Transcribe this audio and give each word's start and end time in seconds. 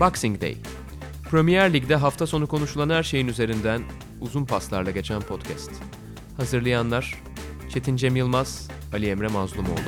Boxing 0.00 0.40
Day. 0.40 0.56
Premier 1.30 1.72
Lig'de 1.72 1.96
hafta 1.96 2.26
sonu 2.26 2.46
konuşulan 2.46 2.90
her 2.90 3.02
şeyin 3.02 3.28
üzerinden 3.28 3.82
uzun 4.20 4.44
paslarla 4.44 4.90
geçen 4.90 5.20
podcast. 5.20 5.70
Hazırlayanlar 6.36 7.22
Çetin 7.68 7.96
Cem 7.96 8.16
Yılmaz, 8.16 8.68
Ali 8.92 9.06
Emre 9.06 9.28
Mazlumoğlu. 9.28 9.78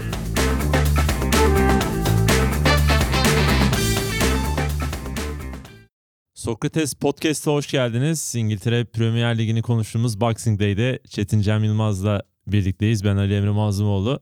Sokrates 6.34 6.94
Podcast'a 6.94 7.50
hoş 7.50 7.66
geldiniz. 7.70 8.34
İngiltere 8.36 8.84
Premier 8.84 9.38
Ligi'ni 9.38 9.62
konuştuğumuz 9.62 10.20
Boxing 10.20 10.60
Day'de 10.60 10.98
Çetin 11.08 11.40
Cem 11.40 11.64
Yılmaz'la 11.64 12.22
birlikteyiz. 12.46 13.04
Ben 13.04 13.16
Ali 13.16 13.34
Emre 13.34 13.50
Mazlumoğlu. 13.50 14.20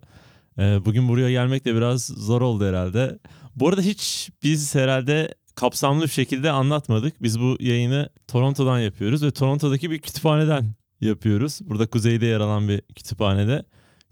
Ee, 0.59 0.85
bugün 0.85 1.09
buraya 1.09 1.31
gelmek 1.31 1.65
de 1.65 1.75
biraz 1.75 2.05
zor 2.07 2.43
oldu 2.43 2.67
herhalde. 2.69 3.19
Bu 3.57 3.69
arada 3.69 3.81
hiç 3.81 4.31
biz 4.43 4.75
herhalde 4.75 5.35
kapsamlı 5.59 6.03
bir 6.03 6.09
şekilde 6.09 6.51
anlatmadık. 6.51 7.23
Biz 7.23 7.41
bu 7.41 7.57
yayını 7.61 8.09
Toronto'dan 8.29 8.79
yapıyoruz 8.79 9.23
ve 9.23 9.31
Toronto'daki 9.31 9.91
bir 9.91 9.99
kütüphaneden 9.99 10.75
yapıyoruz. 11.01 11.59
Burada 11.63 11.87
kuzeyde 11.87 12.27
yer 12.27 12.41
alan 12.41 12.69
bir 12.69 12.81
kütüphanede. 12.81 13.65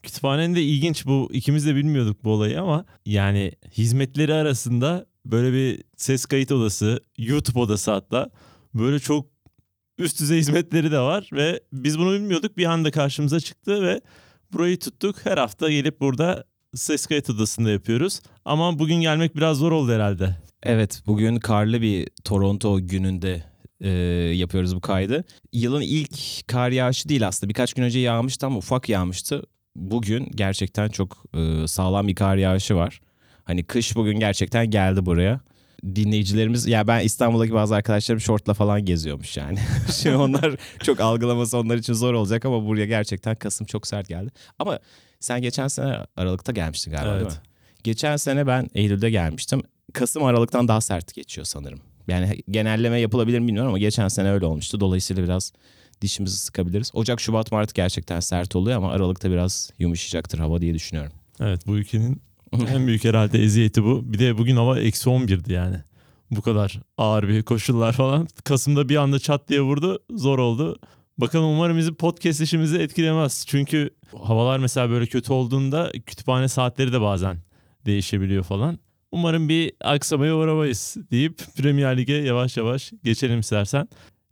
Kütüphanenin 0.02 0.54
de 0.54 0.62
ilginç 0.62 1.06
bu 1.06 1.28
ikimiz 1.32 1.66
de 1.66 1.74
bilmiyorduk 1.74 2.24
bu 2.24 2.30
olayı 2.30 2.60
ama 2.60 2.84
yani 3.06 3.52
hizmetleri 3.72 4.34
arasında 4.34 5.06
böyle 5.24 5.52
bir 5.52 5.82
ses 5.96 6.24
kayıt 6.26 6.52
odası, 6.52 7.00
YouTube 7.18 7.58
odası 7.58 7.90
hatta 7.90 8.30
böyle 8.74 8.98
çok 8.98 9.26
üst 9.98 10.20
düzey 10.20 10.38
hizmetleri 10.38 10.90
de 10.92 10.98
var 10.98 11.28
ve 11.32 11.60
biz 11.72 11.98
bunu 11.98 12.12
bilmiyorduk. 12.12 12.56
Bir 12.56 12.66
anda 12.66 12.90
karşımıza 12.90 13.40
çıktı 13.40 13.82
ve 13.82 14.00
burayı 14.52 14.78
tuttuk. 14.78 15.26
Her 15.26 15.38
hafta 15.38 15.70
gelip 15.70 16.00
burada 16.00 16.44
ses 16.74 17.06
kayıt 17.06 17.30
odasında 17.30 17.70
yapıyoruz. 17.70 18.20
Ama 18.44 18.78
bugün 18.78 19.00
gelmek 19.00 19.36
biraz 19.36 19.58
zor 19.58 19.72
oldu 19.72 19.92
herhalde. 19.92 20.45
Evet 20.62 21.02
bugün 21.06 21.36
karlı 21.36 21.82
bir 21.82 22.08
Toronto 22.24 22.86
gününde 22.86 23.44
e, 23.80 23.88
yapıyoruz 24.36 24.76
bu 24.76 24.80
kaydı. 24.80 25.24
Yılın 25.52 25.80
ilk 25.80 26.48
kar 26.48 26.70
yağışı 26.70 27.08
değil 27.08 27.26
aslında 27.28 27.48
birkaç 27.48 27.74
gün 27.74 27.82
önce 27.82 27.98
yağmıştı 27.98 28.46
ama 28.46 28.56
ufak 28.58 28.88
yağmıştı. 28.88 29.42
Bugün 29.76 30.30
gerçekten 30.34 30.88
çok 30.88 31.24
e, 31.34 31.66
sağlam 31.68 32.08
bir 32.08 32.14
kar 32.14 32.36
yağışı 32.36 32.76
var. 32.76 33.00
Hani 33.44 33.64
kış 33.64 33.96
bugün 33.96 34.20
gerçekten 34.20 34.70
geldi 34.70 35.06
buraya. 35.06 35.40
Dinleyicilerimiz 35.94 36.66
ya 36.66 36.86
ben 36.86 37.00
İstanbul'daki 37.04 37.52
bazı 37.54 37.74
arkadaşlarım 37.74 38.20
şortla 38.20 38.54
falan 38.54 38.84
geziyormuş 38.84 39.36
yani. 39.36 39.58
Şimdi 40.02 40.16
onlar 40.16 40.56
çok 40.82 41.00
algılaması 41.00 41.58
onlar 41.58 41.76
için 41.76 41.92
zor 41.92 42.14
olacak 42.14 42.44
ama 42.44 42.66
buraya 42.66 42.86
gerçekten 42.86 43.34
Kasım 43.36 43.66
çok 43.66 43.86
sert 43.86 44.08
geldi. 44.08 44.30
Ama 44.58 44.78
sen 45.20 45.42
geçen 45.42 45.68
sene 45.68 45.96
Aralık'ta 46.16 46.52
gelmiştin 46.52 46.90
galiba 46.90 47.12
değil 47.12 47.22
Evet. 47.22 47.32
mi? 47.32 47.42
Geçen 47.84 48.16
sene 48.16 48.46
ben 48.46 48.68
Eylül'de 48.74 49.10
gelmiştim. 49.10 49.62
Kasım 49.96 50.24
Aralık'tan 50.24 50.68
daha 50.68 50.80
sert 50.80 51.14
geçiyor 51.14 51.44
sanırım. 51.44 51.80
Yani 52.08 52.42
genelleme 52.50 53.00
yapılabilir 53.00 53.38
mi 53.38 53.46
bilmiyorum 53.46 53.68
ama 53.68 53.78
geçen 53.78 54.08
sene 54.08 54.30
öyle 54.30 54.46
olmuştu. 54.46 54.80
Dolayısıyla 54.80 55.22
biraz 55.24 55.52
dişimizi 56.02 56.36
sıkabiliriz. 56.36 56.90
Ocak, 56.94 57.20
Şubat, 57.20 57.52
Mart 57.52 57.74
gerçekten 57.74 58.20
sert 58.20 58.56
oluyor 58.56 58.76
ama 58.76 58.92
Aralık'ta 58.92 59.30
biraz 59.30 59.70
yumuşayacaktır 59.78 60.38
hava 60.38 60.60
diye 60.60 60.74
düşünüyorum. 60.74 61.12
Evet 61.40 61.66
bu 61.66 61.76
ülkenin 61.76 62.22
en 62.68 62.86
büyük 62.86 63.04
herhalde 63.04 63.42
eziyeti 63.42 63.84
bu. 63.84 64.12
Bir 64.12 64.18
de 64.18 64.38
bugün 64.38 64.56
hava 64.56 64.80
eksi 64.80 65.10
11'di 65.10 65.52
yani. 65.52 65.76
Bu 66.30 66.42
kadar 66.42 66.80
ağır 66.98 67.28
bir 67.28 67.42
koşullar 67.42 67.92
falan. 67.92 68.28
Kasım'da 68.44 68.88
bir 68.88 68.96
anda 68.96 69.18
çat 69.18 69.48
diye 69.48 69.60
vurdu. 69.60 69.98
Zor 70.10 70.38
oldu. 70.38 70.78
Bakalım 71.18 71.50
umarım 71.50 71.78
bizim 71.78 71.94
podcast 71.94 72.40
işimizi 72.40 72.78
etkilemez. 72.78 73.44
Çünkü 73.48 73.90
havalar 74.22 74.58
mesela 74.58 74.90
böyle 74.90 75.06
kötü 75.06 75.32
olduğunda 75.32 75.92
kütüphane 76.06 76.48
saatleri 76.48 76.92
de 76.92 77.00
bazen 77.00 77.38
değişebiliyor 77.86 78.44
falan. 78.44 78.78
Umarım 79.12 79.48
bir 79.48 79.72
aksamaya 79.80 80.36
uğramayız 80.36 80.96
deyip 81.10 81.38
Premier 81.56 81.98
Lig'e 81.98 82.12
yavaş 82.12 82.56
yavaş 82.56 82.92
geçelim 83.04 83.40
istersen. 83.40 83.88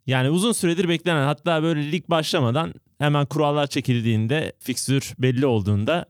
Yani 0.07 0.31
uzun 0.31 0.53
süredir 0.53 0.89
beklenen 0.89 1.27
hatta 1.27 1.63
böyle 1.63 1.93
lig 1.93 2.09
başlamadan 2.09 2.75
hemen 2.99 3.27
kurallar 3.27 3.67
çekildiğinde 3.67 4.53
fikstür 4.59 5.15
belli 5.19 5.47
olduğunda 5.47 6.07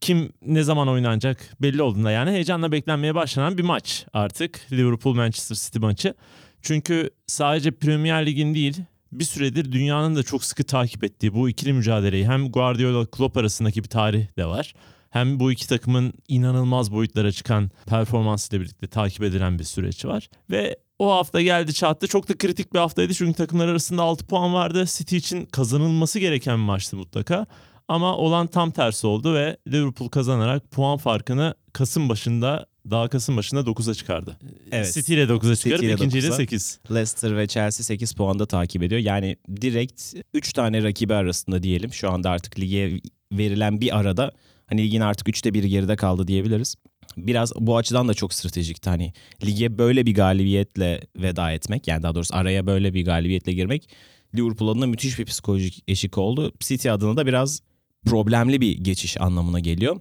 kim 0.00 0.32
ne 0.46 0.62
zaman 0.62 0.88
oynanacak 0.88 1.56
belli 1.62 1.82
olduğunda 1.82 2.10
yani 2.10 2.30
heyecanla 2.30 2.72
beklenmeye 2.72 3.14
başlanan 3.14 3.58
bir 3.58 3.62
maç 3.62 4.06
artık 4.12 4.66
Liverpool 4.72 5.14
Manchester 5.14 5.56
City 5.56 5.78
maçı. 5.78 6.14
Çünkü 6.62 7.10
sadece 7.26 7.70
Premier 7.70 8.26
Lig'in 8.26 8.54
değil 8.54 8.76
bir 9.12 9.24
süredir 9.24 9.72
dünyanın 9.72 10.16
da 10.16 10.22
çok 10.22 10.44
sıkı 10.44 10.64
takip 10.64 11.04
ettiği 11.04 11.34
bu 11.34 11.48
ikili 11.48 11.72
mücadeleyi 11.72 12.26
hem 12.26 12.52
Guardiola 12.52 13.06
Klopp 13.06 13.36
arasındaki 13.36 13.84
bir 13.84 13.88
tarih 13.88 14.36
de 14.36 14.46
var. 14.46 14.74
Hem 15.10 15.40
bu 15.40 15.52
iki 15.52 15.68
takımın 15.68 16.12
inanılmaz 16.28 16.92
boyutlara 16.92 17.32
çıkan 17.32 17.70
performansıyla 17.86 18.64
birlikte 18.64 18.86
takip 18.86 19.22
edilen 19.22 19.58
bir 19.58 19.64
süreç 19.64 20.04
var. 20.04 20.28
Ve 20.50 20.76
o 20.98 21.10
hafta 21.10 21.42
geldi 21.42 21.74
çattı. 21.74 22.08
Çok 22.08 22.28
da 22.28 22.38
kritik 22.38 22.74
bir 22.74 22.78
haftaydı 22.78 23.14
çünkü 23.14 23.32
takımlar 23.32 23.68
arasında 23.68 24.02
6 24.02 24.26
puan 24.26 24.54
vardı. 24.54 24.84
City 24.88 25.16
için 25.16 25.46
kazanılması 25.46 26.18
gereken 26.18 26.58
bir 26.58 26.64
maçtı 26.64 26.96
mutlaka. 26.96 27.46
Ama 27.88 28.16
olan 28.16 28.46
tam 28.46 28.70
tersi 28.70 29.06
oldu 29.06 29.34
ve 29.34 29.56
Liverpool 29.68 30.08
kazanarak 30.08 30.70
puan 30.70 30.98
farkını 30.98 31.54
Kasım 31.72 32.08
başında 32.08 32.66
daha 32.90 33.08
Kasım 33.08 33.36
başında 33.36 33.60
9'a 33.60 33.94
çıkardı. 33.94 34.36
Evet. 34.72 34.94
City 34.94 35.14
ile 35.14 35.24
9'a 35.24 35.56
City 35.56 35.70
çıkarıp 35.70 35.92
ikinciyle 35.92 36.26
9'a. 36.26 36.32
8. 36.32 36.80
Leicester 36.90 37.36
ve 37.36 37.46
Chelsea 37.46 37.84
8 37.84 38.12
puanda 38.12 38.46
takip 38.46 38.82
ediyor. 38.82 39.00
Yani 39.00 39.36
direkt 39.60 40.02
3 40.34 40.52
tane 40.52 40.82
rakibi 40.82 41.14
arasında 41.14 41.62
diyelim. 41.62 41.92
Şu 41.92 42.10
anda 42.10 42.30
artık 42.30 42.58
lige 42.58 43.00
verilen 43.32 43.80
bir 43.80 43.98
arada 43.98 44.32
hani 44.70 44.82
ligin 44.82 45.00
artık 45.00 45.28
3'te 45.28 45.54
1 45.54 45.64
geride 45.64 45.96
kaldı 45.96 46.28
diyebiliriz. 46.28 46.74
Biraz 47.16 47.52
bu 47.56 47.76
açıdan 47.76 48.08
da 48.08 48.14
çok 48.14 48.34
stratejikti. 48.34 48.90
Hani 48.90 49.12
lige 49.44 49.78
böyle 49.78 50.06
bir 50.06 50.14
galibiyetle 50.14 51.00
veda 51.16 51.52
etmek 51.52 51.88
yani 51.88 52.02
daha 52.02 52.14
doğrusu 52.14 52.36
araya 52.36 52.66
böyle 52.66 52.94
bir 52.94 53.04
galibiyetle 53.04 53.52
girmek 53.52 53.88
Liverpool 54.34 54.68
adına 54.68 54.86
müthiş 54.86 55.18
bir 55.18 55.24
psikolojik 55.24 55.84
eşik 55.88 56.18
oldu. 56.18 56.52
City 56.60 56.90
adına 56.90 57.16
da 57.16 57.26
biraz 57.26 57.60
problemli 58.06 58.60
bir 58.60 58.78
geçiş 58.78 59.20
anlamına 59.20 59.60
geliyor. 59.60 60.00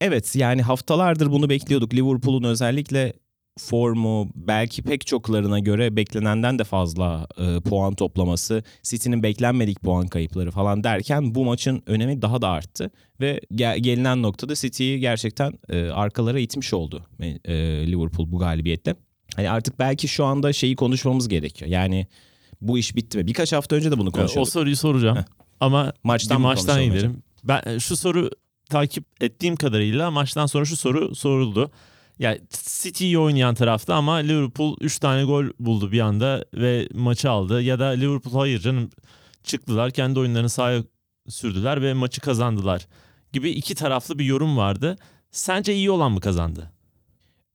Evet 0.00 0.36
yani 0.36 0.62
haftalardır 0.62 1.30
bunu 1.30 1.48
bekliyorduk. 1.48 1.94
Liverpool'un 1.94 2.44
özellikle 2.44 3.12
formu 3.58 4.28
belki 4.34 4.82
pek 4.82 5.06
çoklarına 5.06 5.58
göre 5.58 5.96
beklenenden 5.96 6.58
de 6.58 6.64
fazla 6.64 7.26
e, 7.38 7.60
puan 7.60 7.94
toplaması, 7.94 8.62
City'nin 8.82 9.22
beklenmedik 9.22 9.80
puan 9.80 10.06
kayıpları 10.06 10.50
falan 10.50 10.84
derken 10.84 11.34
bu 11.34 11.44
maçın 11.44 11.82
önemi 11.86 12.22
daha 12.22 12.42
da 12.42 12.48
arttı 12.48 12.90
ve 13.20 13.40
gel- 13.54 13.78
gelinen 13.78 14.22
noktada 14.22 14.54
City'yi 14.54 15.00
gerçekten 15.00 15.52
e, 15.68 15.88
arkalara 15.88 16.38
itmiş 16.38 16.74
oldu 16.74 17.02
e, 17.20 17.54
Liverpool 17.86 18.32
bu 18.32 18.38
galibiyetle. 18.38 18.94
Hani 19.36 19.50
artık 19.50 19.78
belki 19.78 20.08
şu 20.08 20.24
anda 20.24 20.52
şeyi 20.52 20.76
konuşmamız 20.76 21.28
gerekiyor. 21.28 21.70
Yani 21.70 22.06
bu 22.60 22.78
iş 22.78 22.96
bitti 22.96 23.18
mi? 23.18 23.26
Birkaç 23.26 23.52
hafta 23.52 23.76
önce 23.76 23.90
de 23.90 23.98
bunu 23.98 24.08
O 24.08 24.12
konuşuyorduk. 24.12 24.52
soruyu 24.52 24.76
soracağım. 24.76 25.16
Heh. 25.16 25.22
Ama 25.60 25.92
Maçtan 26.04 26.40
maçtan 26.40 26.84
gidelim. 26.84 27.22
Ben 27.44 27.62
e, 27.66 27.80
şu 27.80 27.96
soru 27.96 28.30
takip 28.70 29.04
ettiğim 29.20 29.56
kadarıyla 29.56 30.10
maçtan 30.10 30.46
sonra 30.46 30.64
şu 30.64 30.76
soru 30.76 31.14
soruldu. 31.14 31.70
Ya 32.18 32.38
City'yi 32.50 33.18
oynayan 33.18 33.54
tarafta 33.54 33.94
ama 33.94 34.14
Liverpool 34.14 34.76
3 34.80 34.98
tane 34.98 35.24
gol 35.24 35.44
buldu 35.60 35.92
bir 35.92 36.00
anda 36.00 36.44
ve 36.54 36.88
maçı 36.94 37.30
aldı. 37.30 37.62
Ya 37.62 37.78
da 37.78 37.86
Liverpool 37.86 38.34
hayır 38.34 38.60
canım 38.60 38.90
çıktılar 39.44 39.90
kendi 39.90 40.18
oyunlarını 40.18 40.48
sahaya 40.48 40.82
sürdüler 41.28 41.82
ve 41.82 41.94
maçı 41.94 42.20
kazandılar 42.20 42.86
gibi 43.32 43.50
iki 43.50 43.74
taraflı 43.74 44.18
bir 44.18 44.24
yorum 44.24 44.56
vardı. 44.56 44.96
Sence 45.30 45.74
iyi 45.74 45.90
olan 45.90 46.12
mı 46.12 46.20
kazandı? 46.20 46.72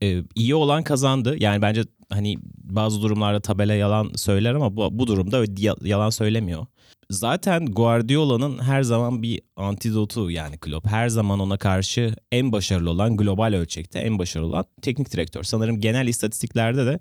Ee, 0.03 0.23
iyi 0.35 0.55
olan 0.55 0.83
kazandı. 0.83 1.35
Yani 1.39 1.61
bence 1.61 1.83
hani 2.09 2.37
bazı 2.63 3.01
durumlarda 3.01 3.39
tabela 3.39 3.73
yalan 3.73 4.11
söyler 4.15 4.53
ama 4.53 4.75
bu, 4.75 4.99
bu 4.99 5.07
durumda 5.07 5.45
yalan 5.87 6.09
söylemiyor. 6.09 6.65
Zaten 7.11 7.65
Guardiola'nın 7.65 8.59
her 8.59 8.83
zaman 8.83 9.23
bir 9.23 9.41
antidotu 9.55 10.31
yani 10.31 10.57
Klopp. 10.57 10.87
Her 10.87 11.09
zaman 11.09 11.39
ona 11.39 11.57
karşı 11.57 12.15
en 12.31 12.51
başarılı 12.51 12.89
olan 12.89 13.17
global 13.17 13.53
ölçekte 13.53 13.99
en 13.99 14.19
başarılı 14.19 14.47
olan 14.47 14.65
teknik 14.81 15.13
direktör. 15.13 15.43
Sanırım 15.43 15.79
genel 15.81 16.07
istatistiklerde 16.07 16.85
de 16.85 16.99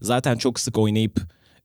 zaten 0.00 0.36
çok 0.36 0.60
sık 0.60 0.78
oynayıp 0.78 1.20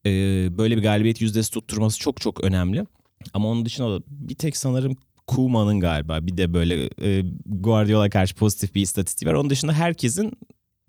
e, 0.06 0.12
böyle 0.58 0.78
bir 0.78 0.82
galibiyet 0.82 1.22
yüzdesi 1.22 1.52
tutturması 1.52 2.00
çok 2.00 2.22
çok 2.22 2.44
önemli. 2.44 2.86
Ama 3.34 3.48
onun 3.48 3.66
dışında 3.66 4.00
da 4.00 4.04
bir 4.08 4.36
tek 4.36 4.58
sanırım 4.58 4.98
Koeman'ın 5.28 5.80
galiba 5.80 6.28
bir 6.28 6.38
de 6.38 6.54
böyle 6.54 6.90
e, 7.02 7.24
Guardiola 7.46 8.10
karşı 8.10 8.36
pozitif 8.36 8.76
bir 8.76 8.82
istatistiği 8.82 9.30
var. 9.30 9.36
Onun 9.36 9.50
dışında 9.50 9.74
herkesin 9.74 10.32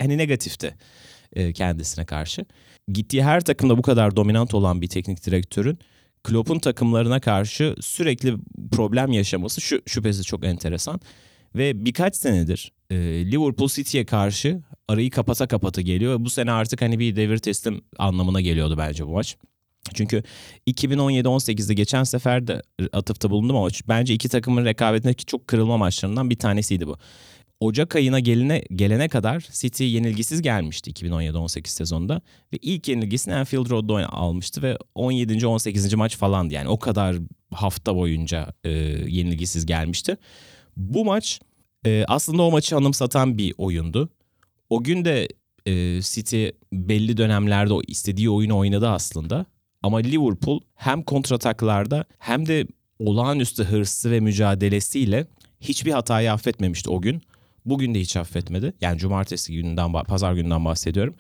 hani 0.00 0.19
negatifti 0.19 0.75
e, 1.32 1.53
kendisine 1.53 2.05
karşı. 2.05 2.44
Gittiği 2.88 3.25
her 3.25 3.41
takımda 3.41 3.79
bu 3.79 3.82
kadar 3.82 4.17
dominant 4.17 4.55
olan 4.55 4.82
bir 4.82 4.88
teknik 4.88 5.26
direktörün 5.26 5.79
Klopp'un 6.25 6.58
takımlarına 6.58 7.20
karşı 7.20 7.75
sürekli 7.81 8.34
problem 8.72 9.12
yaşaması 9.12 9.61
şu 9.61 9.82
şüphesiz 9.87 10.26
çok 10.26 10.44
enteresan. 10.44 11.00
Ve 11.55 11.84
birkaç 11.84 12.17
senedir 12.17 12.72
e, 12.90 12.96
Liverpool 13.31 13.69
City'ye 13.69 14.06
karşı 14.06 14.62
arayı 14.88 15.11
kapata 15.11 15.46
kapata 15.46 15.81
geliyor. 15.81 16.17
Bu 16.20 16.31
sene 16.31 16.52
artık 16.52 16.82
hani 16.82 16.99
bir 16.99 17.17
devir 17.17 17.38
teslim 17.38 17.81
anlamına 17.99 18.40
geliyordu 18.40 18.75
bence 18.78 19.06
bu 19.06 19.11
maç. 19.11 19.37
Çünkü 19.94 20.22
2017-18'de 20.67 21.75
geçen 21.75 22.05
sefer 22.05 22.46
de 22.46 22.62
atıfta 22.93 23.31
bulundum 23.31 23.56
ama 23.56 23.69
bence 23.88 24.14
iki 24.14 24.28
takımın 24.28 24.64
rekabetindeki 24.64 25.26
çok 25.26 25.46
kırılma 25.46 25.76
maçlarından 25.76 26.31
bir 26.31 26.37
tanesiydi 26.37 26.87
bu. 26.87 26.96
Ocak 27.61 27.97
ayına 27.97 28.21
gelene, 28.21 28.62
gelene 28.75 29.09
kadar 29.09 29.49
City 29.53 29.85
yenilgisiz 29.85 30.43
gelmişti 30.43 30.91
2017-18 30.91 31.69
sezonunda. 31.69 32.21
Ve 32.53 32.59
ilk 32.62 32.89
yenilgisini 32.89 33.35
Anfield 33.35 33.71
Road'da 33.71 34.09
almıştı 34.12 34.62
ve 34.62 34.79
17. 34.95 35.47
18. 35.47 35.95
maç 35.95 36.17
falandı. 36.17 36.55
Yani 36.55 36.69
o 36.69 36.79
kadar 36.79 37.17
hafta 37.51 37.97
boyunca 37.97 38.53
e, 38.65 38.71
yenilgisiz 39.09 39.67
gelmişti. 39.67 40.17
Bu 40.77 41.05
maç 41.05 41.41
e, 41.87 42.05
aslında 42.09 42.43
o 42.43 42.51
maçı 42.51 42.77
anımsatan 42.77 43.39
bir 43.39 43.55
oyundu. 43.59 44.09
O 44.71 44.83
gün 44.83 45.05
de 45.05 45.29
e, 45.67 46.03
City 46.03 46.49
belli 46.73 47.17
dönemlerde 47.17 47.73
o 47.73 47.83
istediği 47.87 48.31
oyunu 48.31 48.59
oynadı 48.59 48.89
aslında. 48.89 49.47
Ama 49.83 49.99
Liverpool 49.99 50.61
hem 50.75 51.03
kontrataklarda 51.03 52.05
hem 52.19 52.47
de 52.47 52.67
olağanüstü 52.99 53.65
hırsı 53.65 54.11
ve 54.11 54.21
mücadelesiyle 54.21 55.27
hiçbir 55.61 55.93
hatayı 55.93 56.33
affetmemişti 56.33 56.91
o 56.91 57.01
gün. 57.01 57.23
Bugün 57.70 57.94
de 57.94 58.00
hiç 58.00 58.17
affetmedi. 58.17 58.72
Yani 58.81 58.99
cumartesi 58.99 59.55
gününden, 59.55 59.93
pazar 59.93 60.34
gününden 60.34 60.64
bahsediyorum. 60.64 61.14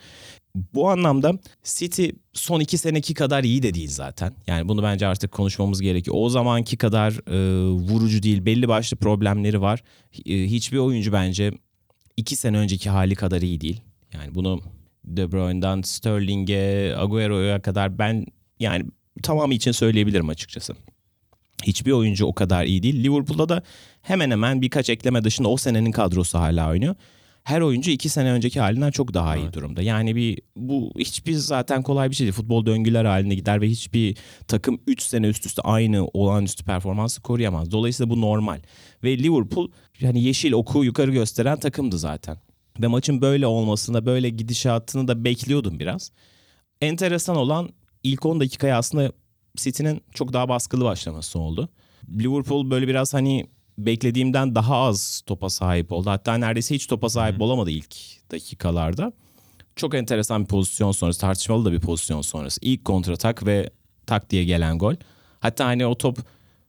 Bu 0.54 0.88
anlamda 0.88 1.32
City 1.64 2.08
son 2.32 2.60
iki 2.60 2.78
seneki 2.78 3.14
kadar 3.14 3.44
iyi 3.44 3.62
de 3.62 3.74
değil 3.74 3.88
zaten. 3.90 4.32
Yani 4.46 4.68
bunu 4.68 4.82
bence 4.82 5.06
artık 5.06 5.32
konuşmamız 5.32 5.80
gerekiyor. 5.80 6.16
O 6.20 6.28
zamanki 6.28 6.76
kadar 6.76 7.12
e, 7.12 7.64
vurucu 7.70 8.22
değil. 8.22 8.46
Belli 8.46 8.68
başlı 8.68 8.96
problemleri 8.96 9.60
var. 9.60 9.82
E, 10.26 10.44
hiçbir 10.44 10.78
oyuncu 10.78 11.12
bence 11.12 11.52
iki 12.16 12.36
sene 12.36 12.58
önceki 12.58 12.90
hali 12.90 13.14
kadar 13.14 13.42
iyi 13.42 13.60
değil. 13.60 13.80
Yani 14.12 14.34
bunu 14.34 14.60
De 15.04 15.32
Bruyne'dan 15.32 15.82
Sterling'e, 15.82 16.94
Agüero'ya 16.96 17.62
kadar 17.62 17.98
ben 17.98 18.26
yani 18.60 18.84
tamamı 19.22 19.54
için 19.54 19.72
söyleyebilirim 19.72 20.28
açıkçası. 20.28 20.74
Hiçbir 21.62 21.92
oyuncu 21.92 22.26
o 22.26 22.34
kadar 22.34 22.64
iyi 22.64 22.82
değil. 22.82 23.04
Liverpool'da 23.04 23.48
da 23.48 23.62
hemen 24.02 24.30
hemen 24.30 24.62
birkaç 24.62 24.90
ekleme 24.90 25.24
dışında 25.24 25.48
o 25.48 25.56
senenin 25.56 25.92
kadrosu 25.92 26.38
hala 26.38 26.70
oynuyor. 26.70 26.94
Her 27.44 27.60
oyuncu 27.60 27.90
iki 27.90 28.08
sene 28.08 28.32
önceki 28.32 28.60
halinden 28.60 28.90
çok 28.90 29.14
daha 29.14 29.36
iyi 29.36 29.42
Evet. 29.42 29.54
durumda. 29.54 29.82
Yani 29.82 30.16
bir 30.16 30.38
bu 30.56 30.92
hiçbir 30.98 31.32
zaten 31.32 31.82
kolay 31.82 32.10
bir 32.10 32.14
şey 32.14 32.24
değil. 32.24 32.34
Futbol 32.34 32.66
döngüler 32.66 33.04
halinde 33.04 33.34
gider 33.34 33.60
ve 33.60 33.68
hiçbir 33.68 34.16
takım 34.48 34.80
3 34.86 35.02
sene 35.02 35.26
üst 35.26 35.46
üste 35.46 35.62
aynı 35.62 36.06
olağanüstü 36.06 36.64
performansı 36.64 37.22
koruyamaz. 37.22 37.70
Dolayısıyla 37.70 38.10
bu 38.10 38.20
normal. 38.20 38.60
Ve 39.04 39.18
Liverpool 39.18 39.68
yani 40.00 40.22
yeşil 40.22 40.52
oku 40.52 40.84
yukarı 40.84 41.10
gösteren 41.10 41.58
takımdı 41.60 41.98
zaten. 41.98 42.36
Ve 42.82 42.86
maçın 42.86 43.20
böyle 43.20 43.46
olmasını, 43.46 44.06
böyle 44.06 44.30
gidişatını 44.30 45.08
da 45.08 45.24
bekliyordum 45.24 45.78
biraz. 45.80 46.12
Enteresan 46.80 47.36
olan 47.36 47.68
ilk 48.02 48.26
10 48.26 48.40
dakikaya 48.40 48.78
aslında 48.78 49.12
City'nin 49.56 50.02
çok 50.14 50.32
daha 50.32 50.48
baskılı 50.48 50.84
başlaması 50.84 51.38
oldu. 51.38 51.68
Liverpool 52.18 52.70
böyle 52.70 52.88
biraz 52.88 53.14
hani 53.14 53.46
beklediğimden 53.78 54.54
daha 54.54 54.76
az 54.76 55.22
topa 55.26 55.50
sahip 55.50 55.92
oldu. 55.92 56.10
Hatta 56.10 56.34
neredeyse 56.38 56.74
hiç 56.74 56.86
topa 56.86 57.08
sahip 57.08 57.40
olamadı 57.40 57.70
ilk 57.70 57.94
dakikalarda. 58.30 59.12
Çok 59.76 59.94
enteresan 59.94 60.42
bir 60.42 60.46
pozisyon 60.48 60.92
sonrası, 60.92 61.20
tartışmalı 61.20 61.64
da 61.64 61.72
bir 61.72 61.80
pozisyon 61.80 62.22
sonrası. 62.22 62.58
İlk 62.62 62.84
kontratak 62.84 63.46
ve 63.46 63.70
tak 64.06 64.30
diye 64.30 64.44
gelen 64.44 64.78
gol. 64.78 64.94
Hatta 65.40 65.64
hani 65.66 65.86
o 65.86 65.98
top 65.98 66.18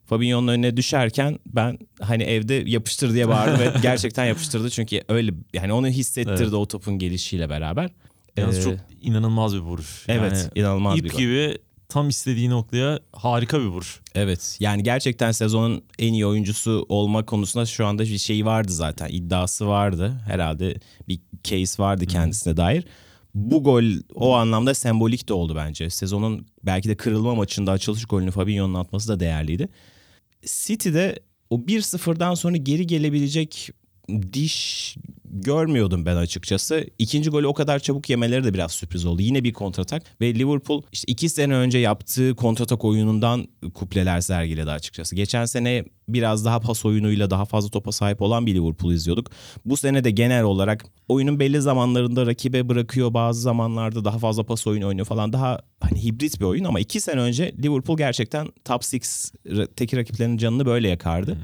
Fabinho'nun 0.06 0.48
önüne 0.48 0.78
düşerken 0.78 1.40
ben 1.46 1.80
hani 2.02 2.24
evde 2.24 2.54
yapıştır 2.54 3.14
diye 3.14 3.28
bağırdım 3.28 3.60
ve 3.60 3.74
gerçekten 3.82 4.26
yapıştırdı. 4.26 4.70
Çünkü 4.70 5.02
öyle 5.10 5.32
yani 5.54 5.74
onu 5.74 5.88
hissettirdi 5.88 6.42
Evet. 6.44 6.54
o 6.54 6.66
topun 6.68 7.00
gelişiyle 7.00 7.50
beraber. 7.50 7.90
Yalnız 8.38 8.58
Ee, 8.60 8.62
çok 8.64 8.74
inanılmaz 9.02 9.54
bir 9.56 9.60
vuruş. 9.60 10.06
Evet 10.08 10.32
Yani 10.32 10.50
inanılmaz 10.56 10.96
bir 10.98 11.04
ip 11.04 11.12
gol. 11.12 11.20
gibi 11.20 11.58
tam 11.92 12.10
istediği 12.10 12.50
noktaya 12.50 13.00
harika 13.14 13.60
bir 13.60 13.66
vuruş. 13.66 14.00
Evet 14.16 14.58
yani 14.60 14.84
gerçekten 14.84 15.32
sezonun 15.32 15.84
en 16.00 16.14
iyi 16.14 16.26
oyuncusu 16.26 16.86
olma 16.90 17.26
konusunda 17.26 17.66
şu 17.66 17.86
anda 17.86 18.04
bir 18.04 18.18
şey 18.18 18.46
vardı 18.46 18.72
zaten 18.72 19.10
iddiası 19.10 19.68
vardı 19.68 20.22
herhalde 20.28 20.76
bir 21.08 21.20
case 21.44 21.84
vardı 21.84 22.06
kendisine 22.06 22.58
dair. 22.58 22.86
Bu 23.36 23.64
gol 23.64 23.84
o 24.16 24.34
anlamda 24.34 24.74
sembolik 24.74 25.30
de 25.30 25.34
oldu 25.34 25.56
bence. 25.56 25.90
Sezonun 25.90 26.48
belki 26.64 26.90
de 26.90 26.96
kırılma 26.96 27.36
maçında 27.36 27.72
açılış 27.72 28.06
golünü 28.06 28.32
Fabinho'nun 28.32 28.74
atması 28.74 29.08
da 29.08 29.20
değerliydi. 29.20 29.70
City'de 30.46 31.20
o 31.50 31.56
1-0'dan 31.56 32.34
sonra 32.34 32.58
geri 32.58 32.88
gelebilecek 32.88 33.70
diş 34.34 34.96
görmüyordum 35.32 36.06
ben 36.06 36.16
açıkçası. 36.16 36.86
İkinci 37.00 37.30
golü 37.30 37.48
o 37.48 37.54
kadar 37.54 37.80
çabuk 37.80 38.10
yemeleri 38.10 38.44
de 38.44 38.54
biraz 38.54 38.72
sürpriz 38.72 39.06
oldu. 39.06 39.22
Yine 39.22 39.44
bir 39.44 39.54
kontratak 39.54 40.04
ve 40.22 40.36
Liverpool 40.36 40.82
işte 40.92 41.12
iki 41.12 41.30
sene 41.30 41.56
önce 41.56 41.78
yaptığı 41.78 42.36
kontratak 42.36 42.86
oyunundan 42.86 43.48
kupleler 43.74 44.22
sergiledi 44.22 44.72
açıkçası. 44.72 45.16
Geçen 45.16 45.46
sene 45.46 45.86
biraz 46.08 46.46
daha 46.46 46.60
pas 46.60 46.86
oyunuyla 46.86 47.30
daha 47.30 47.46
fazla 47.46 47.70
topa 47.70 47.92
sahip 47.92 48.22
olan 48.22 48.46
bir 48.46 48.56
Liverpool 48.56 48.94
izliyorduk. 48.94 49.32
Bu 49.66 49.78
sene 49.78 50.04
de 50.04 50.12
genel 50.12 50.44
olarak 50.44 50.86
oyunun 51.08 51.40
belli 51.40 51.62
zamanlarında 51.62 52.26
rakibe 52.26 52.70
bırakıyor 52.70 53.14
bazı 53.14 53.42
zamanlarda 53.42 54.06
daha 54.06 54.20
fazla 54.20 54.44
pas 54.44 54.68
oyunu 54.68 54.88
oynuyor 54.88 55.08
falan 55.08 55.34
daha 55.34 55.60
hani 55.80 56.04
hibrit 56.04 56.40
bir 56.40 56.46
oyun 56.46 56.64
ama 56.64 56.80
iki 56.80 57.02
sene 57.02 57.22
önce 57.22 57.56
Liverpool 57.64 57.98
gerçekten 57.98 58.48
top 58.66 58.82
6 58.84 59.68
teki 59.76 59.98
rakiplerinin 59.98 60.38
canını 60.38 60.66
böyle 60.66 60.90
yakardı. 60.90 61.38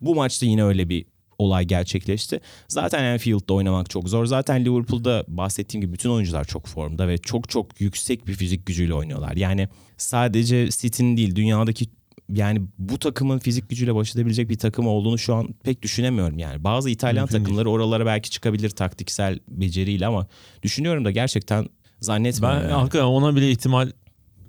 Bu 0.00 0.14
maçta 0.14 0.46
yine 0.46 0.64
öyle 0.64 0.88
bir 0.88 1.04
olay 1.38 1.64
gerçekleşti. 1.64 2.40
Zaten 2.68 3.04
Anfield'da 3.12 3.54
oynamak 3.54 3.90
çok 3.90 4.08
zor. 4.08 4.26
Zaten 4.26 4.64
Liverpool'da 4.64 5.24
bahsettiğim 5.28 5.82
gibi 5.82 5.92
bütün 5.92 6.10
oyuncular 6.10 6.44
çok 6.44 6.66
formda 6.66 7.08
ve 7.08 7.18
çok 7.18 7.48
çok 7.48 7.80
yüksek 7.80 8.26
bir 8.26 8.32
fizik 8.34 8.66
gücüyle 8.66 8.94
oynuyorlar. 8.94 9.36
Yani 9.36 9.68
sadece 9.96 10.68
City'nin 10.70 11.16
değil 11.16 11.36
dünyadaki 11.36 11.86
yani 12.32 12.62
bu 12.78 12.98
takımın 12.98 13.38
fizik 13.38 13.68
gücüyle 13.70 13.94
baş 13.94 14.14
edebilecek 14.14 14.48
bir 14.48 14.58
takım 14.58 14.86
olduğunu 14.86 15.18
şu 15.18 15.34
an 15.34 15.48
pek 15.64 15.82
düşünemiyorum 15.82 16.38
yani. 16.38 16.64
Bazı 16.64 16.90
İtalyan 16.90 17.22
Mümkün 17.22 17.34
değil. 17.34 17.44
takımları 17.44 17.70
oralara 17.70 18.06
belki 18.06 18.30
çıkabilir 18.30 18.70
taktiksel 18.70 19.38
beceriyle 19.48 20.06
ama 20.06 20.26
düşünüyorum 20.62 21.04
da 21.04 21.10
gerçekten 21.10 21.62
Ben 21.64 21.68
zannetmiyorum. 22.00 22.62
yani. 22.62 22.72
hakikaten 22.72 23.04
ona 23.04 23.36
bile 23.36 23.50
ihtimal 23.50 23.90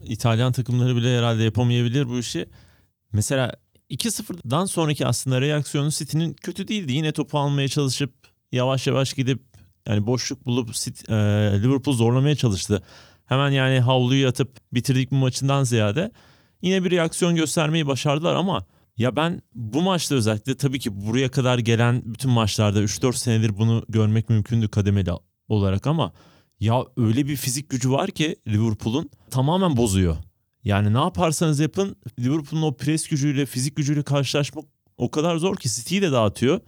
İtalyan 0.04 0.52
takımları 0.52 0.96
bile 0.96 1.18
herhalde 1.18 1.44
yapamayabilir 1.44 2.10
bu 2.10 2.20
işi. 2.20 2.46
Mesela 3.14 3.52
2-0'dan 3.90 4.66
sonraki 4.66 5.06
aslında 5.06 5.42
reaksiyonu 5.42 5.92
City'nin 5.92 6.34
kötü 6.34 6.68
değildi. 6.68 6.94
Yine 6.94 7.12
topu 7.12 7.40
almaya 7.40 7.68
çalışıp 7.68 8.14
yavaş 8.52 8.88
yavaş 8.88 9.14
gidip 9.14 9.44
yani 9.88 10.08
boşluk 10.08 10.46
bulup 10.46 10.70
City- 10.70 11.14
e, 11.14 11.62
Liverpool 11.64 11.96
zorlamaya 11.96 12.36
çalıştı. 12.36 12.84
Hemen 13.26 13.52
yani 13.52 13.80
havluyu 13.80 14.28
atıp 14.28 14.58
bitirdik 14.74 15.12
bu 15.12 15.16
maçından 15.16 15.64
ziyade 15.64 16.12
yine 16.62 16.84
bir 16.84 16.92
reaksiyon 16.92 17.36
göstermeyi 17.36 17.88
başardılar 17.88 18.36
ama 18.36 18.66
ya 18.98 19.16
ben 19.16 19.42
bu 19.56 19.82
maçta 19.82 20.16
özellikle 20.16 20.58
tabii 20.58 20.80
ki 20.80 21.02
buraya 21.08 21.32
kadar 21.32 21.58
gelen 21.58 22.02
bütün 22.06 22.32
maçlarda 22.32 22.82
3-4 22.84 23.14
senedir 23.14 23.58
bunu 23.58 23.86
görmek 23.90 24.30
mümkündü 24.30 24.68
kademeli 24.68 25.12
olarak 25.48 25.88
ama 25.88 26.14
ya 26.60 26.86
öyle 26.98 27.28
bir 27.28 27.36
fizik 27.36 27.70
gücü 27.70 27.92
var 27.92 28.12
ki 28.12 28.36
Liverpool'un 28.48 29.10
tamamen 29.32 29.78
bozuyor. 29.78 30.18
Yani 30.64 30.94
ne 30.94 30.98
yaparsanız 30.98 31.60
yapın 31.60 31.96
Liverpool'un 32.20 32.62
o 32.62 32.74
pres 32.74 33.08
gücüyle 33.08 33.46
fizik 33.46 33.76
gücüyle 33.76 34.04
karşılaşmak 34.04 34.66
o 34.98 35.12
kadar 35.12 35.38
zor 35.38 35.56
ki 35.56 35.70
City'yi 35.70 36.02
de 36.02 36.12
dağıtıyor. 36.12 36.60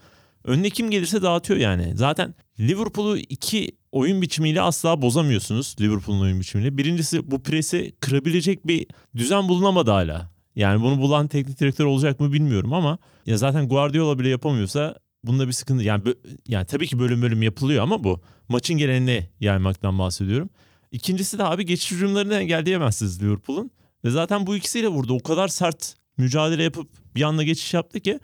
Önüne 0.44 0.70
kim 0.70 0.92
gelirse 0.92 1.22
dağıtıyor 1.22 1.60
yani. 1.60 1.94
Zaten 1.96 2.36
Liverpool'u 2.60 3.18
iki 3.18 3.72
oyun 3.92 4.22
biçimiyle 4.22 4.62
asla 4.62 5.02
bozamıyorsunuz 5.02 5.76
Liverpool'un 5.82 6.22
oyun 6.22 6.40
biçimiyle. 6.40 6.78
Birincisi 6.78 7.32
bu 7.32 7.44
presi 7.44 7.94
kırabilecek 8.00 8.68
bir 8.68 8.88
düzen 9.16 9.50
bulunamadı 9.50 9.92
hala. 9.92 10.32
Yani 10.56 10.82
bunu 10.82 11.02
bulan 11.02 11.28
teknik 11.28 11.60
direktör 11.60 11.86
olacak 11.86 12.20
mı 12.20 12.34
bilmiyorum 12.34 12.74
ama 12.74 12.98
ya 13.26 13.38
zaten 13.38 13.70
Guardiola 13.70 14.20
bile 14.20 14.30
yapamıyorsa 14.30 14.96
bunda 15.24 15.48
bir 15.48 15.54
sıkıntı. 15.54 15.84
Yani 15.84 16.04
yani 16.48 16.66
tabii 16.66 16.88
ki 16.88 17.00
bölüm 17.00 17.22
bölüm 17.22 17.42
yapılıyor 17.42 17.84
ama 17.84 18.04
bu 18.04 18.22
maçın 18.50 18.78
geneline 18.78 19.30
yaymaktan 19.40 20.00
bahsediyorum. 20.00 20.50
İkincisi 20.92 21.38
de 21.38 21.44
abi 21.44 21.66
geçiş 21.66 21.92
hücumlarını 21.92 22.34
engelleyemezsiniz 22.34 23.24
Liverpool'un. 23.24 23.72
Ve 24.06 24.10
zaten 24.10 24.48
bu 24.48 24.56
ikisiyle 24.56 24.88
vurdu. 24.88 25.14
O 25.14 25.20
kadar 25.24 25.48
sert 25.48 25.96
mücadele 26.18 26.64
yapıp 26.64 26.90
bir 27.16 27.22
anda 27.22 27.44
geçiş 27.44 27.74
yaptı 27.74 28.00
ki 28.00 28.20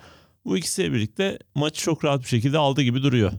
bu 0.45 0.57
ikisiyle 0.57 0.93
birlikte 0.93 1.39
maçı 1.55 1.81
çok 1.81 2.05
rahat 2.05 2.21
bir 2.21 2.27
şekilde 2.27 2.57
aldı 2.57 2.81
gibi 2.81 3.03
duruyor. 3.03 3.31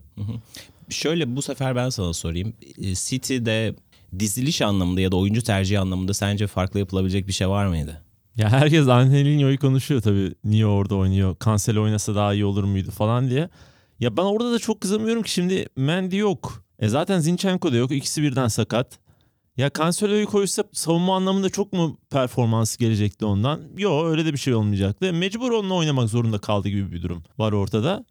Şöyle 0.88 1.36
bu 1.36 1.42
sefer 1.42 1.76
ben 1.76 1.88
sana 1.88 2.12
sorayım. 2.12 2.52
E, 2.78 2.94
City'de 2.94 3.74
diziliş 4.18 4.62
anlamında 4.62 5.00
ya 5.00 5.12
da 5.12 5.16
oyuncu 5.16 5.42
tercihi 5.42 5.78
anlamında 5.78 6.14
sence 6.14 6.46
farklı 6.46 6.80
yapılabilecek 6.80 7.26
bir 7.26 7.32
şey 7.32 7.48
var 7.48 7.66
mıydı? 7.66 8.02
Ya 8.36 8.50
herkes 8.50 8.88
Angelinho'yu 8.88 9.58
konuşuyor 9.58 10.00
tabii. 10.00 10.34
Niye 10.44 10.66
orada 10.66 10.94
oynuyor? 10.94 11.36
Cancelo 11.44 11.82
oynasa 11.82 12.14
daha 12.14 12.34
iyi 12.34 12.44
olur 12.44 12.64
muydu 12.64 12.90
falan 12.90 13.30
diye. 13.30 13.48
Ya 14.00 14.16
ben 14.16 14.22
orada 14.22 14.52
da 14.52 14.58
çok 14.58 14.80
kızamıyorum 14.80 15.22
ki 15.22 15.30
şimdi 15.30 15.66
Mendy 15.76 16.16
yok. 16.16 16.64
E 16.78 16.88
zaten 16.88 17.18
Zinchenko 17.18 17.72
da 17.72 17.76
yok. 17.76 17.92
İkisi 17.92 18.22
birden 18.22 18.48
sakat. 18.48 18.98
Ya 19.58 19.70
Cancelo'yu 19.78 20.26
koysa 20.26 20.64
savunma 20.72 21.16
anlamında 21.16 21.50
çok 21.50 21.72
mu 21.72 21.98
performansı 22.10 22.78
gelecekti 22.78 23.24
ondan? 23.24 23.60
Yok 23.78 24.06
öyle 24.06 24.24
de 24.24 24.32
bir 24.32 24.38
şey 24.38 24.54
olmayacaktı. 24.54 25.12
Mecbur 25.12 25.50
onunla 25.50 25.74
oynamak 25.74 26.08
zorunda 26.08 26.38
kaldı 26.38 26.68
gibi 26.68 26.92
bir 26.92 27.02
durum 27.02 27.22
var 27.38 27.52
ortada. 27.52 28.04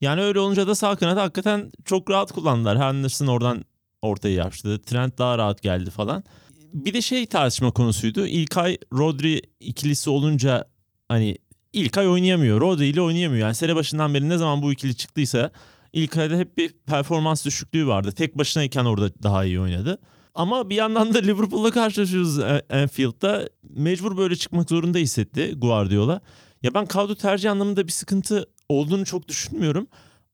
Yani 0.00 0.22
öyle 0.22 0.38
olunca 0.40 0.66
da 0.66 0.74
sağ 0.74 0.96
kanadı 0.96 1.20
hakikaten 1.20 1.72
çok 1.84 2.10
rahat 2.10 2.32
kullandılar. 2.32 2.78
Henderson 2.78 3.26
oradan 3.26 3.64
ortaya 4.02 4.44
açtı. 4.44 4.82
Trent 4.82 5.18
daha 5.18 5.38
rahat 5.38 5.62
geldi 5.62 5.90
falan. 5.90 6.24
Bir 6.72 6.94
de 6.94 7.02
şey 7.02 7.26
tartışma 7.26 7.70
konusuydu. 7.70 8.26
İlkay 8.26 8.78
Rodri 8.92 9.42
ikilisi 9.60 10.10
olunca 10.10 10.64
hani 11.08 11.38
İlkay 11.72 12.08
oynayamıyor. 12.08 12.60
Rodri 12.60 12.86
ile 12.86 13.00
oynayamıyor. 13.00 13.46
Yani 13.46 13.54
sene 13.54 13.76
başından 13.76 14.14
beri 14.14 14.28
ne 14.28 14.38
zaman 14.38 14.62
bu 14.62 14.72
ikili 14.72 14.96
çıktıysa 14.96 15.50
İlk 15.92 16.16
ayda 16.16 16.36
hep 16.36 16.56
bir 16.56 16.72
performans 16.86 17.44
düşüklüğü 17.44 17.86
vardı. 17.86 18.12
Tek 18.12 18.38
başınayken 18.38 18.84
orada 18.84 19.10
daha 19.22 19.44
iyi 19.44 19.60
oynadı. 19.60 19.98
Ama 20.34 20.70
bir 20.70 20.74
yandan 20.74 21.14
da 21.14 21.18
Liverpool'la 21.18 21.70
karşılaşıyoruz 21.70 22.38
e, 22.38 22.62
Anfield'da. 22.70 23.48
Mecbur 23.62 24.16
böyle 24.16 24.36
çıkmak 24.36 24.68
zorunda 24.70 24.98
hissetti 24.98 25.54
Guardiola. 25.56 26.20
Ya 26.62 26.74
ben 26.74 26.86
kadro 26.86 27.14
tercih 27.14 27.50
anlamında 27.50 27.86
bir 27.86 27.92
sıkıntı 27.92 28.46
olduğunu 28.68 29.04
çok 29.04 29.28
düşünmüyorum. 29.28 29.86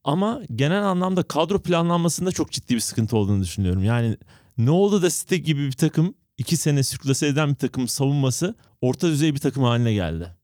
Ama 0.05 0.43
genel 0.55 0.85
anlamda 0.85 1.23
kadro 1.23 1.63
planlanmasında 1.63 2.33
çok 2.33 2.53
ciddi 2.53 2.75
bir 2.75 2.81
sıkıntı 2.81 3.17
olduğunu 3.17 3.43
düşünüyorum. 3.43 3.85
Yani 3.85 4.17
ne 4.59 4.71
oldu 4.71 5.03
da 5.03 5.11
City 5.11 5.35
gibi 5.37 5.67
bir 5.67 5.73
takım 5.73 6.15
iki 6.39 6.57
sene 6.57 6.83
sürklase 6.83 7.27
eden 7.27 7.51
bir 7.51 7.55
takım 7.55 7.89
savunması 7.89 8.55
orta 8.81 9.09
düzey 9.09 9.35
bir 9.35 9.41
takım 9.41 9.63
haline 9.63 9.93
geldi. 9.93 10.37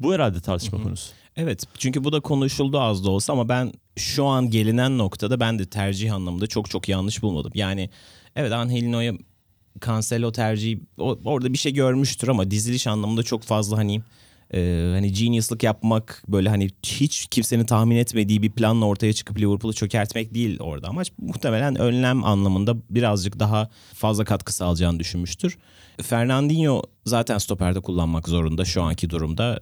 Bu 0.00 0.14
herhalde 0.14 0.40
tartışma 0.40 0.78
Hı 0.78 0.82
hı. 0.82 0.86
konusu. 0.86 1.12
Evet 1.36 1.64
çünkü 1.78 2.04
bu 2.04 2.12
da 2.12 2.20
konuşuldu 2.20 2.80
az 2.80 3.04
da 3.04 3.10
olsa 3.10 3.32
ama 3.32 3.48
ben 3.48 3.72
şu 3.96 4.24
an 4.24 4.50
gelinen 4.50 4.98
noktada 4.98 5.40
ben 5.40 5.58
de 5.58 5.66
tercih 5.66 6.14
anlamında 6.14 6.46
çok 6.46 6.70
çok 6.70 6.88
yanlış 6.88 7.22
bulmadım. 7.22 7.52
Yani 7.54 7.90
evet 8.36 8.52
Angelino'ya 8.52 9.12
Cancelo 9.86 10.32
tercihi 10.32 10.80
o- 10.98 11.18
orada 11.24 11.52
bir 11.52 11.58
şey 11.58 11.72
görmüştür 11.74 12.28
ama 12.28 12.50
diziliş 12.50 12.86
anlamında 12.86 13.22
çok 13.22 13.42
fazla 13.42 13.76
hani 13.78 14.00
e, 14.54 14.90
hani 14.94 15.12
genius'lık 15.12 15.62
yapmak 15.62 16.22
böyle 16.28 16.48
hani 16.48 16.68
hiç 16.86 17.26
kimsenin 17.30 17.64
tahmin 17.64 17.96
etmediği 17.96 18.42
bir 18.42 18.50
planla 18.50 18.84
ortaya 18.84 19.12
çıkıp 19.12 19.38
Liverpool'u 19.38 19.72
çökertmek 19.72 20.34
değil 20.34 20.60
orada 20.60 20.88
amaç. 20.88 21.12
Muhtemelen 21.18 21.76
önlem 21.76 22.24
anlamında 22.24 22.76
birazcık 22.90 23.38
daha 23.38 23.70
fazla 23.94 24.24
katkı 24.24 24.54
sağlayacağını 24.54 25.00
düşünmüştür. 25.00 25.58
Fernandinho 26.02 26.82
zaten 27.06 27.38
stoperde 27.38 27.80
kullanmak 27.80 28.28
zorunda 28.28 28.64
şu 28.64 28.82
anki 28.82 29.10
durumda. 29.10 29.60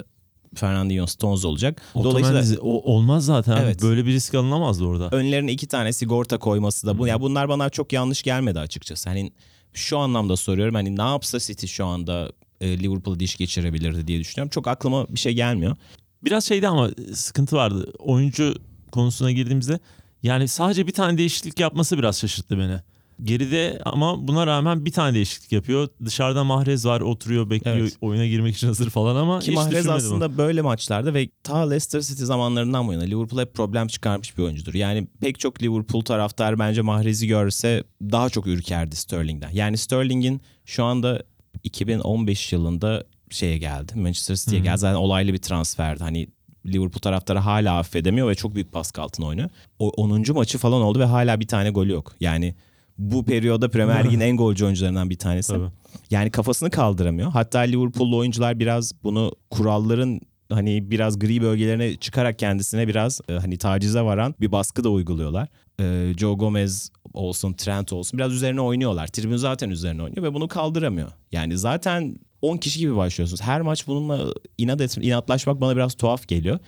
Fernandinho 0.55 1.07
Stones 1.07 1.45
olacak. 1.45 1.83
Dolayısıyla 1.95 2.31
Dolayısıyla 2.31 2.63
o, 2.63 2.93
olmaz 2.93 3.25
zaten. 3.25 3.57
Evet. 3.57 3.83
Böyle 3.83 4.07
bir 4.07 4.13
risk 4.13 4.35
alınamazdı 4.35 4.85
orada. 4.85 5.09
önlerine 5.11 5.53
iki 5.53 5.67
tane 5.67 5.93
sigorta 5.93 6.39
koyması 6.39 6.87
da 6.87 6.99
bu. 6.99 7.07
Ya 7.07 7.21
bunlar 7.21 7.49
bana 7.49 7.71
çok 7.71 7.93
yanlış 7.93 8.23
gelmedi 8.23 8.61
açıkçası. 8.61 9.09
Hani 9.09 9.33
şu 9.75 9.99
anlamda 9.99 10.37
soruyorum. 10.37 10.75
Hani 10.75 10.97
ne 10.97 11.03
yapsa 11.03 11.39
City 11.39 11.67
şu 11.67 11.87
anda 11.87 12.33
e, 12.61 12.79
Liverpool'u 12.79 13.21
diş 13.21 13.37
geçirebilirdi 13.37 14.07
diye 14.07 14.21
düşünüyorum. 14.21 14.51
Çok 14.51 14.69
aklıma 14.69 15.07
bir 15.09 15.19
şey 15.21 15.33
gelmiyor. 15.33 15.77
Biraz 16.25 16.45
şeydi 16.45 16.69
ama 16.69 16.91
sıkıntı 17.15 17.57
vardı. 17.57 17.93
Oyuncu 17.99 18.55
konusuna 18.93 19.33
girdiğimizde 19.33 19.79
yani 20.23 20.49
sadece 20.49 20.87
bir 20.87 20.93
tane 20.93 21.19
değişiklik 21.19 21.61
yapması 21.61 21.99
biraz 21.99 22.19
şaşırttı 22.19 22.59
beni. 22.59 22.81
Geride 23.23 23.81
ama 23.85 24.29
buna 24.29 24.47
rağmen 24.47 24.85
bir 24.85 24.93
tane 24.93 25.15
değişiklik 25.15 25.53
yapıyor. 25.53 25.89
Dışarıda 26.05 26.45
Mahrez 26.45 26.87
var 26.87 27.01
oturuyor 27.01 27.51
bekliyor 27.51 27.77
Evet. 27.77 27.97
oyuna 28.01 28.27
girmek 28.27 28.57
için 28.57 28.67
hazır 28.67 28.91
falan 28.91 29.17
ama 29.17 29.39
Ki 29.39 29.51
hiç 29.51 29.57
Mahrez 29.57 29.89
aslında 29.89 30.39
böyle 30.39 30.63
maçlarda 30.63 31.15
ve 31.15 31.29
ta 31.43 31.59
Leicester 31.69 32.01
City 32.01 32.25
zamanlarından 32.25 32.89
bu 32.89 32.93
yana 32.93 33.03
Liverpool 33.03 33.41
hep 33.41 33.55
problem 33.55 33.87
çıkarmış 33.87 34.39
bir 34.39 34.43
oyuncudur. 34.43 34.75
Yani 34.75 35.09
pek 35.21 35.39
çok 35.39 35.63
Liverpool 35.63 36.03
taraftar 36.03 36.59
bence 36.59 36.83
Mahrez'i 36.83 37.27
görse 37.27 37.85
daha 38.03 38.31
çok 38.31 38.47
ürkerdi 38.47 38.97
Sterling'den. 38.97 39.51
Yani 39.53 39.79
Sterling'in 39.79 40.41
şu 40.65 40.85
anda 40.85 41.23
2015 41.63 42.53
yılında 42.53 43.05
şeye 43.31 43.59
geldi. 43.59 43.93
Manchester 43.97 44.35
City'ye 44.35 44.63
geldi. 44.63 44.79
Zaten 44.79 44.97
olaylı 44.97 45.33
bir 45.33 45.39
transferdi. 45.39 46.03
Hani 46.03 46.29
Liverpool 46.67 47.01
taraftarı 47.01 47.39
hala 47.39 47.79
affedemiyor 47.79 48.29
ve 48.29 48.35
çok 48.35 48.55
büyük 48.55 48.75
baskı 48.75 49.03
altına 49.03 49.27
oynuyor. 49.27 49.51
O 49.79 49.89
10. 49.91 50.25
maçı 50.35 50.59
falan 50.59 50.83
oldu 50.83 50.99
ve 50.99 51.05
hala 51.05 51.41
bir 51.41 51.47
tane 51.47 51.71
golü 51.71 51.93
yok. 51.93 52.15
Yani 52.21 52.55
bu 52.99 53.25
periyoda 53.25 53.71
Premier 53.71 54.05
Lig'in 54.05 54.21
en 54.21 54.37
golcü 54.37 54.65
oyuncularından 54.65 55.11
bir 55.11 55.19
tanesi. 55.19 55.53
Tabii. 55.53 55.69
Yani 56.11 56.31
kafasını 56.31 56.71
kaldıramıyor. 56.71 57.31
Hatta 57.31 57.59
Liverpool'lu 57.59 58.17
oyuncular 58.17 58.59
biraz 58.59 58.93
bunu 59.05 59.33
kuralların 59.51 60.21
hani 60.53 60.91
biraz 60.91 61.19
gri 61.19 61.43
bölgelerine 61.43 61.97
çıkarak 61.97 62.39
kendisine 62.39 62.89
biraz 62.89 63.21
e, 63.29 63.33
hani 63.33 63.59
tacize 63.59 64.01
varan 64.01 64.35
bir 64.41 64.53
baskı 64.53 64.85
da 64.85 64.91
uyguluyorlar. 64.91 65.49
E, 65.81 66.13
Joe 66.19 66.35
Gomez 66.35 66.91
olsun, 67.13 67.53
Trent 67.53 67.93
olsun 67.93 68.19
biraz 68.19 68.33
üzerine 68.33 68.61
oynuyorlar. 68.61 69.07
Tribün 69.07 69.37
zaten 69.37 69.71
üzerine 69.71 70.03
oynuyor 70.03 70.23
ve 70.23 70.35
bunu 70.35 70.49
kaldıramıyor. 70.49 71.09
Yani 71.33 71.59
zaten 71.59 72.19
10 72.43 72.57
kişi 72.57 72.79
gibi 72.79 72.97
başlıyorsunuz. 72.97 73.43
Her 73.43 73.61
maç 73.61 73.87
bununla 73.87 74.35
inat 74.59 74.81
et, 74.81 74.97
inatlaşmak 74.97 75.61
bana 75.61 75.77
biraz 75.77 75.95
tuhaf 75.95 76.29
geliyor. 76.29 76.59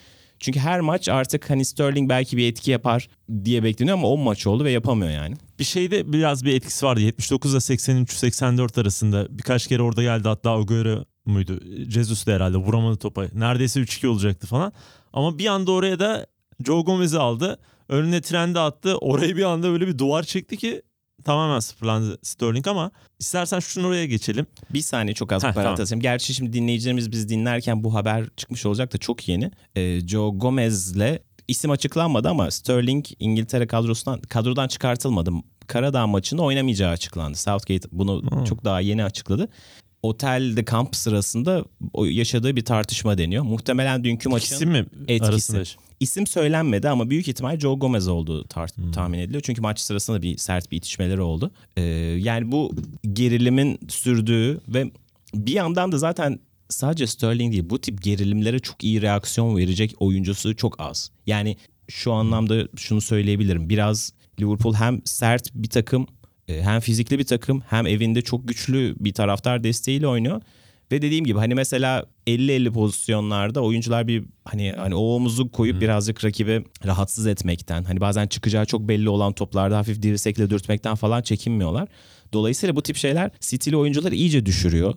Çünkü 0.40 0.61
her 0.61 0.80
maç 0.80 1.09
artık 1.09 1.50
hani 1.50 1.64
Sterling 1.64 2.09
belki 2.09 2.37
bir 2.37 2.50
etki 2.50 2.70
yapar 2.70 3.09
diye 3.44 3.62
bekleniyor 3.62 3.97
ama 3.99 4.09
10 4.09 4.20
maç 4.20 4.47
oldu 4.47 4.64
ve 4.64 4.70
yapamıyor 4.70 5.11
yani. 5.11 5.35
Bir 5.59 5.64
şeyde 5.64 6.12
biraz 6.12 6.44
bir 6.44 6.54
etkisi 6.54 6.87
vardı. 6.87 7.00
79 7.00 7.52
ile 7.52 7.59
83-84 7.59 8.80
arasında 8.80 9.26
birkaç 9.30 9.66
kere 9.66 9.82
orada 9.82 10.02
geldi. 10.02 10.28
Hatta 10.28 10.50
Agüero 10.50 11.04
muydu? 11.25 11.61
Jesus 11.90 12.26
da 12.26 12.32
herhalde 12.32 12.56
vuramadı 12.56 12.97
topa. 12.97 13.26
Neredeyse 13.35 13.80
3-2 13.80 14.06
olacaktı 14.06 14.47
falan. 14.47 14.73
Ama 15.12 15.38
bir 15.38 15.47
anda 15.47 15.73
oraya 15.73 15.99
da 15.99 16.26
Joe 16.66 16.82
Gomez'i 16.85 17.18
aldı. 17.18 17.59
Önüne 17.88 18.20
trendi 18.20 18.61
attı. 18.61 18.97
Orayı 18.97 19.37
bir 19.37 19.42
anda 19.44 19.70
böyle 19.70 19.87
bir 19.87 19.99
duvar 19.99 20.23
çekti 20.23 20.56
ki 20.56 20.82
tamamen 21.30 21.60
sıfırlandı 21.60 22.18
Sterling 22.22 22.68
ama 22.68 22.90
istersen 23.20 23.58
şunu 23.60 23.87
oraya 23.87 24.06
geçelim. 24.06 24.46
Bir 24.70 24.80
saniye 24.80 25.14
çok 25.14 25.32
az 25.32 25.44
bir 25.44 25.52
parantez 25.52 25.88
açayım. 25.88 26.02
Gerçi 26.02 26.34
şimdi 26.34 26.52
dinleyicilerimiz 26.52 27.12
biz 27.12 27.28
dinlerken 27.28 27.84
bu 27.84 27.94
haber 27.94 28.26
çıkmış 28.37 28.66
olacak 28.66 28.92
da 28.92 28.99
çok 28.99 29.28
yeni. 29.28 29.50
Ee, 29.76 30.00
Joe 30.06 30.30
Gomez'le 30.34 31.18
isim 31.49 31.70
açıklanmadı 31.70 32.28
ama 32.28 32.50
Sterling 32.50 33.04
İngiltere 33.18 33.66
kadrosundan 33.66 34.20
kadrodan 34.20 34.68
çıkartılmadı. 34.68 35.30
Karadağ 35.66 36.06
maçında 36.06 36.42
oynamayacağı 36.42 36.90
açıklandı. 36.90 37.38
Southgate 37.38 37.88
bunu 37.92 38.22
Hmm. 38.22 38.44
çok 38.44 38.64
daha 38.64 38.80
yeni 38.80 39.04
açıkladı. 39.04 39.49
Otelde 40.02 40.64
kamp 40.64 40.96
sırasında 40.96 41.64
yaşadığı 42.04 42.56
bir 42.56 42.64
tartışma 42.64 43.18
deniyor. 43.18 43.42
Muhtemelen 43.44 44.04
dünkü 44.04 44.28
maçın 44.28 44.46
İkisi 44.46 44.66
mi 44.66 44.87
etkisi. 45.08 45.25
arasında? 45.32 45.62
İsim 46.00 46.26
söylenmedi 46.26 46.88
ama 46.88 47.11
büyük 47.11 47.28
ihtimal 47.28 47.59
Joe 47.59 47.75
Gomez 47.78 48.09
olduğu 48.09 48.42
tar- 48.45 48.76
Hmm. 48.76 48.92
tahmin 48.92 49.19
ediliyor. 49.19 49.42
Çünkü 49.42 49.61
maç 49.61 49.80
sırasında 49.80 50.23
bir 50.23 50.37
sert 50.37 50.71
bir 50.71 50.76
itişmeleri 50.76 51.21
oldu. 51.21 51.50
Ee, 51.76 51.83
yani 52.21 52.52
bu 52.52 52.73
gerilimin 53.12 53.78
sürdüğü 53.88 54.61
ve 54.69 54.90
bir 55.35 55.52
yandan 55.52 55.92
da 55.92 55.99
zaten 55.99 56.38
sadece 56.69 57.07
Sterling 57.07 57.52
değil 57.52 57.71
bu 57.71 57.80
tip 57.80 58.02
gerilimlere 58.02 58.59
çok 58.59 58.85
iyi 58.85 59.02
reaksiyon 59.02 59.57
verecek 59.57 59.95
oyuncusu 59.99 60.57
çok 60.57 60.80
az. 60.80 61.11
Yani 61.26 61.57
şu 61.88 62.12
anlamda 62.12 62.69
şunu 62.76 63.00
söyleyebilirim. 63.00 63.69
Biraz 63.69 64.12
Liverpool 64.40 64.75
hem 64.75 65.00
sert 65.04 65.54
bir 65.54 65.69
takım 65.69 66.07
e, 66.49 66.62
hem 66.62 66.80
fizikli 66.80 67.19
bir 67.19 67.25
takım 67.25 67.61
hem 67.69 67.87
evinde 67.87 68.23
çok 68.23 68.49
güçlü 68.49 68.95
bir 69.00 69.12
taraftar 69.14 69.64
desteğiyle 69.64 70.07
oynuyor. 70.09 70.42
Ve 70.92 71.02
dediğim 71.02 71.25
gibi 71.25 71.38
hani 71.38 71.54
mesela 71.54 72.04
50-50 72.26 72.73
pozisyonlarda 72.73 73.61
oyuncular 73.62 74.09
bir 74.09 74.25
hani 74.44 74.73
hani 74.73 74.94
o 74.94 75.00
omuzu 75.00 75.50
koyup 75.50 75.80
birazcık 75.80 76.25
rakibi 76.25 76.64
rahatsız 76.87 77.26
etmekten 77.26 77.85
hani 77.85 78.00
bazen 78.00 78.26
çıkacağı 78.26 78.66
çok 78.66 78.88
belli 78.88 79.09
olan 79.09 79.32
toplarda 79.32 79.78
hafif 79.78 80.02
dirsekle 80.02 80.50
dürtmekten 80.50 80.94
falan 80.94 81.23
çekinmiyorlar. 81.23 81.88
Dolayısıyla 82.32 82.76
bu 82.76 82.82
tip 82.82 82.97
şeyler 82.97 83.30
City'li 83.40 83.76
oyuncuları 83.76 84.14
iyice 84.14 84.47
düşürüyor. 84.47 84.94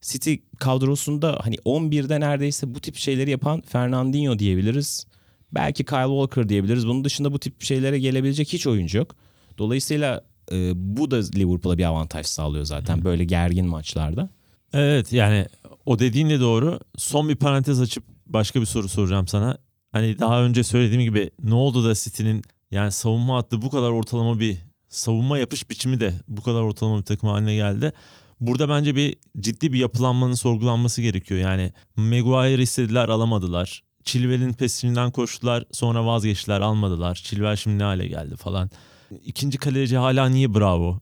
City 0.00 0.34
kadrosunda 0.58 1.38
hani 1.42 1.54
11'de 1.54 2.20
neredeyse 2.20 2.74
bu 2.74 2.80
tip 2.80 2.96
şeyleri 2.96 3.30
yapan 3.30 3.60
Fernandinho 3.60 4.38
diyebiliriz. 4.38 5.06
Belki 5.52 5.84
Kyle 5.84 6.06
Walker 6.06 6.48
diyebiliriz. 6.48 6.86
Bunun 6.86 7.04
dışında 7.04 7.32
bu 7.32 7.38
tip 7.38 7.62
şeylere 7.62 7.98
gelebilecek 7.98 8.52
hiç 8.52 8.66
oyuncu 8.66 8.98
yok. 8.98 9.16
Dolayısıyla 9.58 10.24
e, 10.52 10.72
bu 10.74 11.10
da 11.10 11.16
Liverpool'a 11.16 11.78
bir 11.78 11.84
avantaj 11.84 12.26
sağlıyor 12.26 12.64
zaten 12.64 13.04
böyle 13.04 13.24
gergin 13.24 13.66
maçlarda. 13.66 14.30
Evet 14.76 15.12
yani 15.12 15.46
o 15.86 15.98
dediğin 15.98 16.30
de 16.30 16.40
doğru. 16.40 16.80
Son 16.96 17.28
bir 17.28 17.36
parantez 17.36 17.80
açıp 17.80 18.04
başka 18.26 18.60
bir 18.60 18.66
soru 18.66 18.88
soracağım 18.88 19.28
sana. 19.28 19.58
Hani 19.92 20.18
daha 20.18 20.42
önce 20.42 20.64
söylediğim 20.64 21.02
gibi 21.02 21.30
ne 21.42 21.54
oldu 21.54 21.84
da 21.84 21.94
City'nin 21.94 22.42
yani 22.70 22.92
savunma 22.92 23.36
hattı 23.36 23.62
bu 23.62 23.70
kadar 23.70 23.90
ortalama 23.90 24.40
bir 24.40 24.56
savunma 24.88 25.38
yapış 25.38 25.70
biçimi 25.70 26.00
de 26.00 26.14
bu 26.28 26.42
kadar 26.42 26.60
ortalama 26.60 26.98
bir 26.98 27.04
takım 27.04 27.28
haline 27.28 27.54
geldi. 27.54 27.92
Burada 28.40 28.68
bence 28.68 28.96
bir 28.96 29.16
ciddi 29.40 29.72
bir 29.72 29.78
yapılanmanın 29.78 30.34
sorgulanması 30.34 31.02
gerekiyor. 31.02 31.40
Yani 31.40 31.72
Maguire 31.96 32.62
istediler 32.62 33.08
alamadılar. 33.08 33.82
Chilwell'in 34.04 34.52
peşinden 34.52 35.10
koştular 35.10 35.64
sonra 35.72 36.06
vazgeçtiler 36.06 36.60
almadılar. 36.60 37.14
Chilwell 37.14 37.56
şimdi 37.56 37.78
ne 37.78 37.82
hale 37.82 38.06
geldi 38.06 38.36
falan. 38.36 38.70
İkinci 39.24 39.58
kaleci 39.58 39.96
hala 39.96 40.28
niye 40.28 40.54
bravo? 40.54 41.00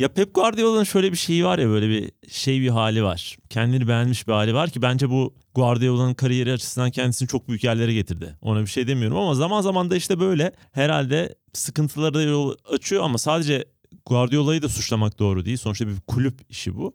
Ya 0.00 0.08
Pep 0.08 0.34
Guardiola'nın 0.34 0.84
şöyle 0.84 1.12
bir 1.12 1.16
şeyi 1.16 1.44
var 1.44 1.58
ya 1.58 1.68
böyle 1.68 1.88
bir 1.88 2.12
şey 2.28 2.60
bir 2.60 2.68
hali 2.68 3.04
var. 3.04 3.36
Kendini 3.50 3.88
beğenmiş 3.88 4.28
bir 4.28 4.32
hali 4.32 4.54
var 4.54 4.70
ki 4.70 4.82
bence 4.82 5.10
bu 5.10 5.34
Guardiola'nın 5.54 6.14
kariyeri 6.14 6.52
açısından 6.52 6.90
kendisini 6.90 7.28
çok 7.28 7.48
büyük 7.48 7.64
yerlere 7.64 7.94
getirdi. 7.94 8.36
Ona 8.40 8.60
bir 8.60 8.66
şey 8.66 8.86
demiyorum 8.86 9.18
ama 9.18 9.34
zaman 9.34 9.60
zaman 9.60 9.90
da 9.90 9.96
işte 9.96 10.20
böyle 10.20 10.52
herhalde 10.72 11.34
sıkıntılara 11.52 12.14
da 12.14 12.22
yol 12.22 12.54
açıyor 12.72 13.04
ama 13.04 13.18
sadece 13.18 13.64
Guardiola'yı 14.06 14.62
da 14.62 14.68
suçlamak 14.68 15.18
doğru 15.18 15.44
değil. 15.44 15.56
Sonuçta 15.56 15.88
bir 15.88 16.00
kulüp 16.06 16.40
işi 16.48 16.76
bu. 16.76 16.94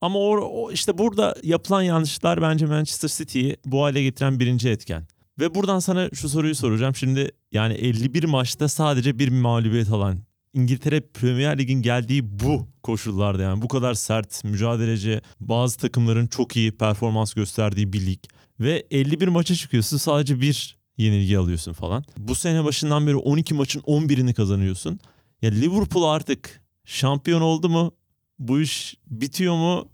Ama 0.00 0.18
o, 0.18 0.36
o 0.36 0.72
işte 0.72 0.98
burada 0.98 1.34
yapılan 1.42 1.82
yanlışlar 1.82 2.42
bence 2.42 2.66
Manchester 2.66 3.08
City'yi 3.08 3.56
bu 3.64 3.82
hale 3.82 4.02
getiren 4.02 4.40
birinci 4.40 4.68
etken. 4.68 5.06
Ve 5.40 5.54
buradan 5.54 5.78
sana 5.78 6.10
şu 6.14 6.28
soruyu 6.28 6.54
soracağım. 6.54 6.94
Şimdi 6.94 7.30
yani 7.52 7.74
51 7.74 8.24
maçta 8.24 8.68
sadece 8.68 9.18
bir 9.18 9.28
mağlubiyet 9.28 9.90
alan 9.90 10.27
İngiltere 10.54 11.00
Premier 11.00 11.58
Lig'in 11.58 11.82
geldiği 11.82 12.40
bu 12.40 12.66
koşullarda 12.82 13.42
yani 13.42 13.62
bu 13.62 13.68
kadar 13.68 13.94
sert, 13.94 14.44
mücadeleci, 14.44 15.20
bazı 15.40 15.78
takımların 15.78 16.26
çok 16.26 16.56
iyi 16.56 16.72
performans 16.72 17.34
gösterdiği 17.34 17.92
bir 17.92 18.06
lig 18.06 18.18
ve 18.60 18.86
51 18.90 19.28
maça 19.28 19.54
çıkıyorsun 19.54 19.96
sadece 19.96 20.40
bir 20.40 20.78
yenilgi 20.98 21.38
alıyorsun 21.38 21.72
falan. 21.72 22.04
Bu 22.18 22.34
sene 22.34 22.64
başından 22.64 23.06
beri 23.06 23.16
12 23.16 23.54
maçın 23.54 23.80
11'ini 23.80 24.34
kazanıyorsun. 24.34 25.00
Ya 25.42 25.50
Liverpool 25.50 26.04
artık 26.04 26.62
şampiyon 26.84 27.40
oldu 27.40 27.68
mu? 27.68 27.92
Bu 28.38 28.60
iş 28.60 28.94
bitiyor 29.06 29.54
mu? 29.54 29.88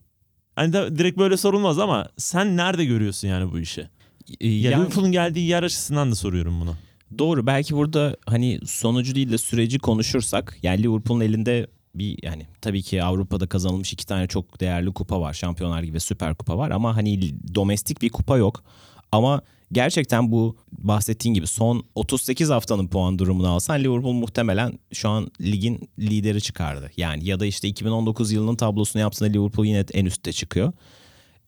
Hani 0.56 0.72
de 0.72 0.98
direkt 0.98 1.18
böyle 1.18 1.36
sorulmaz 1.36 1.78
ama 1.78 2.08
sen 2.16 2.56
nerede 2.56 2.84
görüyorsun 2.84 3.28
yani 3.28 3.52
bu 3.52 3.58
işi? 3.58 3.80
Ya 3.80 3.90
yani- 4.40 4.76
Liverpool'un 4.76 5.12
geldiği 5.12 5.46
yer 5.46 5.62
açısından 5.62 6.10
da 6.10 6.14
soruyorum 6.14 6.60
bunu. 6.60 6.76
Doğru 7.18 7.46
belki 7.46 7.76
burada 7.76 8.16
hani 8.26 8.58
sonucu 8.66 9.14
değil 9.14 9.32
de 9.32 9.38
süreci 9.38 9.78
konuşursak 9.78 10.58
yani 10.62 10.82
Liverpool'un 10.82 11.20
elinde 11.20 11.66
bir 11.94 12.18
yani 12.22 12.46
tabii 12.60 12.82
ki 12.82 13.02
Avrupa'da 13.02 13.46
kazanılmış 13.46 13.92
iki 13.92 14.06
tane 14.06 14.26
çok 14.26 14.60
değerli 14.60 14.92
kupa 14.92 15.20
var. 15.20 15.34
Şampiyonlar 15.34 15.82
gibi 15.82 15.94
ve 15.94 16.00
Süper 16.00 16.34
Kupa 16.34 16.58
var 16.58 16.70
ama 16.70 16.96
hani 16.96 17.34
domestik 17.54 18.02
bir 18.02 18.10
kupa 18.10 18.36
yok. 18.36 18.64
Ama 19.12 19.42
gerçekten 19.72 20.32
bu 20.32 20.56
bahsettiğin 20.72 21.34
gibi 21.34 21.46
son 21.46 21.84
38 21.94 22.50
haftanın 22.50 22.88
puan 22.88 23.18
durumunu 23.18 23.48
alsan 23.48 23.80
Liverpool 23.80 24.12
muhtemelen 24.12 24.78
şu 24.92 25.08
an 25.08 25.30
ligin 25.40 25.88
lideri 25.98 26.40
çıkardı. 26.40 26.90
Yani 26.96 27.24
ya 27.24 27.40
da 27.40 27.46
işte 27.46 27.68
2019 27.68 28.32
yılının 28.32 28.56
tablosunu 28.56 29.02
yaptığında 29.02 29.30
Liverpool 29.30 29.66
yine 29.66 29.84
en 29.94 30.06
üstte 30.06 30.32
çıkıyor. 30.32 30.72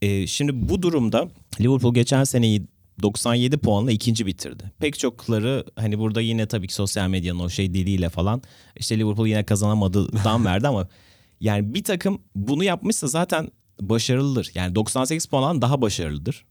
Ee, 0.03 0.27
şimdi 0.27 0.69
bu 0.69 0.83
durumda 0.83 1.29
Liverpool 1.61 1.95
geçen 1.95 2.25
seneyi 2.25 2.63
97 3.03 3.59
puanla 3.59 3.93
ikinci 3.93 4.27
bitirdi. 4.27 4.73
Pek 4.79 4.99
çokları 4.99 5.65
hani 5.77 5.99
burada 5.99 6.21
yine 6.21 6.47
tabii 6.47 6.67
ki 6.67 6.75
sosyal 6.75 7.09
medyanın 7.09 7.39
o 7.39 7.49
şey 7.49 7.75
diliyle 7.75 8.09
falan 8.09 8.43
işte 8.77 8.99
Liverpool 8.99 9.27
yine 9.27 9.45
kazanamadı 9.45 10.25
dam 10.25 10.45
verdi 10.45 10.69
ama 10.69 10.89
yani 11.41 11.75
bir 11.75 11.85
takım 11.85 12.23
bunu 12.35 12.65
yapmışsa 12.65 13.07
zaten 13.07 13.49
başarılıdır. 13.81 14.51
Yani 14.55 14.75
98 14.75 15.27
puandan 15.27 15.63
daha 15.63 15.83
başarılıdır. 15.83 16.45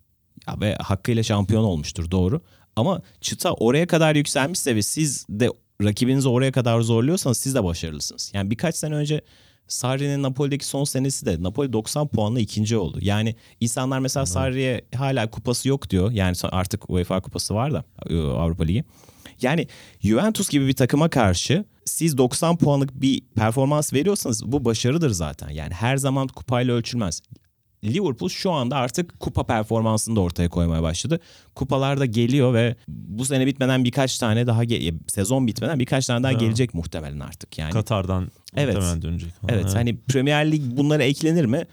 Ya 0.48 0.60
ve 0.62 0.75
hakkıyla 0.75 1.24
şampiyon 1.24 1.64
olmuştur 1.64 2.12
doğru. 2.12 2.42
Ama 2.75 3.02
çıta 3.22 3.54
oraya 3.54 3.88
kadar 3.88 4.16
yükselmişse 4.16 4.75
ve 4.75 4.82
siz 4.82 5.25
de 5.30 5.50
rakibinizi 5.84 6.30
oraya 6.30 6.52
kadar 6.52 6.82
zorluyorsanız 6.82 7.38
siz 7.38 7.56
de 7.56 7.64
başarılısınız. 7.64 8.32
Yani 8.34 8.52
birkaç 8.52 8.75
sene 8.75 8.96
önce 8.96 9.22
Sarri'nin 9.67 10.24
Napoli'deki 10.24 10.65
son 10.65 10.84
senesi 10.84 11.25
de 11.25 11.43
Napoli 11.43 11.74
90 11.74 12.07
puanla 12.07 12.39
ikinci 12.39 12.77
oldu. 12.77 12.98
Yani 13.01 13.36
insanlar 13.60 14.00
mesela 14.00 14.25
Sarri'ye 14.25 14.81
hala 14.95 15.29
kupası 15.29 15.69
yok 15.69 15.89
diyor. 15.89 16.12
Yani 16.12 16.36
artık 16.43 16.89
UEFA 16.89 17.22
kupası 17.22 17.55
var 17.55 17.74
da 17.74 17.84
e, 18.10 18.17
Avrupa 18.17 18.63
Ligi. 18.63 18.84
Yani 19.41 19.67
Juventus 20.00 20.50
gibi 20.50 20.67
bir 20.67 20.74
takıma 20.74 21.10
karşı 21.10 21.65
siz 21.86 22.17
90 22.17 22.57
puanlık 22.57 23.01
bir 23.01 23.22
performans 23.36 23.93
veriyorsanız 23.93 24.51
bu 24.51 24.65
başarıdır 24.65 25.10
zaten. 25.10 25.50
Yani 25.50 25.74
her 25.74 25.98
zaman 25.98 26.27
kupayla 26.27 26.74
ölçülmez. 26.74 27.22
Liverpool 27.94 28.30
şu 28.30 28.51
anda 28.51 28.75
artık 28.75 29.20
kupa 29.20 29.44
performansını 29.44 30.15
da 30.15 30.20
ortaya 30.20 30.50
koymaya 30.50 30.84
başladı. 30.84 31.20
Kupalar 31.56 32.00
da 32.00 32.06
geliyor 32.06 32.54
ve 32.54 32.75
bu 32.88 33.25
sene 33.25 33.46
bitmeden 33.46 33.84
birkaç 33.84 34.20
tane 34.20 34.48
daha 34.48 34.63
ge- 34.65 34.94
sezon 35.08 35.48
bitmeden 35.48 35.80
birkaç 35.80 36.08
tane 36.08 36.24
daha 36.24 36.34
Ha. 36.34 36.38
gelecek 36.38 36.74
muhtemelen 36.74 37.20
artık 37.20 37.58
yani. 37.58 37.72
Katar'dan 37.72 38.32
Evet. 38.56 38.75
muhtemelen 38.75 39.01
dönecek. 39.01 39.30
falan. 39.42 39.54
Evet 39.54 39.75
hani 39.75 39.98
Premier 39.98 40.51
Lig 40.51 40.62
bunlara 40.77 41.04
eklenir 41.04 41.46
mi? 41.46 41.63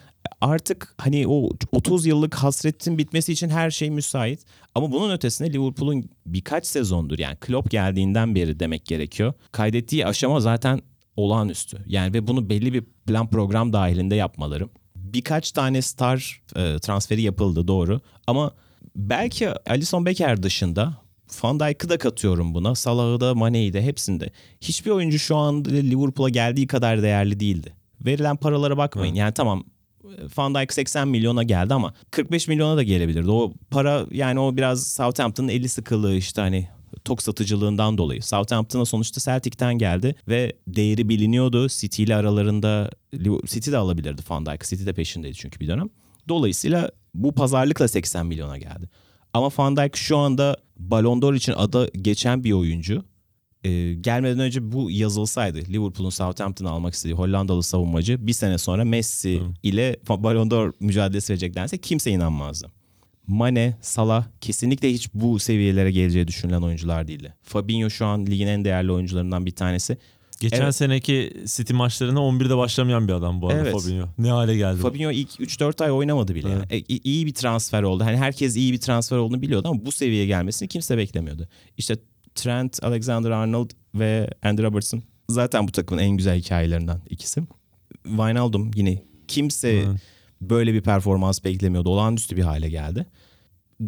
Artık 0.41 0.95
hani 0.99 1.29
o 1.29 1.51
30 1.73 2.07
yıllık 2.07 2.35
hasretin 2.35 2.99
bitmesi 2.99 3.33
için 3.33 3.49
her 3.49 3.71
şey 3.71 3.91
müsait. 3.91 4.41
Ama 4.75 4.93
bunun 4.93 5.11
ötesinde 5.11 5.53
Liverpool'un 5.53 6.11
birkaç 6.27 6.67
sezondur 6.67 7.19
yani 7.19 7.37
Klopp 7.37 7.71
geldiğinden 7.71 8.35
beri 8.35 8.61
demek 8.61 8.85
gerekiyor. 8.87 9.33
Kaydettiği 9.53 10.07
aşama 10.07 10.41
zaten 10.41 10.81
olağanüstü. 11.17 11.79
Yani 11.87 12.15
ve 12.15 12.27
bunu 12.27 12.51
belli 12.51 12.73
bir 12.73 12.85
plan 13.07 13.31
program 13.31 13.73
dahilinde 13.73 14.15
yapmaları. 14.15 14.69
Birkaç 15.13 15.53
tane 15.53 15.83
star 15.83 16.43
e, 16.57 16.79
transferi 16.79 17.23
yapıldı 17.23 17.69
doğru. 17.69 18.01
Ama 18.27 18.53
belki 18.97 19.49
Alisson 19.51 20.07
Becker 20.07 20.43
dışında 20.43 21.03
Van 21.43 21.61
Dijk'ı 21.61 21.89
da 21.89 21.99
katıyorum 21.99 22.55
buna. 22.55 22.75
Salah'ı 22.75 23.21
da 23.21 23.35
Mane'yi 23.35 23.73
de 23.73 23.83
hepsinde. 23.83 24.31
Hiçbir 24.61 24.91
oyuncu 24.91 25.19
şu 25.19 25.37
anda 25.37 25.71
Liverpool'a 25.71 26.29
geldiği 26.29 26.67
kadar 26.67 27.03
değerli 27.03 27.41
değildi. 27.41 27.75
Verilen 28.01 28.37
paralara 28.37 28.77
bakmayın. 28.77 29.15
Yani 29.15 29.35
tamam 29.35 29.65
Van 30.37 30.55
Dijk 30.55 30.73
80 30.73 31.09
milyona 31.09 31.43
geldi 31.43 31.75
ama 31.75 31.95
45 32.11 32.49
milyona 32.49 32.77
da 32.77 32.83
gelebilirdi. 32.83 33.31
O 33.31 33.53
para 33.71 34.07
yani 34.11 34.41
o 34.41 34.57
biraz 34.57 34.87
Southampton'ın 34.87 35.49
eli 35.49 35.69
sıkılığı 35.69 36.15
işte 36.15 36.41
hani 36.41 36.69
tok 37.05 37.23
satıcılığından 37.23 37.99
dolayı. 37.99 38.23
Southampton'a 38.23 38.85
sonuçta 38.85 39.21
Celtic'ten 39.21 39.79
geldi 39.79 40.15
ve 40.29 40.53
değeri 40.67 41.09
biliniyordu. 41.09 41.69
City 41.69 42.03
ile 42.03 42.17
aralarında 42.17 42.91
City 43.47 43.71
de 43.71 43.77
alabilirdi 43.77 44.23
Van 44.29 44.47
Dijk. 44.47 44.65
City 44.65 44.87
de 44.87 44.93
peşindeydi 44.93 45.35
çünkü 45.35 45.61
bir 45.61 45.69
dönem. 45.69 45.89
Dolayısıyla 46.29 46.91
bu 47.15 47.33
pazarlıkla 47.33 47.89
80 47.89 48.27
milyona 48.27 48.59
geldi. 48.59 48.89
Ama 49.33 49.51
Van 49.59 49.77
Dijk 49.77 49.97
şu 49.97 50.17
anda 50.17 50.57
Ballon 50.79 51.23
d'Or 51.23 51.35
için 51.35 51.53
ada 51.57 51.89
geçen 52.03 52.45
bir 52.45 52.53
oyuncu. 52.53 53.05
Ee, 53.65 53.95
gelmeden 53.95 54.39
önce 54.39 54.73
bu 54.73 54.91
yazılsaydı 54.91 55.59
Liverpool'un 55.59 56.11
Southampton'ı 56.11 56.71
almak 56.71 56.95
istediği 56.95 57.15
Hollandalı 57.15 57.63
savunmacı 57.63 58.27
bir 58.27 58.33
sene 58.33 58.59
sonra 58.59 58.85
Messi 58.85 59.41
Hı. 59.41 59.45
ile 59.63 59.97
Ballon 60.09 60.51
d'Or 60.51 60.73
mücadelesi 60.81 61.31
verecek 61.31 61.55
dense 61.55 61.79
kimse 61.79 62.11
inanmazdı. 62.11 62.69
Mane, 63.27 63.77
Salah 63.81 64.27
kesinlikle 64.41 64.93
hiç 64.93 65.15
bu 65.15 65.39
seviyelere 65.39 65.91
geleceği 65.91 66.29
düşünülen 66.29 66.63
oyuncular 66.63 67.09
değildi. 67.09 67.35
Fabinho 67.43 67.91
şu 67.91 68.07
an 68.07 68.27
ligin 68.27 68.47
en 68.47 68.65
değerli 68.65 68.93
oyuncularından 68.93 69.47
bir 69.47 69.51
tanesi. 69.51 69.99
Geçen 70.41 70.63
Evet. 70.63 70.75
seneki 70.75 71.33
City 71.47 71.73
maçlarına 71.73 72.19
11'de 72.21 72.57
başlamayan 72.57 73.09
bir 73.09 73.13
adam 73.13 73.43
bu 73.43 73.49
arada 73.49 73.61
Evet. 73.61 73.83
Fabinho. 73.83 74.07
Ne 74.19 74.31
hale 74.31 74.57
geldi? 74.57 74.79
bu? 74.79 74.83
Fabinho 74.89 75.11
ilk 75.11 75.41
3-4 75.41 75.85
ay 75.85 75.91
oynamadı 75.93 76.35
bile. 76.35 76.49
Evet. 76.49 76.73
Yani. 76.73 76.85
E, 76.89 76.97
iyi 77.05 77.27
bir 77.27 77.35
transfer 77.35 77.83
oldu. 77.83 78.05
Hani 78.05 78.17
herkes 78.17 78.57
iyi 78.57 78.73
bir 78.73 78.81
transfer 78.81 79.17
olduğunu 79.17 79.43
biliyordu 79.43 79.69
ama 79.69 79.87
bu 79.87 79.93
seviyeye 79.93 80.27
gelmesini 80.27 80.69
kimse 80.69 80.99
beklemiyordu. 80.99 81.49
İşte 81.79 81.97
Trent 82.35 82.83
Alexander-Arnold 82.83 83.71
ve 83.95 84.31
Andy 84.43 84.63
Robertson 84.63 85.03
zaten 85.29 85.69
bu 85.69 85.73
takımın 85.73 86.03
en 86.03 86.11
güzel 86.11 86.39
hikayelerinden 86.39 87.01
ikisi. 87.11 87.43
Wijnaldum 88.05 88.71
yine 88.75 89.03
kimse 89.29 89.69
Evet. 89.69 90.01
Böyle 90.51 90.75
bir 90.75 90.81
performans 90.81 91.45
beklemiyordu. 91.45 91.89
Olağanüstü 91.89 92.37
bir 92.37 92.43
hale 92.43 92.69
geldi. 92.71 93.07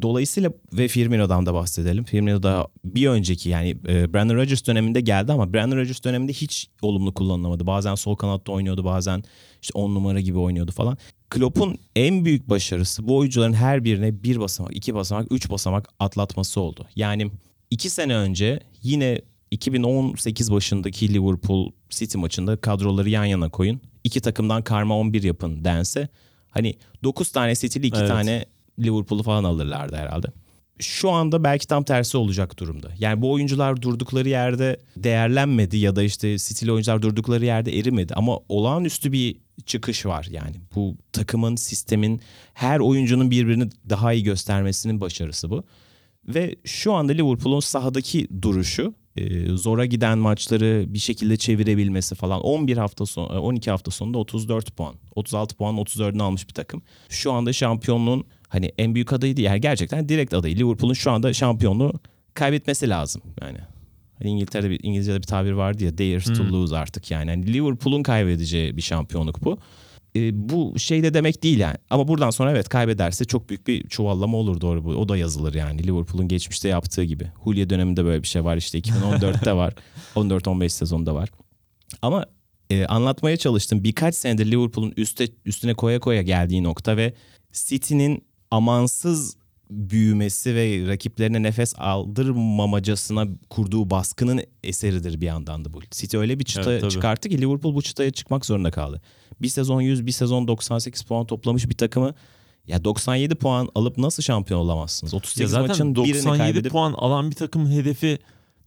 Dolayısıyla 0.03 0.53
ve 0.73 0.88
Firmino'dan 0.88 1.47
da 1.47 1.55
bahsedelim. 1.55 2.05
Firmino 2.05 2.43
da 2.43 2.69
bir 2.85 3.09
önceki 3.09 3.49
yani 3.49 3.71
e, 3.88 4.14
Brandon 4.14 4.37
Rodgers 4.37 4.67
döneminde 4.67 5.01
geldi 5.01 5.33
ama 5.33 5.53
Brandon 5.53 5.77
Rodgers 5.77 6.05
döneminde 6.05 6.33
hiç 6.33 6.69
olumlu 6.83 7.14
kullanılamadı. 7.14 7.67
Bazen 7.67 7.95
sol 7.95 8.17
kanatta 8.17 8.53
oynuyordu 8.53 8.85
bazen 8.85 9.25
işte 9.62 9.79
10 9.79 9.95
numara 9.95 10.21
gibi 10.21 10.38
oynuyordu 10.38 10.73
falan. 10.73 10.99
Klopp'un 11.31 11.79
en 11.97 12.25
büyük 12.25 12.51
başarısı 12.51 13.09
bu 13.09 13.17
oyuncuların 13.17 13.53
her 13.53 13.85
birine 13.85 14.23
bir 14.23 14.40
basamak, 14.40 14.77
iki 14.77 14.95
basamak, 14.95 15.33
üç 15.33 15.51
basamak 15.51 15.88
atlatması 15.99 16.61
oldu. 16.61 16.87
Yani 16.97 17.31
iki 17.71 17.90
sene 17.90 18.17
önce 18.17 18.61
yine 18.83 19.21
2018 19.51 20.53
başındaki 20.53 21.14
Liverpool 21.14 21.71
City 21.90 22.19
maçında 22.19 22.57
kadroları 22.57 23.11
yan 23.11 23.25
yana 23.25 23.49
koyun. 23.49 23.81
İki 24.05 24.21
takımdan 24.21 24.62
karma 24.62 24.99
11 24.99 25.23
yapın 25.23 25.64
dense 25.64 26.09
hani 26.55 26.75
9 27.05 27.33
tane 27.33 27.55
City'li 27.55 27.87
2 27.87 27.99
Evet. 27.99 28.09
tane 28.09 28.45
Liverpool'u 28.79 29.23
falan 29.23 29.45
alırlardı 29.45 29.97
herhalde. 29.97 30.27
Şu 30.79 31.11
anda 31.11 31.45
belki 31.45 31.67
tam 31.67 31.85
tersi 31.85 32.17
olacak 32.17 32.59
durumda. 32.59 32.90
Yani 32.99 33.23
bu 33.23 33.33
oyuncular 33.33 33.83
durdukları 33.83 34.29
yerde 34.29 34.81
değerlenmedi 34.97 35.77
ya 35.77 35.97
da 35.97 36.03
işte 36.03 36.38
City'li 36.38 36.73
oyuncular 36.73 37.03
durdukları 37.03 37.45
yerde 37.45 37.79
erimedi. 37.79 38.14
Ama 38.14 38.38
olağanüstü 38.49 39.12
bir 39.12 39.37
çıkış 39.67 40.07
var 40.07 40.27
yani. 40.31 40.57
Bu 40.75 40.97
takımın, 41.12 41.57
sistemin, 41.57 42.21
her 42.55 42.79
oyuncunun 42.81 43.31
birbirini 43.31 43.71
daha 43.90 44.12
iyi 44.12 44.23
göstermesinin 44.23 45.01
başarısı 45.01 45.51
bu. 45.51 45.64
Ve 46.29 46.57
şu 46.64 46.93
anda 46.93 47.12
Liverpool'un 47.12 47.61
sahadaki 47.61 48.29
duruşu 48.43 48.95
e, 49.16 49.48
zora 49.57 49.85
giden 49.87 50.18
maçları 50.18 50.85
bir 50.88 50.98
şekilde 50.98 51.37
çevirebilmesi 51.37 52.14
falan 52.14 52.40
11 52.40 52.77
hafta 52.77 53.07
son 53.07 53.24
12 53.29 53.70
hafta 53.70 53.90
sonunda 53.90 54.18
34 54.18 54.77
puan. 54.77 54.94
36 55.14 55.57
puan 55.57 55.74
34'ünü 55.77 56.22
almış 56.22 56.48
bir 56.48 56.55
takım. 56.55 56.83
Şu 57.09 57.33
anda 57.33 57.53
şampiyonluğun 57.53 58.24
hani 58.48 58.72
en 58.79 58.94
büyük 58.94 59.12
adayı 59.12 59.37
değil. 59.37 59.48
Yani 59.48 59.61
gerçekten 59.61 60.09
direkt 60.09 60.35
adayı. 60.35 60.57
Liverpool'un 60.57 60.94
şu 60.94 61.11
anda 61.11 61.33
şampiyonluğu 61.33 61.92
kaybetmesi 62.35 62.88
lazım 62.88 63.22
yani. 63.42 63.59
Hani 64.18 64.31
İngiltere'de 64.31 64.70
bir 64.70 64.81
İngilizce'de 64.83 65.18
bir 65.18 65.27
tabir 65.27 65.53
vardı 65.53 65.85
ya 65.85 65.98
dare 65.98 66.35
to 66.35 66.44
Hmm. 66.44 66.53
lose 66.53 66.77
artık 66.77 67.11
yani. 67.11 67.31
yani 67.31 67.53
Liverpool'un 67.53 68.03
kaybedeceği 68.03 68.77
bir 68.77 68.83
şampiyonluk 68.83 69.44
bu. 69.44 69.59
E, 70.16 70.48
bu 70.48 70.79
şey 70.79 71.03
de 71.03 71.14
demek 71.14 71.42
değil 71.42 71.59
yani. 71.59 71.77
Ama 71.90 72.09
buradan 72.09 72.31
sonra 72.31 72.50
evet 72.50 72.68
kaybederse 72.68 73.24
çok 73.24 73.48
büyük 73.48 73.66
bir 73.66 73.88
çuvallama 73.88 74.37
olur 74.37 74.61
doğru 74.61 74.85
bu. 74.85 74.88
O 74.90 75.09
da 75.09 75.16
yazılır 75.16 75.55
yani. 75.55 75.87
Liverpool'un 75.87 76.29
geçmişte 76.29 76.68
yaptığı 76.68 77.05
gibi. 77.05 77.31
Hulya 77.35 77.70
döneminde 77.70 78.05
böyle 78.05 78.22
bir 78.22 78.29
şey 78.29 78.44
var 78.44 78.57
işte 78.57 78.79
2014'te 78.79 79.53
var. 79.53 79.74
14-15 80.16 80.68
sezonda 80.68 81.14
var. 81.14 81.29
Ama 82.03 82.27
e, 82.70 82.87
anlatmaya 82.87 83.37
çalıştım. 83.37 83.85
Birkaç 83.85 84.14
senedir 84.14 84.50
Liverpool'un 84.50 84.92
üste, 84.96 85.29
üstüne 85.44 85.74
koya 85.74 86.00
koya 86.00 86.22
geldiği 86.22 86.62
nokta 86.62 86.96
ve 86.96 87.14
City'nin 87.53 88.24
amansız 88.50 89.37
büyümesi 89.70 90.55
ve 90.55 90.88
rakiplerine 90.88 91.42
nefes 91.42 91.74
aldırmamacasına 91.79 93.27
kurduğu 93.50 93.90
baskının 93.90 94.40
eseridir 94.64 95.20
bir 95.20 95.27
yandan 95.27 95.64
da 95.64 95.72
bu. 95.72 95.81
City 95.90 96.16
öyle 96.16 96.38
bir 96.38 96.44
çıta 96.44 96.70
Evet, 96.72 96.81
tabii. 96.81 96.90
çıkarttı 96.90 97.29
ki 97.29 97.40
Liverpool 97.40 97.74
bu 97.74 97.83
çıtaya 97.83 98.11
çıkmak 98.11 98.46
zorunda 98.46 98.70
kaldı. 98.70 99.03
Bir 99.42 99.49
sezon 99.49 99.81
100, 99.81 100.07
bir 100.07 100.12
sezon 100.12 100.49
98 100.49 101.03
puan 101.03 101.27
toplamış 101.27 101.68
bir 101.68 101.75
takımı 101.75 102.14
Ya 102.66 102.85
97 102.85 103.35
puan 103.35 103.68
alıp 103.75 103.99
nasıl 103.99 104.23
şampiyon 104.23 104.61
olamazsınız? 104.61 105.12
Ya 105.12 105.18
38 105.18 105.51
zaten 105.51 105.68
maçın 105.68 105.94
birini 105.94 106.14
97 106.14 106.38
kaybedip 106.38 106.73
puan 106.73 106.92
alan 106.92 107.31
bir 107.31 107.37
takım 107.37 107.70
hedefi 107.70 108.18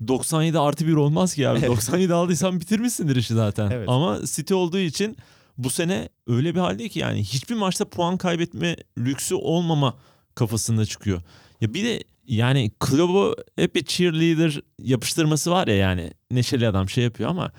97 0.07 0.59
artı 0.59 0.87
1 0.87 0.93
olmaz 0.93 1.33
ki 1.33 1.49
abi. 1.49 1.67
97 1.67 2.13
aldıysan 2.13 2.59
bitirmişsindir 2.59 3.15
işi 3.15 3.33
zaten. 3.33 3.71
Evet. 3.71 3.89
Ama 3.89 4.19
City 4.25 4.53
olduğu 4.53 4.77
için 4.79 5.17
bu 5.57 5.69
sene 5.69 6.09
öyle 6.27 6.55
bir 6.55 6.59
halde 6.59 6.89
ki 6.89 6.99
yani 6.99 7.23
hiçbir 7.23 7.55
maçta 7.55 7.85
puan 7.85 8.17
kaybetme 8.17 8.75
lüksü 8.97 9.35
olmama 9.35 9.95
kafasında 10.35 10.85
çıkıyor. 10.85 11.21
Ya 11.61 11.73
bir 11.73 11.83
de 11.83 12.03
yani 12.27 12.71
Klopp'u 12.79 13.35
hep 13.55 13.75
bir 13.75 13.85
cheerleader 13.85 14.61
yapıştırması 14.79 15.51
var 15.51 15.67
ya 15.67 15.75
yani 15.75 16.11
neşeli 16.31 16.67
adam 16.67 16.89
şey 16.89 17.03
yapıyor 17.03 17.29
ama 17.29 17.51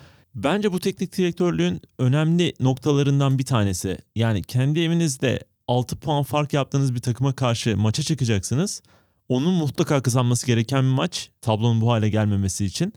bence 0.42 0.72
bu 0.72 0.80
teknik 0.80 1.16
direktörlüğün 1.16 1.80
önemli 1.98 2.54
noktalarından 2.60 3.38
bir 3.38 3.44
tanesi. 3.44 3.98
Yani 4.16 4.42
kendi 4.42 4.80
evinizde 4.80 5.40
6 5.68 5.96
puan 5.96 6.22
fark 6.22 6.52
yaptığınız 6.52 6.94
bir 6.94 7.00
takıma 7.00 7.32
karşı 7.32 7.76
maça 7.76 8.02
çıkacaksınız. 8.02 8.82
Onun 9.28 9.54
mutlaka 9.54 10.02
kazanması 10.02 10.46
gereken 10.46 10.82
bir 10.82 10.88
maç 10.88 11.30
tablonun 11.40 11.80
bu 11.80 11.90
hale 11.90 12.08
gelmemesi 12.08 12.64
için. 12.64 12.92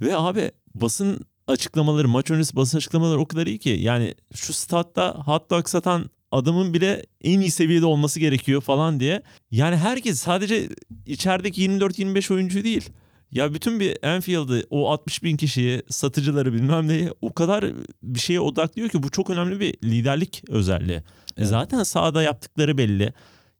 Ve 0.00 0.16
abi 0.16 0.50
basın 0.74 1.20
açıklamaları, 1.46 2.08
maç 2.08 2.30
öncesi 2.30 2.56
basın 2.56 2.78
açıklamaları 2.78 3.20
o 3.20 3.26
kadar 3.26 3.46
iyi 3.46 3.58
ki. 3.58 3.70
Yani 3.70 4.14
şu 4.34 4.52
statta 4.52 5.22
hot 5.26 5.50
dog 5.50 5.68
satan 5.68 6.10
adamın 6.32 6.74
bile 6.74 7.06
en 7.20 7.40
iyi 7.40 7.50
seviyede 7.50 7.86
olması 7.86 8.20
gerekiyor 8.20 8.60
falan 8.60 9.00
diye. 9.00 9.22
Yani 9.50 9.76
herkes 9.76 10.20
sadece 10.20 10.68
içerideki 11.06 11.68
24-25 11.68 12.34
oyuncu 12.34 12.64
değil. 12.64 12.90
Ya 13.34 13.54
bütün 13.54 13.80
bir 13.80 13.96
Enfield'ı 14.02 14.66
o 14.70 14.90
60 14.90 15.22
bin 15.22 15.36
kişiyi, 15.36 15.82
satıcıları 15.88 16.52
bilmem 16.52 16.88
neyi 16.88 17.10
o 17.20 17.32
kadar 17.32 17.72
bir 18.02 18.20
şeye 18.20 18.40
odaklıyor 18.40 18.88
ki 18.88 19.02
bu 19.02 19.10
çok 19.10 19.30
önemli 19.30 19.60
bir 19.60 19.74
liderlik 19.84 20.42
özelliği. 20.48 21.02
Evet. 21.36 21.48
Zaten 21.48 21.82
sahada 21.82 22.22
yaptıkları 22.22 22.78
belli. 22.78 23.12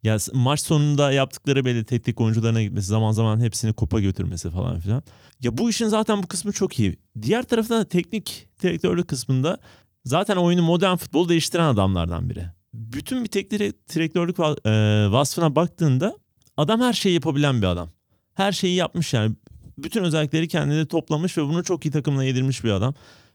Ya 0.03 0.17
maç 0.33 0.61
sonunda 0.61 1.13
yaptıkları 1.13 1.65
belli 1.65 1.85
teknik 1.85 2.21
oyuncularına 2.21 2.63
gitmesi 2.63 2.87
zaman 2.87 3.13
zaman 3.13 3.41
hepsini 3.41 3.73
kupa 3.73 4.01
götürmesi 4.01 4.51
falan 4.51 4.81
filan. 4.81 5.03
Ya 5.41 5.59
bu 5.59 5.71
işin 5.71 5.89
zaten 5.89 6.23
bu 6.23 6.27
kısmı 6.27 6.53
çok 6.53 6.79
iyi. 6.81 6.97
Diğer 7.23 7.43
taraftan 7.43 7.81
da 7.81 7.85
teknik 7.89 8.49
direktörlük 8.63 9.09
kısmında 9.09 9.59
zaten 10.05 10.37
oyunu 10.37 10.63
modern 10.63 10.97
futbol 10.97 11.29
değiştiren 11.29 11.65
adamlardan 11.65 12.31
biri. 12.31 12.45
Bütün 12.75 13.25
bir 13.25 13.29
teknik 13.29 13.61
direktörlük 13.95 14.37
va- 14.37 15.13
vasfına 15.13 15.57
baktığında 15.57 16.17
adam 16.57 16.81
her 16.81 16.93
şeyi 16.93 17.15
yapabilen 17.15 17.63
bir 17.63 17.67
adam. 17.67 17.89
Her 18.35 18.53
şeyi 18.53 18.75
yapmış 18.75 19.15
yani. 19.15 19.35
Bütün 19.79 20.05
özellikleri 20.05 20.49
kendine 20.49 20.87
toplamış 20.87 21.39
ve 21.39 21.43
bunu 21.43 21.65
çok 21.65 21.87
iyi 21.87 21.91
takımla 21.91 22.25
yedirmiş 22.25 22.65
bir 22.65 22.71
adam. 22.71 22.95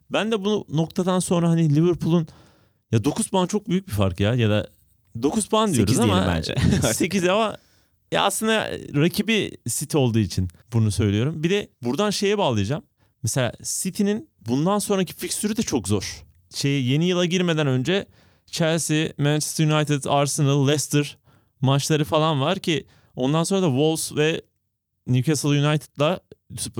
Ben 0.09 0.31
de 0.31 0.45
bu 0.45 0.65
noktadan 0.69 1.19
sonra 1.19 1.49
hani 1.49 1.75
Liverpool'un 1.75 2.27
ya 2.91 3.03
9 3.03 3.27
puan 3.27 3.47
çok 3.47 3.69
büyük 3.69 3.87
bir 3.87 3.91
fark 3.93 4.19
ya 4.19 4.35
ya 4.35 4.49
da 4.49 4.69
9 5.21 5.47
puan 5.47 5.73
diyoruz 5.73 5.95
8 5.95 5.99
ama 5.99 6.27
bence. 6.27 6.55
8 6.93 7.27
ama 7.27 7.57
ya 8.11 8.23
aslında 8.23 8.71
rakibi 8.95 9.51
City 9.67 9.97
olduğu 9.97 10.19
için 10.19 10.47
bunu 10.73 10.91
söylüyorum. 10.91 11.43
Bir 11.43 11.49
de 11.49 11.69
buradan 11.83 12.09
şeye 12.09 12.37
bağlayacağım. 12.37 12.83
Mesela 13.23 13.53
City'nin 13.63 14.29
bundan 14.47 14.79
sonraki 14.79 15.13
fikstürü 15.13 15.57
de 15.57 15.61
çok 15.63 15.87
zor. 15.87 16.23
Şey 16.55 16.83
yeni 16.83 17.05
yıla 17.07 17.25
girmeden 17.25 17.67
önce 17.67 18.05
Chelsea, 18.45 19.09
Manchester 19.17 19.65
United, 19.67 20.03
Arsenal, 20.03 20.67
Leicester 20.67 21.17
maçları 21.61 22.05
falan 22.05 22.41
var 22.41 22.59
ki 22.59 22.85
ondan 23.15 23.43
sonra 23.43 23.61
da 23.61 23.67
Wolves 23.67 24.15
ve 24.15 24.41
Newcastle 25.07 25.49
United'la 25.49 26.19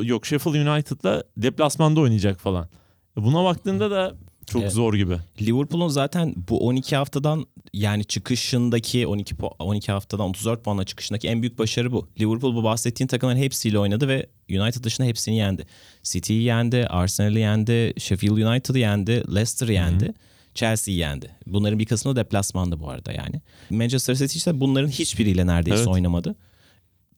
yok 0.03 0.25
Sheffield 0.25 0.55
United'la 0.55 1.23
deplasmanda 1.37 1.99
oynayacak 1.99 2.39
falan. 2.39 2.69
Buna 3.15 3.43
baktığında 3.43 3.91
da 3.91 4.15
çok 4.47 4.61
Evet. 4.61 4.73
zor 4.73 4.93
gibi. 4.93 5.17
Liverpool'un 5.41 5.87
zaten 5.87 6.33
bu 6.49 6.67
12 6.67 6.95
haftadan 6.95 7.45
yani 7.73 8.05
çıkışındaki 8.05 9.07
12 9.07 9.35
pu- 9.35 9.53
12 9.59 9.91
haftadan 9.91 10.29
34 10.29 10.63
puanla 10.63 10.83
çıkışındaki 10.85 11.27
en 11.27 11.41
büyük 11.41 11.59
başarı 11.59 11.91
bu. 11.91 12.07
Liverpool 12.19 12.55
bu 12.55 12.63
bahsettiğin 12.63 13.07
takımların 13.07 13.37
hepsiyle 13.37 13.79
oynadı 13.79 14.07
ve 14.07 14.27
United 14.49 14.83
dışında 14.83 15.07
hepsini 15.07 15.37
yendi. 15.37 15.65
City'yi 16.03 16.43
yendi, 16.43 16.87
Arsenal'ı 16.87 17.39
yendi, 17.39 17.93
Sheffield 17.97 18.31
United'ı 18.37 18.79
yendi, 18.79 19.11
Leicester'ı 19.11 19.73
yendi. 19.73 20.13
Chelsea'yi 20.53 20.99
yendi. 20.99 21.35
Bunların 21.47 21.79
bir 21.79 21.85
kısmı 21.85 22.11
da 22.15 22.19
deplasmanda 22.19 22.79
bu 22.79 22.89
arada 22.89 23.11
yani. 23.11 23.41
Manchester 23.69 24.15
City 24.15 24.37
ise 24.37 24.59
bunların 24.59 24.87
hiçbiriyle 24.89 25.47
neredeyse 25.47 25.77
Evet. 25.77 25.87
oynamadı. 25.87 26.35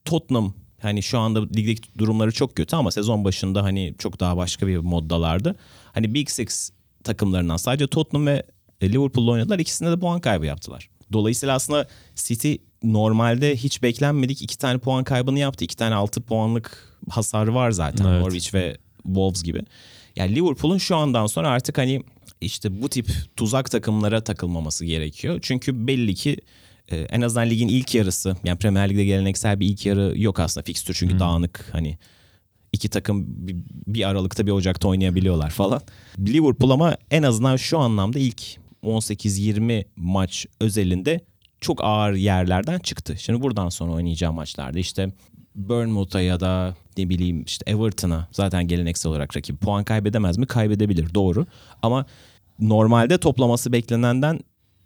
Tottenham 0.04 0.54
hani 0.82 1.02
şu 1.02 1.18
anda 1.18 1.40
ligdeki 1.40 1.98
durumları 1.98 2.32
çok 2.32 2.56
kötü 2.56 2.76
ama 2.76 2.90
sezon 2.90 3.24
başında 3.24 3.62
hani 3.62 3.94
çok 3.98 4.20
daha 4.20 4.36
başka 4.36 4.66
bir 4.66 4.76
moddalardı. 4.76 5.56
Hani 5.92 6.14
Big 6.14 6.28
Six 6.28 6.70
takımlarından 7.04 7.56
sadece 7.56 7.86
Tottenham 7.86 8.26
ve 8.26 8.42
Liverpool'la 8.82 9.30
oynadılar. 9.30 9.58
İkisinde 9.58 9.90
de 9.90 9.98
puan 9.98 10.20
kaybı 10.20 10.46
yaptılar. 10.46 10.88
Dolayısıyla 11.12 11.54
aslında 11.54 11.88
City 12.16 12.54
normalde 12.82 13.56
hiç 13.56 13.82
beklenmedik 13.82 14.42
iki 14.42 14.58
tane 14.58 14.78
puan 14.78 15.04
kaybını 15.04 15.38
yaptı. 15.38 15.64
İki 15.64 15.76
tane 15.76 15.94
altı 15.94 16.20
puanlık 16.20 16.98
hasarı 17.10 17.54
var 17.54 17.70
zaten 17.70 18.04
Evet. 18.04 18.20
Norwich 18.22 18.54
ve 18.54 18.76
Wolves 19.02 19.42
gibi. 19.42 19.62
Yani 20.16 20.34
Liverpool'un 20.34 20.78
şu 20.78 20.96
andan 20.96 21.26
sonra 21.26 21.48
artık 21.48 21.78
hani 21.78 22.02
işte 22.40 22.82
bu 22.82 22.88
tip 22.88 23.10
tuzak 23.36 23.70
takımlara 23.70 24.24
takılmaması 24.24 24.84
gerekiyor. 24.84 25.38
Çünkü 25.42 25.86
belli 25.86 26.14
ki 26.14 26.36
e, 26.92 26.96
en 26.96 27.20
azından 27.20 27.50
ligin 27.50 27.68
ilk 27.68 27.94
yarısı 27.94 28.36
yani 28.44 28.58
Premier 28.58 28.90
Lig'de 28.90 29.04
geleneksel 29.04 29.60
bir 29.60 29.66
ilk 29.66 29.86
yarı 29.86 30.12
yok 30.16 30.40
aslında 30.40 30.64
fikstür 30.64 30.94
çünkü 30.94 31.18
dağınık 31.18 31.68
hani 31.72 31.98
iki 32.72 32.88
takım 32.88 33.24
bir, 33.28 33.56
bir 33.86 34.08
Aralık'ta 34.08 34.46
bir 34.46 34.52
Ocak'ta 34.52 34.88
oynayabiliyorlar 34.88 35.50
falan. 35.50 35.80
Liverpool 36.18 36.70
ama 36.70 36.96
en 37.10 37.22
azından 37.22 37.56
şu 37.56 37.78
anlamda 37.78 38.18
ilk 38.18 38.42
18-20 38.84 39.84
maç 39.96 40.46
özelinde 40.60 41.20
çok 41.60 41.84
ağır 41.84 42.12
yerlerden 42.12 42.78
çıktı. 42.78 43.16
Şimdi 43.18 43.42
buradan 43.42 43.68
sonra 43.68 43.92
oynayacağı 43.92 44.32
maçlarda 44.32 44.78
işte 44.78 45.12
Bournemouth'a 45.54 46.20
ya 46.20 46.40
da 46.40 46.76
ne 46.98 47.08
bileyim 47.08 47.42
işte 47.42 47.70
Everton'a 47.70 48.28
zaten 48.32 48.68
geleneksel 48.68 49.10
olarak 49.10 49.36
rakip 49.36 49.60
puan 49.60 49.84
kaybedemez 49.84 50.38
mi? 50.38 50.46
Kaybedebilir 50.46 51.14
doğru. 51.14 51.46
Ama 51.82 52.06
normalde 52.58 53.18
toplaması 53.18 53.72
beklenenden 53.72 54.40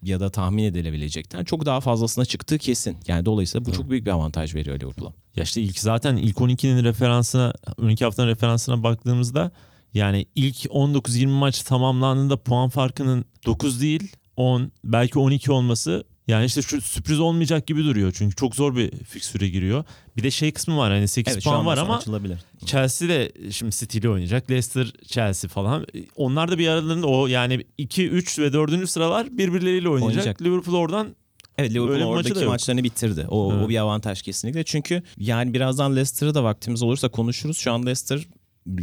ya 0.07 0.21
da 0.21 0.31
tahmin 0.31 0.65
edilebilecekten 0.65 1.45
çok 1.45 1.67
daha 1.67 1.81
fazlasına 1.81 2.25
çıktığı 2.25 2.59
kesin. 2.59 2.97
Yani 3.07 3.25
dolayısıyla 3.27 3.65
bu 3.65 3.73
çok 3.73 3.91
büyük 3.91 4.07
bir 4.07 4.11
avantaj 4.11 4.55
veriyor 4.55 4.81
Liverpool'a. 4.81 5.13
Ya 5.37 5.43
işte 5.43 5.63
ilk 5.63 5.79
zaten 5.79 6.17
ilk 6.17 6.37
12'nin 6.37 6.85
referansına 6.85 7.53
12 7.83 8.05
haftanın 8.05 8.29
referansına 8.29 8.83
baktığımızda 8.83 9.51
yani 9.95 10.27
ilk 10.35 10.57
19-20 10.57 11.27
maç 11.27 11.63
tamamlandığında 11.63 12.37
puan 12.37 12.69
farkının 12.69 13.25
9 13.47 13.81
değil 13.81 14.13
10 14.37 14.73
belki 14.85 15.19
12 15.19 15.53
olması 15.53 16.05
yani 16.29 16.45
işte 16.45 16.63
şu 16.63 16.81
sürpriz 16.81 17.21
olmayacak 17.21 17.67
gibi 17.67 17.85
duruyor. 17.85 18.13
Çünkü 18.17 18.37
çok 18.37 18.55
zor 18.55 18.77
bir 18.77 18.91
fikstüre 19.05 19.49
giriyor. 19.49 19.85
Bir 20.17 20.23
de 20.23 20.31
şey 20.31 20.53
kısmı 20.53 20.77
var 20.77 20.93
hani 20.93 21.09
8 21.09 21.33
Evet 21.33 21.45
puan 21.45 21.67
var 21.67 21.79
ama 21.79 21.97
açılabilir. 21.97 22.39
Chelsea 22.67 23.09
de 23.09 23.33
şimdi 23.51 23.77
City 23.77 23.99
ile 23.99 24.09
oynayacak. 24.09 24.51
Leicester, 24.51 24.93
Chelsea 25.07 25.49
falan. 25.49 25.87
Onlar 26.17 26.51
da 26.51 26.59
bir 26.59 26.69
aralarında 26.69 27.07
o 27.07 27.27
yani 27.27 27.65
2, 27.79 28.09
3 28.09 28.39
ve 28.39 28.53
4. 28.53 28.91
sıralar 28.91 29.39
birbirleriyle 29.39 29.89
oynayacak. 29.89 30.17
Oynayacak. 30.19 30.43
Liverpool 30.43 30.75
oradan 30.77 31.17
Evet 31.59 31.71
Liverpool 31.71 31.95
maçı 31.99 32.07
oradaki 32.07 32.39
yok. 32.45 32.49
maçlarını 32.49 32.85
bitirdi. 32.85 33.27
O, 33.29 33.53
Evet. 33.53 33.65
o 33.67 33.69
bir 33.69 33.77
avantaj 33.77 34.23
kesinlikle. 34.23 34.65
Çünkü 34.65 35.03
yani 35.19 35.55
birazdan 35.55 35.97
Leicester'ı 35.97 36.35
da 36.35 36.45
vaktimiz 36.45 36.83
olursa 36.83 37.09
konuşuruz. 37.09 37.59
Şu 37.59 37.73
an 37.73 37.83
Leicester 37.87 38.27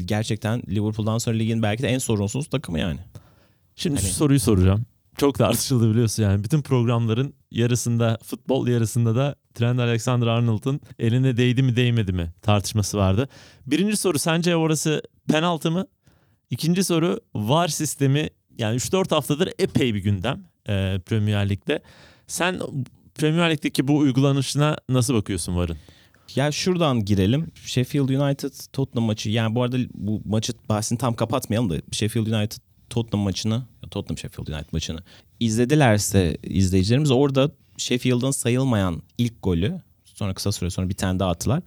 gerçekten 0.05 0.61
Liverpool'dan 0.69 1.17
sonra 1.17 1.35
ligin 1.37 1.61
belki 1.63 1.83
de 1.83 1.87
en 1.87 1.97
sorunsuz 1.97 2.47
takımı 2.47 2.79
yani. 2.79 2.99
Şimdi 3.75 3.95
Hani- 3.99 4.07
şu 4.07 4.13
soruyu 4.13 4.39
soracağım. 4.39 4.85
Çok 5.17 5.35
tartışıldı 5.37 5.89
biliyorsun 5.91 6.23
yani. 6.23 6.43
Bütün 6.43 6.61
programların 6.61 7.33
yarısında 7.51 8.17
futbol 8.23 8.67
yarısında 8.67 9.15
da 9.15 9.35
Trent 9.53 9.79
Alexander-Arnold'un 9.79 10.81
eline 10.99 11.37
değdi 11.37 11.63
mi 11.63 11.75
değmedi 11.75 12.13
mi 12.13 12.33
tartışması 12.41 12.97
vardı. 12.97 13.29
Birinci 13.67 13.97
soru 13.97 14.19
sence 14.19 14.55
orası 14.55 15.01
penaltı 15.29 15.71
mı? 15.71 15.87
İkinci 16.49 16.83
soru 16.83 17.19
VAR 17.35 17.67
sistemi 17.67 18.29
yani 18.57 18.77
3-4 18.77 19.09
haftadır 19.15 19.49
epey 19.59 19.93
bir 19.93 20.03
gündem 20.03 20.43
e, 20.69 20.99
Premier 21.05 21.49
Lig'de. 21.49 21.81
Sen 22.27 22.59
Premier 23.15 23.51
Lig'deki 23.51 23.87
bu 23.87 23.97
uygulanışına 23.97 24.77
nasıl 24.89 25.13
bakıyorsun 25.13 25.55
VAR'ın? 25.55 25.77
Ya 26.35 26.51
şuradan 26.51 27.05
girelim. 27.05 27.51
Sheffield 27.65 28.09
United 28.09 28.53
Tottenham 28.73 29.05
maçı. 29.05 29.29
Yani 29.29 29.55
bu 29.55 29.63
arada 29.63 29.77
bu 29.93 30.21
maçı 30.25 30.53
bahsini 30.69 30.97
tam 30.97 31.13
kapatmayalım 31.13 31.69
da 31.69 31.75
Sheffield 31.91 32.27
United 32.27 32.57
Tottenham 32.89 33.23
maçını, 33.23 33.63
Tottenham 33.93 34.17
Sheffield 34.17 34.47
United 34.47 34.73
maçını 34.73 34.99
izledilerse 35.39 36.37
izleyicilerimiz 36.43 37.11
orada 37.11 37.51
Sheffield'ın 37.77 38.31
sayılmayan 38.31 39.01
ilk 39.17 39.43
golü 39.43 39.81
sonra 40.05 40.33
kısa 40.33 40.51
süre 40.51 40.69
sonra 40.69 40.89
bir 40.89 40.93
tane 40.93 41.19
daha 41.19 41.29
attılar. 41.29 41.63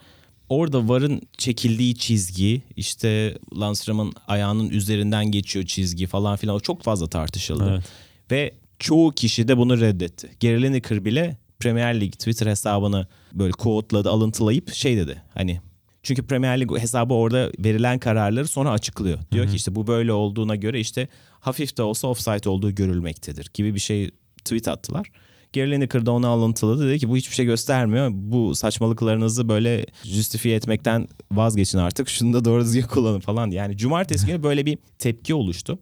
Orada 0.48 0.88
VAR'ın 0.88 1.22
çekildiği 1.38 1.94
çizgi 1.94 2.62
işte 2.76 3.38
Landström'ün 3.60 4.12
ayağının 4.28 4.68
üzerinden 4.68 5.30
geçiyor 5.30 5.66
çizgi 5.66 6.06
falan 6.06 6.36
filan 6.36 6.56
o 6.56 6.60
çok 6.60 6.82
fazla 6.82 7.06
tartışıldı. 7.06 7.70
Evet. 7.70 7.84
Ve 8.30 8.54
çoğu 8.78 9.12
kişi 9.12 9.48
de 9.48 9.56
bunu 9.56 9.80
reddetti. 9.80 10.30
Gary 10.42 10.62
Lineker 10.62 11.04
bile 11.04 11.36
Premier 11.58 12.00
Lig 12.00 12.12
Twitter 12.12 12.46
hesabını 12.46 13.06
böyle 13.32 13.52
quote'ladı, 13.52 14.10
alıntılayıp 14.10 14.74
şey 14.74 14.96
dedi. 14.96 15.22
Hani 15.34 15.60
çünkü 16.06 16.26
Premier 16.26 16.60
Lig 16.60 16.78
hesabı 16.78 17.14
orada 17.14 17.50
verilen 17.58 17.98
kararları 17.98 18.48
sonra 18.48 18.70
açıklıyor. 18.70 19.18
Diyor 19.32 19.48
ki 19.48 19.56
işte 19.56 19.74
bu 19.74 19.86
böyle 19.86 20.12
olduğuna 20.12 20.56
göre 20.56 20.80
işte 20.80 21.08
hafif 21.40 21.76
de 21.76 21.82
olsa 21.82 22.08
offside 22.08 22.48
olduğu 22.48 22.74
görülmektedir 22.74 23.50
gibi 23.54 23.74
bir 23.74 23.80
şey 23.80 24.10
tweet 24.38 24.68
attılar. 24.68 25.10
Gary 25.54 25.70
Lineker 25.70 26.06
da 26.06 26.12
onu 26.12 26.28
alıntıladı. 26.28 26.88
Dedi 26.88 26.98
ki 26.98 27.08
bu 27.08 27.16
hiçbir 27.16 27.34
şey 27.34 27.46
göstermiyor. 27.46 28.10
Bu 28.12 28.54
saçmalıklarınızı 28.54 29.48
böyle 29.48 29.86
justifiye 30.04 30.56
etmekten 30.56 31.08
vazgeçin 31.32 31.78
artık. 31.78 32.08
Şunu 32.08 32.32
da 32.32 32.44
doğru 32.44 32.64
düzgün 32.64 32.82
kullanın 32.82 33.20
falan. 33.20 33.50
Yani 33.50 33.76
cumartesi 33.76 34.26
günü 34.26 34.42
böyle 34.42 34.66
bir 34.66 34.78
tepki 34.98 35.34
oluştu. 35.34 35.78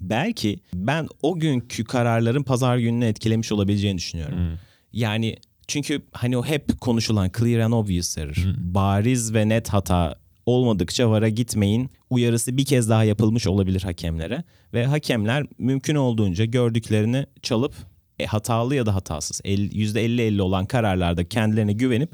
Belki 0.00 0.58
ben 0.74 1.08
o 1.22 1.38
günkü 1.38 1.84
kararların 1.84 2.42
pazar 2.42 2.78
gününü 2.78 3.04
etkilemiş 3.04 3.52
olabileceğini 3.52 3.98
düşünüyorum. 3.98 4.38
Hmm. 4.38 4.58
Yani 4.92 5.36
çünkü 5.68 6.02
hani 6.12 6.36
o 6.36 6.44
hep 6.44 6.80
konuşulan 6.80 7.30
clear 7.38 7.60
and 7.60 7.72
obvious 7.72 8.18
error, 8.18 8.36
bariz 8.58 9.34
ve 9.34 9.48
net 9.48 9.68
hata 9.68 10.14
olmadıkça 10.46 11.10
VAR'a 11.10 11.28
gitmeyin 11.28 11.90
uyarısı 12.10 12.56
bir 12.56 12.64
kez 12.64 12.88
daha 12.90 13.04
yapılmış 13.04 13.46
olabilir 13.46 13.82
hakemlere. 13.82 14.44
Ve 14.74 14.86
hakemler 14.86 15.46
mümkün 15.58 15.94
olduğunca 15.94 16.44
gördüklerini 16.44 17.26
çalıp 17.42 17.74
e, 18.18 18.26
hatalı 18.26 18.74
ya 18.74 18.86
da 18.86 18.94
hatasız 18.94 19.40
el- 19.44 19.70
%50-50 19.72 20.40
olan 20.42 20.66
kararlarda 20.66 21.24
kendilerine 21.24 21.72
güvenip 21.72 22.12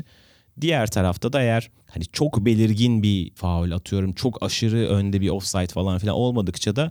diğer 0.60 0.86
tarafta 0.86 1.32
da 1.32 1.42
eğer 1.42 1.70
hani 1.86 2.04
çok 2.04 2.44
belirgin 2.46 3.02
bir 3.02 3.34
faul 3.34 3.70
atıyorum 3.70 4.12
çok 4.12 4.42
aşırı 4.42 4.88
önde 4.88 5.20
bir 5.20 5.28
offside 5.28 5.66
falan 5.66 5.98
filan 5.98 6.16
olmadıkça 6.16 6.76
da 6.76 6.90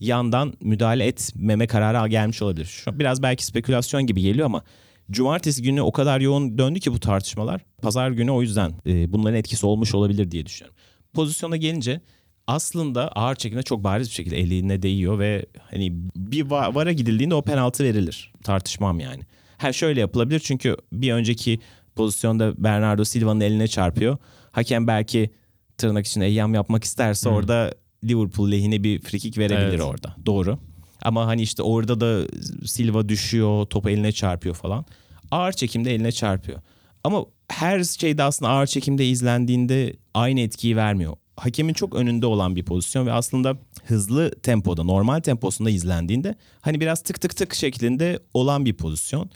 yandan 0.00 0.54
müdahale 0.60 1.06
etmeme 1.06 1.66
kararı 1.66 2.08
gelmiş 2.08 2.42
olabilir. 2.42 2.64
Şu 2.64 2.98
biraz 2.98 3.22
belki 3.22 3.46
spekülasyon 3.46 4.06
gibi 4.06 4.22
geliyor 4.22 4.46
ama 4.46 4.62
cumartesi 5.10 5.62
günü 5.62 5.80
o 5.80 5.92
kadar 5.92 6.20
yoğun 6.20 6.58
döndü 6.58 6.80
ki 6.80 6.92
bu 6.92 7.00
tartışmalar. 7.00 7.60
Pazar 7.82 8.10
günü 8.10 8.30
o 8.30 8.42
yüzden 8.42 8.72
e, 8.86 9.12
bunların 9.12 9.38
etkisi 9.38 9.66
olmuş 9.66 9.94
olabilir 9.94 10.30
diye 10.30 10.46
düşünüyorum. 10.46 10.76
Pozisyona 11.14 11.56
gelince 11.56 12.00
aslında 12.46 13.08
ağır 13.12 13.34
çekimde 13.34 13.62
çok 13.62 13.84
bariz 13.84 14.08
bir 14.08 14.14
şekilde 14.14 14.38
eline 14.38 14.82
değiyor 14.82 15.18
ve 15.18 15.46
hani 15.70 15.92
bir 16.16 16.44
va- 16.44 16.74
vara 16.74 16.92
gidildiğinde 16.92 17.34
o 17.34 17.42
penaltı 17.42 17.84
verilir. 17.84 18.32
Tartışmam 18.44 19.00
yani. 19.00 19.22
Ha 19.58 19.72
şöyle 19.72 20.00
yapılabilir 20.00 20.40
çünkü 20.40 20.76
bir 20.92 21.12
önceki 21.12 21.58
pozisyonda 21.96 22.52
Bernardo 22.64 23.04
Silva'nın 23.04 23.40
eline 23.40 23.68
çarpıyor. 23.68 24.16
Hakem 24.52 24.86
belki 24.86 25.30
tırnak 25.78 26.06
içinde 26.06 26.26
eyyam 26.26 26.54
yapmak 26.54 26.84
isterse 26.84 27.28
orada 27.28 27.74
Liverpool 28.04 28.50
lehine 28.50 28.82
bir 28.84 29.00
frikik 29.00 29.38
verebilir 29.38 29.68
Evet. 29.68 29.80
orada. 29.80 30.16
Doğru. 30.26 30.58
Ama 31.02 31.26
hani 31.26 31.42
işte 31.42 31.62
orada 31.62 32.00
da 32.00 32.26
Silva 32.66 33.08
düşüyor, 33.08 33.66
top 33.66 33.86
eline 33.86 34.12
çarpıyor 34.12 34.54
falan. 34.54 34.84
Ağır 35.30 35.52
çekimde 35.52 35.94
eline 35.94 36.12
çarpıyor. 36.12 36.60
Ama 37.04 37.24
her 37.48 37.84
şeyde 37.84 38.22
aslında 38.22 38.50
ağır 38.50 38.66
çekimde 38.66 39.08
izlendiğinde 39.08 39.96
aynı 40.14 40.40
etkiyi 40.40 40.76
vermiyor. 40.76 41.16
Hakemin 41.36 41.74
çok 41.74 41.94
önünde 41.94 42.26
olan 42.26 42.56
bir 42.56 42.64
pozisyon 42.64 43.06
ve 43.06 43.12
aslında 43.12 43.56
hızlı 43.84 44.30
tempoda, 44.30 44.84
normal 44.84 45.20
temposunda 45.20 45.70
izlendiğinde 45.70 46.34
hani 46.60 46.80
biraz 46.80 47.02
tık 47.02 47.20
tık 47.20 47.36
tık 47.36 47.54
şeklinde 47.54 48.18
olan 48.34 48.64
bir 48.64 48.74
pozisyon. 48.74 49.30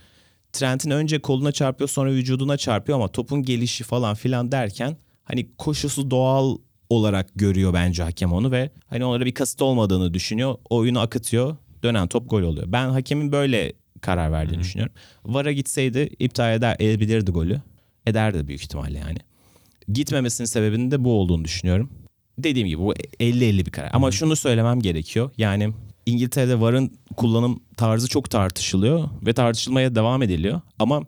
Trent'in 0.52 0.90
önce 0.90 1.18
koluna 1.18 1.52
çarpıyor 1.52 1.88
sonra 1.88 2.10
vücuduna 2.10 2.56
çarpıyor 2.56 2.98
ama 2.98 3.08
topun 3.08 3.42
gelişi 3.42 3.84
falan 3.84 4.14
filan 4.14 4.52
derken 4.52 4.96
hani 5.24 5.56
koşusu 5.58 6.10
doğal 6.10 6.56
olarak 6.96 7.30
görüyor 7.34 7.74
bence 7.74 8.02
hakem 8.02 8.32
onu 8.32 8.50
ve 8.50 8.70
hani 8.86 9.04
onlara 9.04 9.26
bir 9.26 9.34
kasıt 9.34 9.62
olmadığını 9.62 10.14
düşünüyor. 10.14 10.54
Oyunu 10.70 11.00
akıtıyor. 11.00 11.56
Dönen 11.82 12.08
top 12.08 12.30
gol 12.30 12.42
oluyor. 12.42 12.72
Ben 12.72 12.88
hakemin 12.88 13.32
böyle 13.32 13.72
karar 14.00 14.32
verdiğini 14.32 14.60
düşünüyorum. 14.60 14.94
VAR'a 15.24 15.52
gitseydi 15.52 16.10
iptal 16.18 16.54
eder, 16.54 16.76
edebilirdi 16.78 17.30
golü. 17.30 17.60
Ederdi 18.06 18.48
büyük 18.48 18.62
ihtimalle 18.62 18.98
yani. 18.98 19.18
Gitmemesinin 19.92 20.46
sebebinin 20.46 20.90
de 20.90 21.04
bu 21.04 21.12
olduğunu 21.12 21.44
düşünüyorum. 21.44 21.90
Dediğim 22.38 22.68
gibi 22.68 22.80
bu 22.82 22.94
50-50 22.94 23.66
bir 23.66 23.70
karar. 23.70 23.90
Ama 23.92 24.10
şunu 24.10 24.36
söylemem 24.36 24.80
gerekiyor. 24.80 25.30
Yani 25.38 25.72
İngiltere'de 26.06 26.60
VAR'ın 26.60 26.92
kullanım 27.16 27.60
tarzı 27.76 28.08
çok 28.08 28.30
tartışılıyor 28.30 29.08
ve 29.26 29.32
tartışılmaya 29.32 29.94
devam 29.94 30.22
ediliyor. 30.22 30.60
Ama 30.78 31.02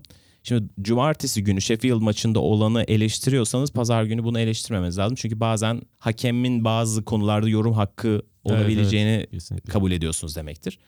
şimdi 0.44 0.68
cumartesi 0.80 1.44
günü 1.44 1.60
Sheffield 1.60 2.00
maçında 2.00 2.40
olanı 2.40 2.84
eleştiriyorsanız 2.88 3.72
pazar 3.72 4.04
günü 4.04 4.24
bunu 4.24 4.40
eleştirmemeniz 4.40 4.98
lazım. 4.98 5.14
Çünkü 5.14 5.40
bazen 5.40 5.82
hakemin 5.98 6.64
bazı 6.64 7.04
konularda 7.04 7.48
yorum 7.48 7.72
hakkı 7.72 8.22
olabileceğini 8.44 9.26
Kesinlikle. 9.30 9.72
kabul 9.72 9.92
ediyorsunuz 9.92 10.36
demektir. 10.36 10.78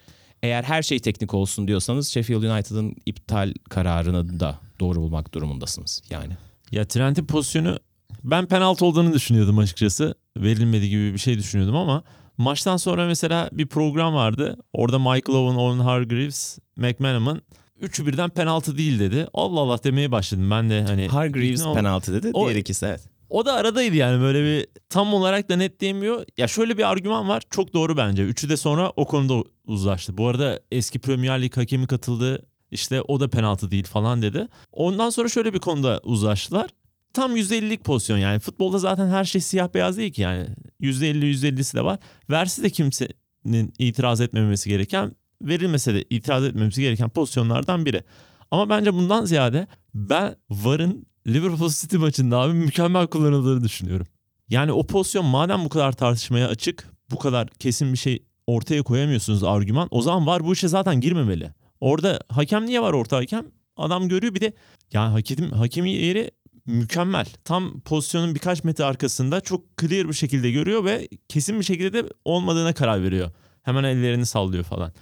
Eğer 0.42 0.62
her 0.62 0.82
şey 0.82 0.98
teknik 0.98 1.34
olsun 1.34 1.68
diyorsanız 1.68 2.08
Sheffield 2.08 2.42
United'ın 2.42 2.94
iptal 3.06 3.54
kararını 3.70 4.40
da 4.40 4.58
doğru 4.80 5.00
bulmak 5.00 5.34
durumundasınız 5.34 6.02
yani. 6.10 6.32
Ya 6.70 6.84
Trent'in 6.84 7.26
pozisyonu 7.26 7.78
ben 8.24 8.46
penaltı 8.46 8.84
olduğunu 8.84 9.12
düşünüyordum 9.12 9.58
açıkçası. 9.58 10.14
Verilmedi 10.36 10.88
gibi 10.88 11.12
bir 11.12 11.18
şey 11.18 11.38
düşünüyordum 11.38 11.76
ama 11.76 12.02
maçtan 12.38 12.76
sonra 12.76 13.06
mesela 13.06 13.48
bir 13.52 13.66
program 13.66 14.14
vardı. 14.14 14.56
Orada 14.72 14.98
Michael 14.98 15.38
Owen, 15.38 15.58
Owen 15.58 15.84
Hargreaves, 15.84 16.58
McManaman 16.76 17.42
üçü 17.80 18.06
birden 18.06 18.30
penaltı 18.30 18.78
değil 18.78 18.98
dedi. 19.00 19.26
Allah 19.34 19.60
Allah 19.60 19.84
demeye 19.84 20.12
başladım 20.12 20.50
ben 20.50 20.70
de 20.70 20.82
hani. 20.82 21.08
Hargreaves 21.08 21.66
ol- 21.66 21.74
penaltı 21.74 22.12
dedi. 22.14 22.30
O- 22.34 22.44
Diğer 22.46 22.56
ikisi 22.56 22.86
evet. 22.86 23.00
O 23.30 23.46
da 23.46 23.52
aradaydı 23.52 23.96
yani 23.96 24.20
böyle 24.22 24.42
bir 24.44 24.66
tam 24.88 25.14
olarak 25.14 25.48
da 25.50 25.56
net 25.56 25.80
diyemiyor. 25.80 26.24
Ya 26.38 26.48
şöyle 26.48 26.78
bir 26.78 26.90
argüman 26.90 27.28
var 27.28 27.42
çok 27.50 27.74
doğru 27.74 27.96
bence. 27.96 28.22
Üçü 28.22 28.48
de 28.48 28.56
sonra 28.56 28.92
o 28.96 29.04
konuda 29.06 29.44
uzlaştı. 29.66 30.18
Bu 30.18 30.28
arada 30.28 30.60
eski 30.72 30.98
Premier 30.98 31.42
Lig 31.42 31.56
hakemi 31.56 31.86
katıldı. 31.86 32.46
İşte 32.70 33.02
o 33.02 33.20
da 33.20 33.28
penaltı 33.30 33.70
değil 33.70 33.84
falan 33.84 34.22
dedi. 34.22 34.48
Ondan 34.72 35.10
sonra 35.10 35.28
şöyle 35.28 35.54
bir 35.54 35.58
konuda 35.58 36.00
uzlaştılar. 36.04 36.70
Tam 37.14 37.36
%50'lik 37.36 37.84
pozisyon 37.84 38.18
yani. 38.18 38.38
Futbolda 38.38 38.78
zaten 38.78 39.08
her 39.08 39.24
şey 39.24 39.40
siyah 39.40 39.68
beyaz 39.74 39.96
değil 39.96 40.12
ki 40.12 40.22
yani. 40.22 40.46
%50 40.80 41.24
%50'si 41.26 41.76
de 41.76 41.84
var. 41.84 41.98
Versi 42.30 42.62
de 42.62 42.70
kimsenin 42.70 43.72
itiraz 43.78 44.20
etmemesi 44.20 44.68
gereken, 44.68 45.12
verilmese 45.42 45.94
de 45.94 46.04
itiraz 46.10 46.44
etmemesi 46.44 46.80
gereken 46.80 47.08
pozisyonlardan 47.08 47.86
biri. 47.86 48.02
Ama 48.50 48.68
bence 48.68 48.94
bundan 48.94 49.24
ziyade 49.24 49.66
ben 49.94 50.36
VAR'ın 50.50 51.06
Liverpool 51.26 51.70
City 51.70 51.96
maçında 51.96 52.38
abi 52.38 52.52
mükemmel 52.52 53.06
kullanıldığını 53.06 53.64
düşünüyorum. 53.64 54.06
Yani 54.48 54.72
o 54.72 54.86
pozisyon 54.86 55.24
madem 55.24 55.64
bu 55.64 55.68
kadar 55.68 55.92
tartışmaya 55.92 56.48
açık, 56.48 56.88
bu 57.10 57.18
kadar 57.18 57.48
kesin 57.48 57.92
bir 57.92 57.98
şey 57.98 58.22
ortaya 58.46 58.82
koyamıyorsunuz 58.82 59.44
argüman. 59.44 59.88
O 59.90 60.02
zaman 60.02 60.26
var 60.26 60.44
bu 60.44 60.52
işe 60.52 60.68
zaten 60.68 61.00
girmemeli. 61.00 61.50
Orada 61.80 62.20
hakem 62.28 62.66
niye 62.66 62.82
var 62.82 62.92
orta 62.92 63.16
hakem? 63.16 63.46
Adam 63.76 64.08
görüyor 64.08 64.34
bir 64.34 64.40
de 64.40 64.52
yani 64.92 65.10
hakemin, 65.10 65.50
hakemin 65.50 65.90
yeri 65.90 66.30
mükemmel. 66.66 67.26
Tam 67.44 67.80
pozisyonun 67.80 68.34
birkaç 68.34 68.64
metre 68.64 68.84
arkasında 68.84 69.40
çok 69.40 69.78
clear 69.80 70.08
bir 70.08 70.14
şekilde 70.14 70.50
görüyor 70.50 70.84
ve 70.84 71.08
kesin 71.28 71.58
bir 71.58 71.64
şekilde 71.64 71.92
de 71.92 72.08
olmadığına 72.24 72.72
karar 72.72 73.02
veriyor. 73.02 73.30
Hemen 73.62 73.84
ellerini 73.84 74.26
sallıyor 74.26 74.64
falan. 74.64 74.92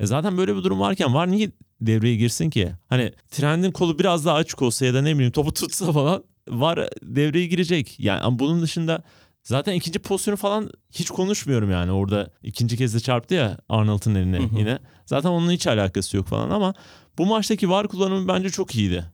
E 0.00 0.06
zaten 0.06 0.36
böyle 0.36 0.56
bir 0.56 0.62
durum 0.62 0.80
varken 0.80 1.14
var 1.14 1.30
niye 1.30 1.50
devreye 1.80 2.16
girsin 2.16 2.50
ki? 2.50 2.72
Hani 2.88 3.12
trendin 3.30 3.70
kolu 3.70 3.98
biraz 3.98 4.24
daha 4.24 4.36
açık 4.36 4.62
olsa 4.62 4.86
ya 4.86 4.94
da 4.94 5.02
ne 5.02 5.14
bileyim 5.14 5.32
topu 5.32 5.52
tutsa 5.54 5.92
falan 5.92 6.24
var 6.48 6.88
devreye 7.02 7.46
girecek. 7.46 8.00
Yani 8.00 8.38
bunun 8.38 8.62
dışında 8.62 9.02
zaten 9.42 9.72
ikinci 9.74 9.98
pozisyonu 9.98 10.36
falan 10.36 10.70
hiç 10.92 11.10
konuşmuyorum 11.10 11.70
yani. 11.70 11.92
Orada 11.92 12.30
ikinci 12.42 12.76
kez 12.76 12.94
de 12.94 13.00
çarptı 13.00 13.34
ya 13.34 13.58
Arnold'un 13.68 14.14
eline 14.14 14.38
Hı 14.38 14.42
hı. 14.42 14.58
yine. 14.58 14.78
Zaten 15.06 15.28
onunla 15.28 15.52
hiç 15.52 15.66
alakası 15.66 16.16
yok 16.16 16.26
falan 16.26 16.50
ama 16.50 16.74
bu 17.18 17.26
maçtaki 17.26 17.70
var 17.70 17.88
kullanımı 17.88 18.28
bence 18.28 18.50
çok 18.50 18.74
iyiydi. 18.74 19.04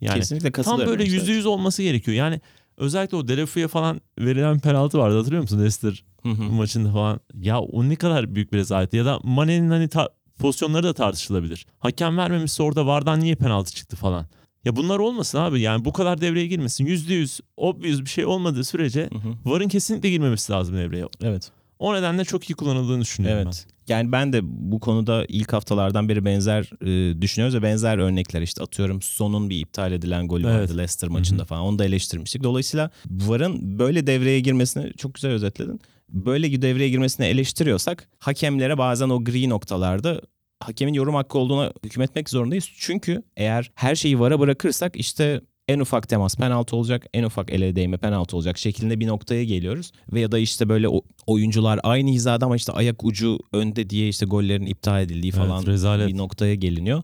Yani 0.00 0.18
Kesinlikle 0.18 0.50
tam 0.62 0.78
böyle 0.78 1.04
yüzde 1.04 1.32
yüz 1.32 1.46
olması 1.46 1.82
gerekiyor. 1.82 2.16
Yani 2.16 2.40
özellikle 2.76 3.16
o 3.16 3.28
Delafu'ya 3.28 3.68
falan 3.68 4.00
verilen 4.18 4.58
penaltı 4.58 4.98
vardı 4.98 5.16
hatırlıyor 5.16 5.42
musun 5.42 5.58
Leicester 5.58 6.04
Hı 6.22 6.28
maçında 6.28 6.92
falan. 6.92 7.20
Ya 7.34 7.60
o 7.60 7.88
ne 7.88 7.96
kadar 7.96 8.34
büyük 8.34 8.52
bir 8.52 8.58
rezalet. 8.58 8.94
Ya 8.94 9.04
da 9.04 9.18
Mane'nin 9.22 9.70
hani 9.70 9.88
ta- 9.88 10.10
pozisyonları 10.38 10.82
da 10.82 10.92
tartışılabilir. 10.92 11.66
Hakem 11.78 12.18
vermemişse 12.18 12.62
orada 12.62 12.86
vardan 12.86 13.20
niye 13.20 13.34
penaltı 13.34 13.74
çıktı 13.74 13.96
falan. 13.96 14.26
Ya 14.64 14.76
bunlar 14.76 14.98
olmasın 14.98 15.38
abi. 15.38 15.60
Yani 15.60 15.84
bu 15.84 15.92
kadar 15.92 16.20
devreye 16.20 16.46
girmesin. 16.46 16.86
Yüzde 16.86 17.14
yüz 17.14 17.40
obvious 17.56 18.00
bir 18.00 18.06
şey 18.06 18.26
olmadığı 18.26 18.64
sürece 18.64 19.10
Hı 19.12 19.18
hı. 19.18 19.50
VAR'ın 19.50 19.68
kesinlikle 19.68 20.10
girmemesi 20.10 20.52
lazım 20.52 20.76
devreye. 20.76 21.04
Evet. 21.22 21.50
O 21.78 21.94
nedenle 21.94 22.24
çok 22.24 22.50
iyi 22.50 22.54
kullanıldığını 22.54 23.00
düşünüyorum 23.00 23.42
Evet. 23.44 23.66
Yani 23.88 24.12
ben 24.12 24.32
de 24.32 24.40
bu 24.42 24.80
konuda 24.80 25.24
ilk 25.28 25.52
haftalardan 25.52 26.08
beri 26.08 26.24
benzer 26.24 26.70
e, 26.82 27.22
düşünüyoruz 27.22 27.54
ve 27.56 27.62
benzer 27.62 27.98
örnekler 27.98 28.42
işte 28.42 28.62
atıyorum 28.62 29.02
Son'un 29.02 29.50
bir 29.50 29.60
iptal 29.60 29.92
edilen 29.92 30.28
golü 30.28 30.46
Evet. 30.46 30.54
vardı 30.60 30.78
Leicester 30.78 31.10
maçında 31.10 31.44
falan. 31.44 31.62
Onu 31.62 31.78
da 31.78 31.84
eleştirmiştik. 31.84 32.42
Dolayısıyla 32.42 32.90
VAR'ın 33.10 33.78
böyle 33.78 34.06
devreye 34.06 34.40
girmesini 34.40 34.92
çok 34.96 35.14
güzel 35.14 35.30
özetledin. 35.30 35.80
Böyle 36.08 36.62
devreye 36.62 36.88
girmesini 36.88 37.26
eleştiriyorsak 37.26 38.08
hakemlere 38.18 38.78
bazen 38.78 39.08
o 39.08 39.24
gri 39.24 39.48
noktalarda 39.48 40.20
hakemin 40.60 40.92
yorum 40.92 41.14
hakkı 41.14 41.38
olduğuna 41.38 41.72
hükmetmek 41.84 42.30
zorundayız. 42.30 42.70
Çünkü 42.78 43.22
eğer 43.36 43.70
her 43.74 43.94
şeyi 43.94 44.20
VAR'a 44.20 44.40
bırakırsak 44.40 44.96
işte 44.96 45.40
en 45.68 45.80
ufak 45.80 46.08
temas 46.08 46.36
penaltı 46.36 46.76
olacak, 46.76 47.06
en 47.14 47.24
ufak 47.24 47.50
ele 47.50 47.76
değme 47.76 47.96
penaltı 47.96 48.36
olacak 48.36 48.58
şeklinde 48.58 49.00
bir 49.00 49.06
noktaya 49.06 49.44
geliyoruz. 49.44 49.92
Ve 50.12 50.20
ya 50.20 50.32
da 50.32 50.38
işte 50.38 50.68
böyle 50.68 50.88
oyuncular 51.26 51.80
aynı 51.82 52.10
hizada 52.10 52.46
ama 52.46 52.56
işte 52.56 52.72
ayak 52.72 53.04
ucu 53.04 53.38
önde 53.52 53.90
diye 53.90 54.08
işte 54.08 54.26
gollerin 54.26 54.66
iptal 54.66 55.02
edildiği 55.02 55.32
Evet, 55.36 55.48
falan 55.48 55.66
rezalet. 55.66 56.08
bir 56.08 56.16
noktaya 56.16 56.54
geliniyor. 56.54 57.02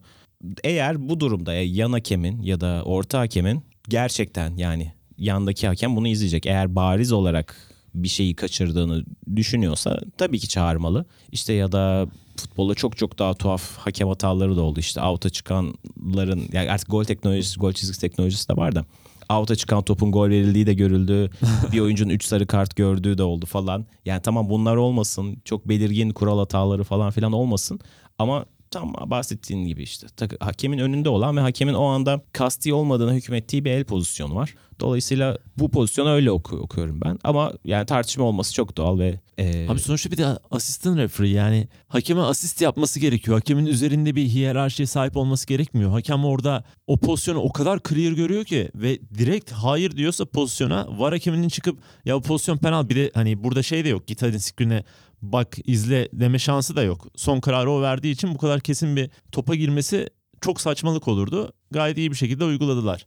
Eğer 0.64 1.08
bu 1.08 1.20
durumda 1.20 1.54
ya 1.54 1.62
yan 1.62 1.92
hakemin 1.92 2.42
ya 2.42 2.60
da 2.60 2.82
orta 2.84 3.20
hakemin 3.20 3.62
gerçekten 3.88 4.56
yani 4.56 4.92
yandaki 5.18 5.66
hakem 5.66 5.96
bunu 5.96 6.08
izleyecek. 6.08 6.46
Eğer 6.46 6.76
bariz 6.76 7.12
olarak 7.12 7.71
bir 7.94 8.09
şeyi 8.09 8.35
kaçırdığını 8.35 9.05
düşünüyorsa 9.37 10.00
tabii 10.18 10.38
ki 10.38 10.48
çağırmalı. 10.48 11.05
İşte 11.33 11.52
ya 11.52 11.72
da 11.72 12.07
futbolda 12.37 12.74
çok 12.74 12.96
çok 12.96 13.18
daha 13.18 13.35
tuhaf 13.35 13.76
hakem 13.78 14.09
hataları 14.09 14.57
da 14.57 14.62
oldu. 14.62 14.81
İşte 14.81 15.02
out'a 15.02 15.31
çıkanların 15.31 16.48
yani 16.52 16.70
artık 16.70 16.90
gol 16.90 17.05
teknolojisi, 17.05 17.61
gol 17.61 17.72
çizgisi 17.72 18.00
teknolojisi 18.00 18.48
de 18.48 18.57
var 18.57 18.74
da 18.74 18.85
out'a 19.31 19.57
çıkan 19.57 19.83
topun 19.83 20.12
gol 20.12 20.28
verildiği 20.28 20.66
de 20.66 20.74
görüldü. 20.74 21.31
bir 21.72 21.81
oyuncunun 21.81 22.11
3 22.11 22.24
sarı 22.24 22.46
kart 22.46 22.76
gördüğü 22.76 23.18
de 23.18 23.22
oldu 23.22 23.46
falan. 23.46 23.87
Yani 24.05 24.22
tamam 24.22 24.50
bunlar 24.50 24.76
olmasın. 24.76 25.37
Çok 25.44 25.68
belirgin 25.68 26.11
kural 26.11 26.38
hataları 26.38 26.85
falan 26.85 27.11
filan 27.11 27.33
olmasın. 27.33 27.81
Ama 28.18 28.44
tam 28.70 28.94
bahsettiğin 29.07 29.64
gibi 29.64 29.83
işte 29.83 30.07
hakemin 30.40 30.78
önünde 30.78 31.09
olan 31.09 31.37
ve 31.37 31.40
hakemin 31.40 31.74
o 31.74 31.85
anda 31.85 32.20
kasti 32.33 32.74
olmadığına 32.74 33.12
hükmettiği 33.12 33.64
bir 33.64 33.70
el 33.70 33.85
pozisyonu 33.85 34.35
var. 34.35 34.55
Dolayısıyla 34.83 35.38
bu 35.59 35.71
pozisyonu 35.71 36.11
öyle 36.11 36.31
oku- 36.31 36.57
okuyorum 36.57 37.01
ben. 37.05 37.18
Ama 37.25 37.53
yani 37.64 37.87
tartışma 37.87 38.25
olması 38.25 38.55
çok 38.55 38.77
doğal 38.77 38.99
ve 38.99 39.21
e, 39.38 39.68
Abi 39.68 39.79
sonuçta 39.79 40.11
bir 40.11 40.16
de 40.16 40.27
asistan 40.51 40.97
referee 40.97 41.29
yani 41.31 41.68
hakeme 41.88 42.21
asist 42.21 42.61
yapması 42.61 43.01
gerekiyor. 43.01 43.37
Hakemin 43.37 43.66
üzerinde 43.66 44.14
bir 44.16 44.25
hiyerarşiye 44.25 44.87
sahip 44.87 45.16
olması 45.16 45.47
gerekmiyor. 45.47 45.90
Hakem 45.90 46.25
orada 46.25 46.64
o 46.87 46.97
pozisyonu 47.01 47.38
o 47.38 47.53
kadar 47.53 47.81
clear 47.88 48.12
görüyor 48.12 48.45
ki 48.45 48.71
ve 48.75 48.99
direkt 49.18 49.53
hayır 49.53 49.97
diyorsa 49.97 50.25
pozisyona 50.25 50.99
var 50.99 51.12
hakeminin 51.12 51.49
çıkıp 51.49 51.79
ya 52.05 52.16
bu 52.16 52.23
pozisyon 52.23 52.57
penal 52.59 52.88
bir 52.88 52.97
de 52.97 53.11
hani 53.14 53.45
burada 53.45 53.62
şey 53.62 53.85
de 53.85 53.88
yok 53.88 54.07
git 54.07 54.23
hadi 54.23 54.40
screen'e 54.40 54.85
bak 55.23 55.57
izle 55.64 56.09
deme 56.12 56.38
şansı 56.38 56.77
da 56.77 56.83
yok. 56.83 57.07
Son 57.16 57.40
kararı 57.40 57.71
o 57.71 57.83
verdiği 57.83 58.12
için 58.12 58.35
bu 58.35 58.38
kadar 58.38 58.61
kesin 58.61 58.97
bir 58.97 59.11
topa 59.33 59.55
girmesi 59.55 60.09
çok 60.40 60.61
saçmalık 60.61 61.09
olurdu. 61.09 61.53
Gayet 61.71 61.99
iyi 61.99 62.11
bir 62.11 62.16
şekilde 62.16 62.45
uyguladılar. 62.45 63.07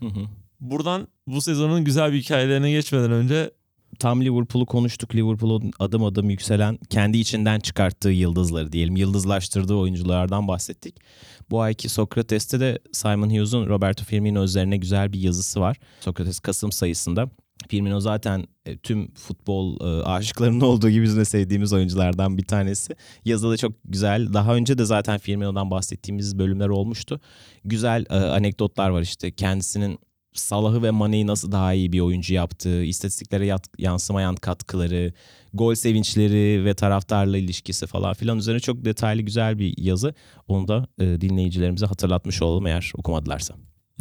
Hı 0.00 0.06
hı. 0.06 0.20
Buradan 0.60 1.08
bu 1.26 1.40
sezonun 1.40 1.84
güzel 1.84 2.12
bir 2.12 2.18
hikayelerine 2.18 2.70
geçmeden 2.70 3.12
önce 3.12 3.50
tam 3.98 4.22
Liverpool'u 4.22 4.66
konuştuk. 4.66 5.14
Liverpool'un 5.14 5.72
adım 5.78 6.04
adım 6.04 6.30
yükselen 6.30 6.78
kendi 6.90 7.18
içinden 7.18 7.60
çıkarttığı 7.60 8.10
yıldızları 8.10 8.72
diyelim. 8.72 8.96
Yıldızlaştırdığı 8.96 9.74
oyunculardan 9.74 10.48
bahsettik. 10.48 10.96
Bu 11.50 11.60
ayki 11.60 11.88
Sokrates'te 11.88 12.60
de 12.60 12.78
Simon 12.92 13.30
Hughes'un 13.30 13.66
Roberto 13.66 14.04
Firmino 14.04 14.44
üzerine 14.44 14.76
güzel 14.76 15.12
bir 15.12 15.20
yazısı 15.20 15.60
var. 15.60 15.76
Sokrates 16.00 16.40
Kasım 16.40 16.72
sayısında. 16.72 17.30
Firmino 17.68 18.00
zaten 18.00 18.46
e, 18.66 18.76
tüm 18.78 19.14
futbol 19.14 19.80
e, 19.80 20.04
aşıklarının 20.04 20.60
olduğu 20.64 20.90
gibi 20.90 21.04
bizim 21.04 21.20
de 21.20 21.24
sevdiğimiz 21.24 21.72
oyunculardan 21.72 22.38
bir 22.38 22.44
tanesi. 22.44 22.96
Yazıda 23.24 23.50
da 23.50 23.56
çok 23.56 23.72
güzel. 23.84 24.32
Daha 24.32 24.54
önce 24.54 24.78
de 24.78 24.84
zaten 24.84 25.18
Firmino'dan 25.18 25.70
bahsettiğimiz 25.70 26.38
bölümler 26.38 26.68
olmuştu. 26.68 27.20
Güzel 27.64 28.04
e, 28.10 28.14
anekdotlar 28.14 28.90
var 28.90 29.02
işte. 29.02 29.30
Kendisinin 29.30 29.98
Salah'ı 30.36 30.82
ve 30.82 30.90
Mane'yi 30.90 31.26
nasıl 31.26 31.52
daha 31.52 31.72
iyi 31.72 31.92
bir 31.92 32.00
oyuncu 32.00 32.34
yaptığı, 32.34 32.84
istatistiklere 32.84 33.56
yansımayan 33.78 34.36
katkıları, 34.36 35.12
gol 35.54 35.74
sevinçleri 35.74 36.64
ve 36.64 36.74
taraftarla 36.74 37.38
ilişkisi 37.38 37.86
falan 37.86 38.14
filan 38.14 38.38
üzerine 38.38 38.60
çok 38.60 38.84
detaylı 38.84 39.22
güzel 39.22 39.58
bir 39.58 39.74
yazı. 39.78 40.14
Onu 40.48 40.68
da 40.68 40.86
e, 40.98 41.20
dinleyicilerimize 41.20 41.86
hatırlatmış 41.86 42.42
olalım 42.42 42.66
eğer 42.66 42.92
okumadılarsa. 42.96 43.54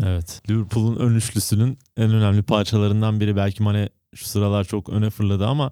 Evet. 0.04 0.42
Liverpool'un 0.50 0.96
ön 0.96 1.16
üçlüsünün 1.16 1.78
en 1.98 2.12
önemli 2.12 2.44
parçalarından 2.44 3.20
biri. 3.20 3.36
Belki 3.36 3.64
Mane 3.64 3.90
şu 4.16 4.26
sıralar 4.26 4.64
çok 4.64 4.90
öne 4.90 5.10
fırladı 5.10 5.48
ama 5.48 5.72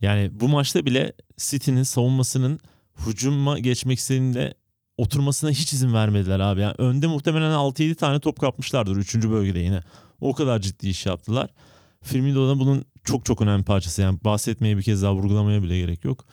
yani 0.00 0.30
bu 0.40 0.48
maçta 0.48 0.86
bile 0.86 1.12
City'nin 1.36 1.82
savunmasının 1.82 2.60
hücuma 3.06 3.58
geçmek 3.58 3.98
istediğinde 3.98 4.54
oturmasına 4.96 5.50
hiç 5.50 5.72
izin 5.72 5.94
vermediler 5.94 6.40
abi. 6.40 6.60
Yani 6.60 6.74
önde 6.78 7.06
muhtemelen 7.06 7.52
6-7 7.52 7.94
tane 7.94 8.20
top 8.20 8.40
kapmışlardır 8.40 8.96
3. 8.96 9.14
bölgede 9.14 9.58
yine. 9.58 9.82
O 10.20 10.34
kadar 10.34 10.60
ciddi 10.60 10.88
iş 10.88 11.06
yaptılar. 11.06 11.50
Firmino 12.02 12.48
da 12.48 12.60
bunun 12.60 12.84
çok 13.04 13.24
çok 13.24 13.40
önemli 13.40 13.64
parçası. 13.64 14.02
Yani 14.02 14.18
bahsetmeye 14.24 14.76
bir 14.76 14.82
kez 14.82 15.02
daha 15.02 15.14
vurgulamaya 15.14 15.62
bile 15.62 15.78
gerek 15.78 16.04
yok. 16.04 16.24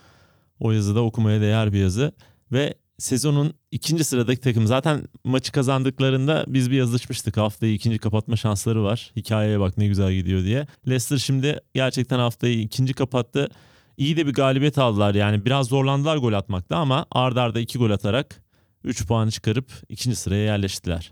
O 0.59 0.71
yazıda 0.71 1.01
okumaya 1.01 1.41
değer 1.41 1.73
bir 1.73 1.79
yazı. 1.79 2.11
Ve 2.51 2.73
sezonun 2.97 3.53
ikinci 3.71 4.03
sıradaki 4.03 4.41
takım 4.41 4.67
zaten 4.67 5.03
maçı 5.23 5.51
kazandıklarında 5.51 6.45
biz 6.47 6.71
bir 6.71 6.75
yazışmıştık. 6.75 7.37
Haftayı 7.37 7.73
ikinci 7.73 7.97
kapatma 7.97 8.35
şansları 8.35 8.83
var. 8.83 9.11
Hikayeye 9.15 9.59
bak 9.59 9.77
ne 9.77 9.87
güzel 9.87 10.13
gidiyor 10.13 10.43
diye. 10.43 10.67
Leicester 10.87 11.17
şimdi 11.17 11.59
gerçekten 11.73 12.19
haftayı 12.19 12.61
ikinci 12.61 12.93
kapattı. 12.93 13.49
İyi 13.97 14.17
de 14.17 14.27
bir 14.27 14.33
galibiyet 14.33 14.77
aldılar. 14.77 15.15
Yani 15.15 15.45
biraz 15.45 15.67
zorlandılar 15.67 16.17
gol 16.17 16.33
atmakta 16.33 16.77
ama 16.77 17.05
ardarda 17.11 17.41
arda 17.41 17.59
iki 17.59 17.77
gol 17.77 17.91
atarak 17.91 18.43
3 18.83 19.07
puanı 19.07 19.31
çıkarıp 19.31 19.71
ikinci 19.89 20.15
sıraya 20.15 20.43
yerleştiler. 20.43 21.11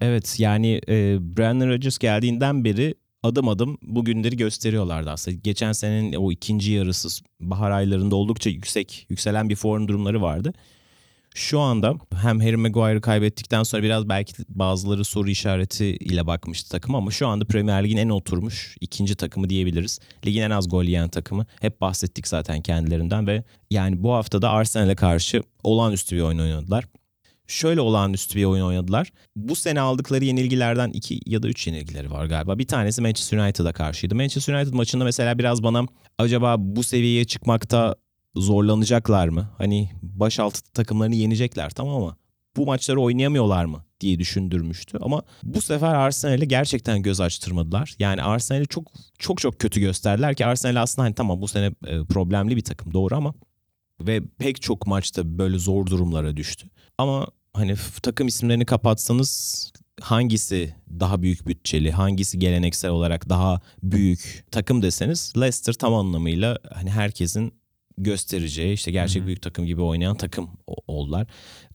Evet 0.00 0.40
yani 0.40 0.80
e, 0.88 1.18
Brandon 1.36 1.68
Rodgers 1.68 1.98
geldiğinden 1.98 2.64
beri 2.64 2.94
adım 3.22 3.48
adım 3.48 3.78
bu 3.82 4.04
günleri 4.04 4.36
gösteriyorlardı 4.36 5.10
aslında. 5.10 5.36
Geçen 5.36 5.72
senenin 5.72 6.12
o 6.12 6.32
ikinci 6.32 6.72
yarısı 6.72 7.24
bahar 7.40 7.70
aylarında 7.70 8.16
oldukça 8.16 8.50
yüksek, 8.50 9.06
yükselen 9.10 9.48
bir 9.48 9.56
form 9.56 9.88
durumları 9.88 10.22
vardı. 10.22 10.52
Şu 11.34 11.60
anda 11.60 11.94
hem 12.22 12.40
Harry 12.40 12.56
Maguire'ı 12.56 13.00
kaybettikten 13.00 13.62
sonra 13.62 13.82
biraz 13.82 14.08
belki 14.08 14.34
bazıları 14.48 15.04
soru 15.04 15.30
işareti 15.30 15.86
ile 15.86 16.26
bakmıştı 16.26 16.70
takım 16.70 16.94
ama 16.94 17.10
şu 17.10 17.26
anda 17.26 17.44
Premier 17.44 17.84
Lig'in 17.84 17.96
en 17.96 18.08
oturmuş 18.08 18.76
ikinci 18.80 19.14
takımı 19.14 19.50
diyebiliriz. 19.50 19.98
Ligin 20.26 20.42
en 20.42 20.50
az 20.50 20.68
gol 20.68 20.84
yiyen 20.84 21.08
takımı. 21.08 21.46
Hep 21.60 21.80
bahsettik 21.80 22.28
zaten 22.28 22.60
kendilerinden 22.60 23.26
ve 23.26 23.44
yani 23.70 24.02
bu 24.02 24.12
hafta 24.12 24.42
da 24.42 24.50
Arsenal'e 24.50 24.94
karşı 24.94 25.42
olağanüstü 25.62 26.16
bir 26.16 26.22
oyun 26.22 26.38
oynadılar 26.38 26.84
şöyle 27.48 27.80
olağanüstü 27.80 28.38
bir 28.38 28.44
oyun 28.44 28.64
oynadılar. 28.64 29.12
Bu 29.36 29.56
sene 29.56 29.80
aldıkları 29.80 30.24
yenilgilerden 30.24 30.90
iki 30.90 31.20
ya 31.26 31.42
da 31.42 31.48
üç 31.48 31.66
yenilgileri 31.66 32.10
var 32.10 32.26
galiba. 32.26 32.58
Bir 32.58 32.66
tanesi 32.66 33.02
Manchester 33.02 33.38
United'a 33.38 33.72
karşıydı. 33.72 34.14
Manchester 34.14 34.54
United 34.54 34.74
maçında 34.74 35.04
mesela 35.04 35.38
biraz 35.38 35.62
bana 35.62 35.86
acaba 36.18 36.56
bu 36.58 36.82
seviyeye 36.82 37.24
çıkmakta 37.24 37.96
zorlanacaklar 38.36 39.28
mı? 39.28 39.48
Hani 39.58 39.90
baş 40.02 40.38
altı 40.38 40.62
takımlarını 40.72 41.14
yenecekler 41.14 41.70
tamam 41.70 41.96
ama 41.96 42.16
bu 42.56 42.66
maçları 42.66 43.00
oynayamıyorlar 43.00 43.64
mı 43.64 43.84
diye 44.00 44.18
düşündürmüştü. 44.18 44.98
Ama 45.00 45.22
bu 45.42 45.62
sefer 45.62 45.94
Arsenal'e 45.94 46.44
gerçekten 46.44 47.02
göz 47.02 47.20
açtırmadılar. 47.20 47.94
Yani 47.98 48.22
Arsenal'i 48.22 48.66
çok 48.66 48.92
çok 49.18 49.38
çok 49.40 49.58
kötü 49.58 49.80
gösterdiler 49.80 50.34
ki 50.34 50.46
Arsenal 50.46 50.82
aslında 50.82 51.06
hani 51.06 51.14
tamam 51.14 51.40
bu 51.40 51.48
sene 51.48 51.66
e, 51.86 52.04
problemli 52.04 52.56
bir 52.56 52.64
takım 52.64 52.92
doğru 52.92 53.16
ama 53.16 53.34
ve 54.00 54.22
pek 54.38 54.62
çok 54.62 54.86
maçta 54.86 55.38
böyle 55.38 55.58
zor 55.58 55.86
durumlara 55.86 56.36
düştü. 56.36 56.68
Ama 56.98 57.26
hani 57.52 57.74
takım 58.02 58.28
isimlerini 58.28 58.64
kapatsanız 58.64 59.72
hangisi 60.00 60.74
daha 61.00 61.22
büyük 61.22 61.46
bütçeli, 61.46 61.92
hangisi 61.92 62.38
geleneksel 62.38 62.90
olarak 62.90 63.28
daha 63.28 63.60
büyük 63.82 64.44
takım 64.50 64.82
deseniz 64.82 65.32
Leicester 65.36 65.72
tam 65.72 65.94
anlamıyla 65.94 66.58
hani 66.74 66.90
herkesin 66.90 67.54
göstereceği 67.98 68.74
işte 68.74 68.90
gerçek 68.90 69.20
Hı-hı. 69.20 69.26
büyük 69.26 69.42
takım 69.42 69.66
gibi 69.66 69.82
oynayan 69.82 70.16
takım 70.16 70.50
oldular. 70.66 71.26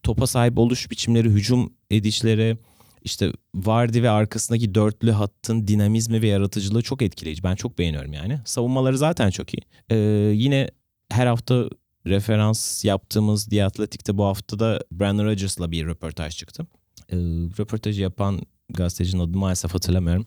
Topa 0.03 0.27
sahip 0.27 0.57
oluş 0.57 0.91
biçimleri, 0.91 1.29
hücum 1.29 1.73
edişleri, 1.91 2.57
işte 3.03 3.31
Vardy 3.55 4.01
ve 4.01 4.09
arkasındaki 4.09 4.75
dörtlü 4.75 5.11
hattın 5.11 5.67
dinamizmi 5.67 6.21
ve 6.21 6.27
yaratıcılığı 6.27 6.81
çok 6.81 7.01
etkileyici. 7.01 7.43
Ben 7.43 7.55
çok 7.55 7.79
beğeniyorum 7.79 8.13
yani. 8.13 8.39
Savunmaları 8.45 8.97
zaten 8.97 9.29
çok 9.29 9.53
iyi. 9.53 9.61
Ee, 9.89 9.95
yine 10.35 10.69
her 11.09 11.27
hafta 11.27 11.69
referans 12.07 12.85
yaptığımız 12.85 13.45
The 13.45 13.65
Athletic'te 13.65 14.17
bu 14.17 14.25
hafta 14.25 14.59
da 14.59 14.79
Brandon 14.91 15.25
Rodgers'la 15.25 15.71
bir 15.71 15.85
röportaj 15.85 16.37
çıktı. 16.37 16.67
Ee, 17.09 17.15
röportajı 17.59 18.01
yapan 18.01 18.41
gazetecinin 18.69 19.21
adını 19.21 19.37
maalesef 19.37 19.73
hatırlamıyorum. 19.73 20.25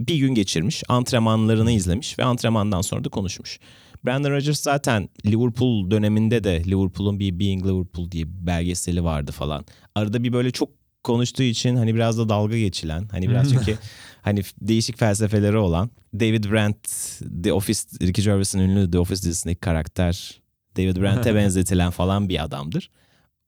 Bir 0.00 0.16
gün 0.16 0.34
geçirmiş, 0.34 0.82
antrenmanlarını 0.88 1.72
izlemiş 1.72 2.18
ve 2.18 2.24
antrenmandan 2.24 2.80
sonra 2.80 3.04
da 3.04 3.08
konuşmuş. 3.08 3.58
Brandon 4.06 4.30
Rodgers 4.30 4.60
zaten 4.60 5.08
Liverpool 5.26 5.90
döneminde 5.90 6.44
de 6.44 6.64
Liverpool'un 6.64 7.20
bir 7.20 7.38
Being 7.38 7.66
Liverpool 7.66 8.10
diye 8.10 8.26
bir 8.26 8.46
belgeseli 8.46 9.04
vardı 9.04 9.32
falan. 9.32 9.64
Arada 9.94 10.22
bir 10.22 10.32
böyle 10.32 10.50
çok 10.50 10.68
konuştuğu 11.04 11.42
için 11.42 11.76
hani 11.76 11.94
biraz 11.94 12.18
da 12.18 12.28
dalga 12.28 12.58
geçilen 12.58 13.08
hani 13.10 13.28
biraz 13.28 13.50
çünkü 13.50 13.78
hani 14.22 14.42
değişik 14.60 14.98
felsefeleri 14.98 15.56
olan 15.56 15.90
David 16.14 16.44
Brent 16.44 16.88
The 17.42 17.52
Office 17.52 17.80
Ricky 18.02 18.24
Gervais'in 18.24 18.58
ünlü 18.58 18.90
The 18.90 18.98
Office 18.98 19.22
dizisindeki 19.22 19.60
karakter 19.60 20.41
David 20.76 20.96
Brent'e 20.96 21.34
benzetilen 21.34 21.90
falan 21.90 22.28
bir 22.28 22.44
adamdır. 22.44 22.90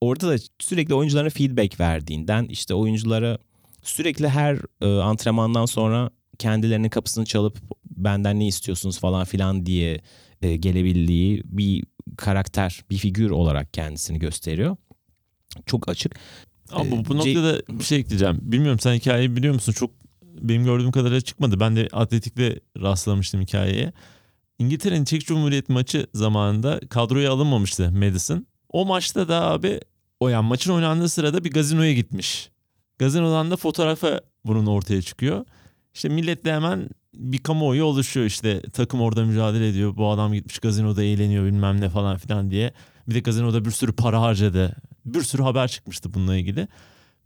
Orada 0.00 0.28
da 0.28 0.36
sürekli 0.58 0.94
oyunculara 0.94 1.30
feedback 1.30 1.80
verdiğinden 1.80 2.44
işte 2.44 2.74
oyunculara 2.74 3.38
sürekli 3.82 4.28
her 4.28 4.58
e, 4.80 4.86
antrenmandan 5.00 5.66
sonra 5.66 6.10
kendilerinin 6.38 6.88
kapısını 6.88 7.24
çalıp 7.24 7.58
benden 7.90 8.40
ne 8.40 8.46
istiyorsunuz 8.46 8.98
falan 8.98 9.24
filan 9.24 9.66
diye 9.66 10.00
e, 10.42 10.56
gelebildiği 10.56 11.42
bir 11.44 11.84
karakter, 12.16 12.84
bir 12.90 12.96
figür 12.96 13.30
olarak 13.30 13.74
kendisini 13.74 14.18
gösteriyor. 14.18 14.76
Çok 15.66 15.88
açık. 15.88 16.14
Ama 16.72 16.90
bu, 16.90 17.04
bu 17.04 17.22
C- 17.22 17.34
noktada 17.34 17.62
bir 17.78 17.84
şey 17.84 17.98
ekleyeceğim. 17.98 18.38
Bilmiyorum 18.42 18.78
sen 18.78 18.94
hikayeyi 18.94 19.36
biliyor 19.36 19.54
musun? 19.54 19.72
Çok 19.72 19.90
benim 20.22 20.64
gördüğüm 20.64 20.92
kadarıyla 20.92 21.20
çıkmadı. 21.20 21.60
Ben 21.60 21.76
de 21.76 21.88
atletikte 21.92 22.60
rastlamıştım 22.80 23.40
hikayeye. 23.40 23.92
İngiltere'nin 24.58 25.04
Çek 25.04 25.26
Cumhuriyeti 25.26 25.72
maçı 25.72 26.06
zamanında 26.14 26.80
kadroya 26.90 27.32
alınmamıştı 27.32 27.92
Madison. 27.92 28.46
O 28.68 28.86
maçta 28.86 29.28
da 29.28 29.42
abi 29.42 29.80
o 30.20 30.28
yani 30.28 30.48
maçın 30.48 30.72
oynandığı 30.72 31.08
sırada 31.08 31.44
bir 31.44 31.50
gazinoya 31.50 31.92
gitmiş. 31.92 32.50
Gazinodan 32.98 33.50
da 33.50 33.56
fotoğrafa 33.56 34.20
bunun 34.44 34.66
ortaya 34.66 35.02
çıkıyor. 35.02 35.44
İşte 35.94 36.08
millet 36.08 36.44
de 36.44 36.52
hemen 36.52 36.88
bir 37.14 37.38
kamuoyu 37.38 37.84
oluşuyor 37.84 38.26
işte 38.26 38.62
takım 38.62 39.00
orada 39.00 39.24
mücadele 39.24 39.68
ediyor. 39.68 39.96
Bu 39.96 40.10
adam 40.10 40.34
gitmiş 40.34 40.58
gazinoda 40.58 41.02
eğleniyor 41.02 41.44
bilmem 41.44 41.80
ne 41.80 41.88
falan 41.88 42.16
filan 42.16 42.50
diye. 42.50 42.72
Bir 43.08 43.14
de 43.14 43.20
gazinoda 43.20 43.64
bir 43.64 43.70
sürü 43.70 43.92
para 43.92 44.20
harcadı. 44.20 44.76
Bir 45.04 45.22
sürü 45.22 45.42
haber 45.42 45.68
çıkmıştı 45.68 46.14
bununla 46.14 46.36
ilgili. 46.36 46.68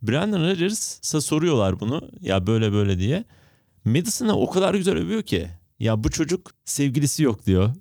Brandon 0.01 0.41
Rodgers'a 0.41 1.21
soruyorlar 1.21 1.79
bunu 1.79 2.09
ya 2.21 2.47
böyle 2.47 2.71
böyle 2.71 2.99
diye. 2.99 3.23
Madison'a 3.85 4.33
o 4.33 4.49
kadar 4.49 4.73
güzel 4.73 4.97
övüyor 4.97 5.23
ki. 5.23 5.47
Ya 5.79 6.03
bu 6.03 6.09
çocuk 6.09 6.51
sevgilisi 6.65 7.23
yok 7.23 7.45
diyor. 7.45 7.75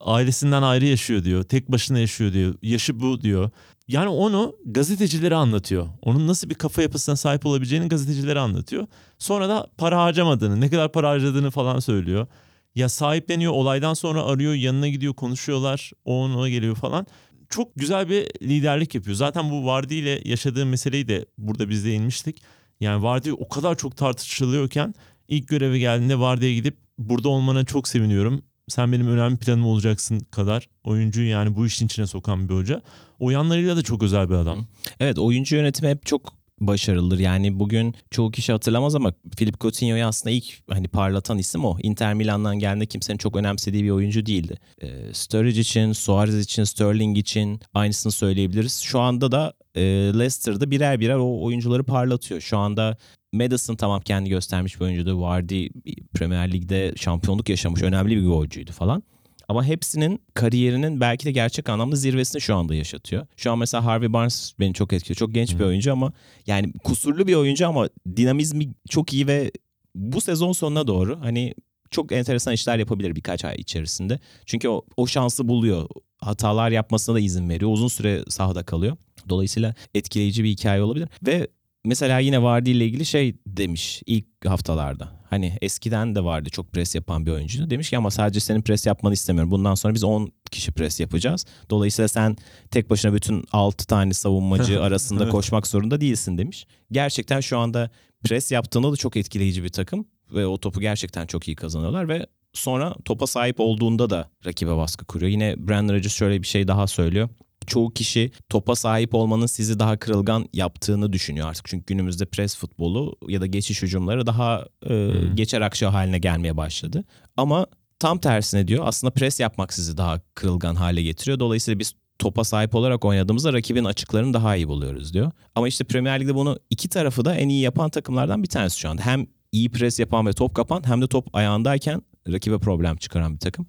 Ailesinden 0.00 0.62
ayrı 0.62 0.86
yaşıyor 0.86 1.24
diyor. 1.24 1.42
Tek 1.42 1.72
başına 1.72 1.98
yaşıyor 1.98 2.32
diyor. 2.32 2.54
Yaşı 2.62 3.00
bu 3.00 3.20
diyor. 3.20 3.50
Yani 3.88 4.08
onu 4.08 4.56
gazetecilere 4.64 5.34
anlatıyor. 5.34 5.86
Onun 6.02 6.26
nasıl 6.26 6.50
bir 6.50 6.54
kafa 6.54 6.82
yapısına 6.82 7.16
sahip 7.16 7.46
olabileceğini 7.46 7.88
gazetecilere 7.88 8.38
anlatıyor. 8.38 8.86
Sonra 9.18 9.48
da 9.48 9.66
para 9.78 10.02
harcamadığını, 10.02 10.60
ne 10.60 10.70
kadar 10.70 10.92
para 10.92 11.10
harcadığını 11.10 11.50
falan 11.50 11.78
söylüyor. 11.78 12.26
Ya 12.74 12.88
sahipleniyor, 12.88 13.52
olaydan 13.52 13.94
sonra 13.94 14.24
arıyor, 14.24 14.54
yanına 14.54 14.88
gidiyor, 14.88 15.14
konuşuyorlar. 15.14 15.92
O 16.04 16.22
ona 16.22 16.48
geliyor 16.48 16.76
falan. 16.76 17.06
Çok 17.48 17.76
güzel 17.76 18.08
bir 18.08 18.26
liderlik 18.42 18.94
yapıyor. 18.94 19.16
Zaten 19.16 19.50
bu 19.50 19.66
Vardy 19.66 19.98
ile 19.98 20.22
yaşadığı 20.24 20.66
meseleyi 20.66 21.08
de 21.08 21.26
burada 21.38 21.68
biz 21.68 21.84
değinmiştik. 21.84 22.42
Yani 22.80 23.02
Vardy 23.02 23.30
o 23.32 23.48
kadar 23.48 23.76
çok 23.78 23.96
tartışılıyorken 23.96 24.94
ilk 25.28 25.48
göreve 25.48 25.78
geldiğinde 25.78 26.18
Vardy'ye 26.18 26.54
gidip 26.54 26.87
burada 26.98 27.28
olmana 27.28 27.64
çok 27.64 27.88
seviniyorum. 27.88 28.42
Sen 28.68 28.92
benim 28.92 29.08
önemli 29.08 29.36
planım 29.36 29.66
olacaksın 29.66 30.20
kadar 30.20 30.68
oyuncuyu 30.84 31.28
yani 31.28 31.56
bu 31.56 31.66
işin 31.66 31.86
içine 31.86 32.06
sokan 32.06 32.48
bir 32.48 32.54
hoca. 32.54 32.82
O 33.18 33.30
yanlarıyla 33.30 33.76
da 33.76 33.82
çok 33.82 34.02
özel 34.02 34.28
bir 34.28 34.34
adam. 34.34 34.66
Evet 35.00 35.18
oyuncu 35.18 35.56
yönetimi 35.56 35.90
hep 35.90 36.06
çok 36.06 36.38
başarılıdır. 36.60 37.18
Yani 37.18 37.58
bugün 37.58 37.94
çoğu 38.10 38.30
kişi 38.30 38.52
hatırlamaz 38.52 38.94
ama 38.94 39.12
Philip 39.36 39.60
Coutinho'yu 39.60 40.06
aslında 40.06 40.30
ilk 40.30 40.44
hani 40.70 40.88
parlatan 40.88 41.38
isim 41.38 41.64
o. 41.64 41.76
Inter 41.82 42.14
Milan'dan 42.14 42.58
geldiğinde 42.58 42.86
kimsenin 42.86 43.18
çok 43.18 43.36
önemsediği 43.36 43.84
bir 43.84 43.90
oyuncu 43.90 44.26
değildi. 44.26 44.58
Ee, 44.82 44.88
Sturridge 45.12 45.60
için, 45.60 45.92
Suarez 45.92 46.38
için, 46.38 46.64
Sterling 46.64 47.18
için 47.18 47.60
aynısını 47.74 48.12
söyleyebiliriz. 48.12 48.80
Şu 48.80 49.00
anda 49.00 49.32
da 49.32 49.52
e, 49.74 49.82
Leicester'da 50.18 50.70
birer 50.70 51.00
birer 51.00 51.16
o 51.16 51.42
oyuncuları 51.42 51.84
parlatıyor. 51.84 52.40
Şu 52.40 52.58
anda 52.58 52.96
Madison 53.32 53.74
tamam 53.74 54.00
kendi 54.00 54.30
göstermiş 54.30 54.80
bir 54.80 54.84
oyuncuydu. 54.84 55.20
Vardy 55.20 55.68
Premier 56.14 56.52
Lig'de 56.52 56.92
şampiyonluk 56.96 57.48
yaşamış 57.48 57.82
önemli 57.82 58.16
bir 58.16 58.26
golcüydü 58.26 58.72
falan. 58.72 59.02
Ama 59.48 59.64
hepsinin 59.64 60.22
kariyerinin 60.34 61.00
belki 61.00 61.26
de 61.26 61.32
gerçek 61.32 61.68
anlamda 61.68 61.96
zirvesini 61.96 62.40
şu 62.40 62.54
anda 62.54 62.74
yaşatıyor. 62.74 63.26
Şu 63.36 63.52
an 63.52 63.58
mesela 63.58 63.84
Harvey 63.84 64.12
Barnes 64.12 64.52
beni 64.60 64.74
çok 64.74 64.92
etkiliyor. 64.92 65.16
Çok 65.16 65.34
genç 65.34 65.58
bir 65.58 65.64
oyuncu 65.64 65.92
ama 65.92 66.12
yani 66.46 66.72
kusurlu 66.84 67.26
bir 67.26 67.34
oyuncu 67.34 67.68
ama 67.68 67.88
dinamizmi 68.16 68.68
çok 68.90 69.12
iyi 69.12 69.26
ve 69.26 69.50
bu 69.94 70.20
sezon 70.20 70.52
sonuna 70.52 70.86
doğru 70.86 71.20
hani 71.20 71.54
çok 71.90 72.12
enteresan 72.12 72.54
işler 72.54 72.78
yapabilir 72.78 73.16
birkaç 73.16 73.44
ay 73.44 73.54
içerisinde. 73.58 74.18
Çünkü 74.46 74.68
o, 74.68 74.82
o 74.96 75.06
şansı 75.06 75.48
buluyor. 75.48 75.88
Hatalar 76.18 76.70
yapmasına 76.70 77.14
da 77.14 77.20
izin 77.20 77.48
veriyor. 77.48 77.70
Uzun 77.72 77.88
süre 77.88 78.24
sahada 78.28 78.62
kalıyor. 78.62 78.96
Dolayısıyla 79.28 79.74
etkileyici 79.94 80.44
bir 80.44 80.48
hikaye 80.48 80.82
olabilir. 80.82 81.08
Ve 81.26 81.48
mesela 81.88 82.18
yine 82.18 82.42
Vardy 82.42 82.70
ile 82.70 82.86
ilgili 82.86 83.06
şey 83.06 83.36
demiş 83.46 84.02
ilk 84.06 84.26
haftalarda. 84.46 85.18
Hani 85.30 85.58
eskiden 85.60 86.14
de 86.14 86.24
vardı 86.24 86.50
çok 86.50 86.72
pres 86.72 86.94
yapan 86.94 87.26
bir 87.26 87.30
oyuncu. 87.30 87.70
Demiş 87.70 87.90
ki 87.90 87.98
ama 87.98 88.10
sadece 88.10 88.40
senin 88.40 88.62
pres 88.62 88.86
yapmanı 88.86 89.14
istemiyorum. 89.14 89.50
Bundan 89.50 89.74
sonra 89.74 89.94
biz 89.94 90.04
10 90.04 90.32
kişi 90.50 90.72
pres 90.72 91.00
yapacağız. 91.00 91.46
Dolayısıyla 91.70 92.08
sen 92.08 92.36
tek 92.70 92.90
başına 92.90 93.14
bütün 93.14 93.44
6 93.52 93.86
tane 93.86 94.12
savunmacı 94.12 94.82
arasında 94.82 95.22
Evet. 95.22 95.32
koşmak 95.32 95.66
zorunda 95.66 96.00
değilsin 96.00 96.38
demiş. 96.38 96.66
Gerçekten 96.92 97.40
şu 97.40 97.58
anda 97.58 97.90
pres 98.24 98.52
yaptığında 98.52 98.92
da 98.92 98.96
çok 98.96 99.16
etkileyici 99.16 99.64
bir 99.64 99.68
takım. 99.68 100.06
Ve 100.32 100.46
o 100.46 100.58
topu 100.58 100.80
gerçekten 100.80 101.26
çok 101.26 101.48
iyi 101.48 101.56
kazanıyorlar 101.56 102.08
ve 102.08 102.26
sonra 102.52 102.94
topa 103.04 103.26
sahip 103.26 103.60
olduğunda 103.60 104.10
da 104.10 104.30
rakibe 104.46 104.76
baskı 104.76 105.04
kuruyor. 105.04 105.32
Yine 105.32 105.68
Brandon 105.68 105.94
Rodgers 105.94 106.14
şöyle 106.14 106.42
bir 106.42 106.46
şey 106.46 106.68
daha 106.68 106.86
söylüyor 106.86 107.28
çoğu 107.68 107.90
kişi 107.90 108.30
topa 108.48 108.74
sahip 108.76 109.14
olmanın 109.14 109.46
sizi 109.46 109.78
daha 109.78 109.96
kırılgan 109.96 110.46
yaptığını 110.52 111.12
düşünüyor 111.12 111.48
artık. 111.48 111.66
Çünkü 111.68 111.86
günümüzde 111.86 112.26
pres 112.26 112.56
futbolu 112.56 113.16
ya 113.28 113.40
da 113.40 113.46
geçiş 113.46 113.82
hücumları 113.82 114.26
daha 114.26 114.66
e, 114.82 114.88
Hmm. 114.88 115.36
geçer 115.36 115.60
akça 115.60 115.92
haline 115.92 116.18
gelmeye 116.18 116.56
başladı. 116.56 117.04
Ama 117.36 117.66
tam 117.98 118.18
tersine 118.18 118.68
diyor 118.68 118.84
aslında 118.86 119.10
pres 119.10 119.40
yapmak 119.40 119.72
sizi 119.72 119.96
daha 119.96 120.20
kırılgan 120.34 120.74
hale 120.74 121.02
getiriyor. 121.02 121.38
Dolayısıyla 121.38 121.78
biz 121.78 121.92
topa 122.18 122.44
sahip 122.44 122.74
olarak 122.74 123.04
oynadığımızda 123.04 123.52
rakibin 123.52 123.84
açıklarını 123.84 124.34
daha 124.34 124.56
iyi 124.56 124.68
buluyoruz 124.68 125.14
diyor. 125.14 125.30
Ama 125.54 125.68
işte 125.68 125.84
Premier 125.84 126.20
Lig'de 126.20 126.34
bunu 126.34 126.58
iki 126.70 126.88
tarafı 126.88 127.24
da 127.24 127.34
en 127.34 127.48
iyi 127.48 127.60
yapan 127.62 127.90
takımlardan 127.90 128.42
bir 128.42 128.48
tanesi 128.48 128.78
şu 128.80 128.90
anda. 128.90 129.02
Hem 129.02 129.26
iyi 129.52 129.70
pres 129.70 129.98
yapan 129.98 130.26
ve 130.26 130.32
top 130.32 130.54
kapan 130.54 130.82
hem 130.86 131.02
de 131.02 131.06
top 131.06 131.28
ayağındayken 131.36 132.02
rakibe 132.28 132.58
problem 132.58 132.96
çıkaran 132.96 133.34
bir 133.34 133.40
takım. 133.40 133.66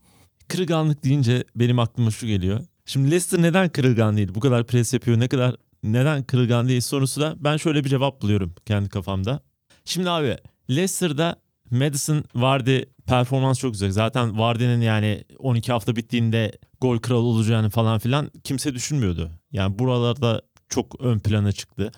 Kırılganlık 0.48 1.04
deyince 1.04 1.44
benim 1.56 1.80
aklıma 1.80 2.12
şu 2.12 2.28
geliyor. 2.28 2.66
Şimdi 2.90 3.12
Leicester 3.12 3.42
neden 3.42 3.70
kırılgan 3.70 4.18
değil? 4.18 4.36
Bu 4.36 4.40
kadar 4.40 4.68
pres 4.68 4.94
yapıyor. 4.94 5.20
Ne 5.20 5.28
kadar 5.28 5.56
neden 5.84 6.24
kırılgan 6.24 6.68
değil 6.68 6.82
sorusu 6.82 7.22
da 7.22 7.36
ben 7.40 7.58
şöyle 7.58 7.84
bir 7.84 7.90
cevap 7.90 8.22
buluyorum 8.22 8.54
kendi 8.66 8.90
kafamda. 8.90 9.40
Şimdi 9.86 10.10
abi 10.10 10.38
Leicester'da 10.70 11.36
Madison 11.72 12.24
Vardy 12.36 12.82
performans 13.06 13.60
çok 13.60 13.72
güzel. 13.74 13.92
Zaten 13.92 14.40
Vardy'nin 14.40 14.82
yani 14.82 15.24
12 15.40 15.72
hafta 15.72 15.96
bittiğinde 15.96 16.52
gol 16.82 16.98
kralı 16.98 17.20
olacağını 17.20 17.70
falan 17.70 18.00
filan 18.00 18.32
kimse 18.44 18.74
düşünmüyordu. 18.74 19.32
Yani 19.52 19.80
buralarda 19.80 20.42
çok 20.70 21.02
ön 21.02 21.20
plana 21.20 21.52
çıktı. 21.52 21.92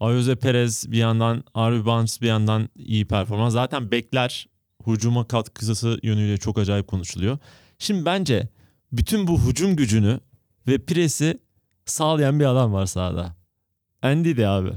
Ayoze 0.00 0.36
Perez 0.36 0.92
bir 0.92 0.98
yandan, 0.98 1.44
Harvey 1.54 1.86
Barnes 1.86 2.20
bir 2.20 2.26
yandan 2.26 2.68
iyi 2.76 3.06
performans. 3.06 3.52
Zaten 3.52 3.90
bekler 3.90 4.48
hücuma 4.86 5.28
katkısı 5.28 5.98
yönüyle 6.02 6.36
çok 6.36 6.58
acayip 6.58 6.86
konuşuluyor. 6.86 7.38
Şimdi 7.78 8.04
bence 8.04 8.48
bütün 8.92 9.26
bu 9.26 9.40
hücum 9.40 9.76
gücünü 9.76 10.20
ve 10.68 10.78
presi 10.78 11.38
sağlayan 11.86 12.40
bir 12.40 12.44
adam 12.44 12.72
var 12.72 12.86
sahada. 12.86 13.36
Andy 14.02 14.36
de 14.36 14.48
abi. 14.48 14.72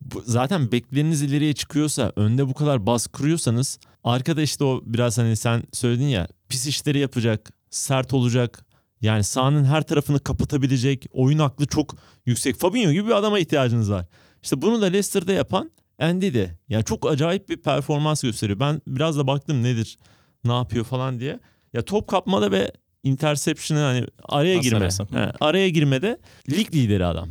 Bu, 0.00 0.22
zaten 0.26 0.72
bekleriniz 0.72 1.22
ileriye 1.22 1.52
çıkıyorsa, 1.52 2.12
önde 2.16 2.48
bu 2.48 2.54
kadar 2.54 2.86
baskı 2.86 3.12
kuruyorsanız 3.12 3.78
arkada 4.04 4.42
işte 4.42 4.64
o 4.64 4.82
biraz 4.84 5.18
hani 5.18 5.36
sen 5.36 5.62
söyledin 5.72 6.06
ya 6.06 6.28
pis 6.48 6.66
işleri 6.66 6.98
yapacak, 6.98 7.52
sert 7.70 8.12
olacak. 8.12 8.66
Yani 9.00 9.24
sahanın 9.24 9.64
her 9.64 9.82
tarafını 9.82 10.20
kapatabilecek, 10.20 11.06
oyun 11.12 11.38
aklı 11.38 11.66
çok 11.66 11.96
yüksek. 12.26 12.56
Fabinho 12.56 12.92
gibi 12.92 13.06
bir 13.06 13.16
adama 13.16 13.38
ihtiyacınız 13.38 13.90
var. 13.90 14.06
İşte 14.42 14.62
bunu 14.62 14.82
da 14.82 14.86
Leicester'da 14.86 15.32
yapan 15.32 15.70
Andy 15.98 16.34
de. 16.34 16.58
Yani 16.68 16.84
çok 16.84 17.10
acayip 17.10 17.48
bir 17.48 17.56
performans 17.56 18.22
gösteriyor. 18.22 18.60
Ben 18.60 18.82
biraz 18.86 19.18
da 19.18 19.26
baktım 19.26 19.62
nedir, 19.62 19.98
ne 20.44 20.52
yapıyor 20.52 20.84
falan 20.84 21.20
diye. 21.20 21.40
Ya 21.72 21.82
top 21.82 22.08
kapmada 22.08 22.50
ve 22.50 22.72
interception'ı 23.02 23.80
hani 23.80 24.06
araya 24.24 24.56
Pas 24.56 24.64
girme. 24.64 24.88
He, 25.12 25.32
araya 25.40 25.68
girmede 25.68 26.18
lig 26.50 26.74
lideri 26.74 27.06
adam. 27.06 27.28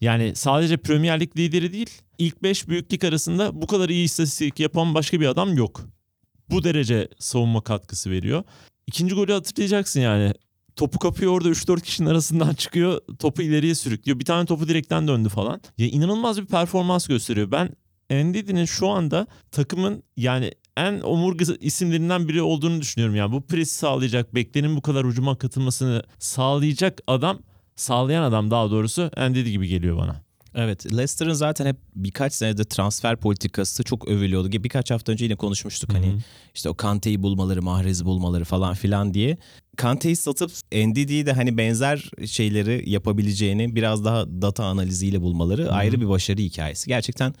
Yani 0.00 0.32
sadece 0.34 0.76
Premier 0.76 1.20
Lig 1.20 1.36
lideri 1.36 1.72
değil, 1.72 1.90
ilk 2.18 2.42
5 2.42 2.68
büyük 2.68 2.92
lig 2.92 3.04
arasında 3.04 3.62
bu 3.62 3.66
kadar 3.66 3.88
iyi 3.88 4.04
istatistik 4.04 4.60
yapan 4.60 4.94
başka 4.94 5.20
bir 5.20 5.26
adam 5.26 5.56
yok. 5.56 5.80
Bu 6.50 6.64
derece 6.64 7.08
savunma 7.18 7.60
katkısı 7.60 8.10
veriyor. 8.10 8.42
İkinci 8.86 9.14
golü 9.14 9.32
hatırlayacaksın 9.32 10.00
yani. 10.00 10.32
Topu 10.76 10.98
kapıyor 10.98 11.32
orada 11.32 11.48
3-4 11.48 11.80
kişinin 11.80 12.08
arasından 12.08 12.54
çıkıyor. 12.54 13.00
Topu 13.18 13.42
ileriye 13.42 13.74
sürüklüyor. 13.74 14.18
Bir 14.18 14.24
tane 14.24 14.46
topu 14.46 14.68
direkten 14.68 15.08
döndü 15.08 15.28
falan. 15.28 15.60
Ya 15.78 15.86
inanılmaz 15.86 16.40
bir 16.40 16.46
performans 16.46 17.06
gösteriyor. 17.06 17.50
Ben 17.50 17.70
Ndidi'nin 18.10 18.64
şu 18.64 18.88
anda 18.88 19.26
takımın 19.50 20.02
yani 20.16 20.52
en 20.78 21.00
omurga 21.00 21.44
isimlerinden 21.60 22.28
biri 22.28 22.42
olduğunu 22.42 22.80
düşünüyorum. 22.80 23.16
Yani 23.16 23.32
bu 23.32 23.40
presi 23.40 23.74
sağlayacak, 23.74 24.34
beklerin 24.34 24.76
bu 24.76 24.82
kadar 24.82 25.04
ucuma 25.04 25.38
katılmasını 25.38 26.02
sağlayacak 26.18 27.00
adam, 27.06 27.38
sağlayan 27.76 28.22
adam 28.22 28.50
daha 28.50 28.70
doğrusu 28.70 29.10
Ndidi 29.30 29.50
gibi 29.50 29.68
geliyor 29.68 29.98
bana. 29.98 30.28
Evet 30.54 30.92
Leicester'ın 30.92 31.32
zaten 31.32 31.66
hep 31.66 31.76
birkaç 31.94 32.32
senede 32.32 32.64
transfer 32.64 33.16
politikası 33.16 33.84
çok 33.84 34.08
övülüyordu. 34.08 34.52
Birkaç 34.52 34.90
hafta 34.90 35.12
önce 35.12 35.24
yine 35.24 35.36
konuşmuştuk 35.36 35.92
hani 35.92 36.18
işte 36.54 36.68
o 36.68 36.74
Kante'yi 36.74 37.22
bulmaları, 37.22 37.62
Mahrez'i 37.62 38.04
bulmaları 38.04 38.44
falan 38.44 38.74
filan 38.74 39.14
diye. 39.14 39.38
Kante'yi 39.76 40.16
satıp 40.16 40.50
Ndidi'yi 40.72 41.26
de 41.26 41.32
hani 41.32 41.58
benzer 41.58 42.10
şeyleri 42.26 42.90
yapabileceğini 42.90 43.76
biraz 43.76 44.04
daha 44.04 44.42
data 44.42 44.64
analiziyle 44.64 45.20
bulmaları 45.20 45.72
ayrı 45.72 46.00
bir 46.00 46.08
başarı 46.08 46.38
hikayesi. 46.38 46.88
Gerçekten 46.88 47.34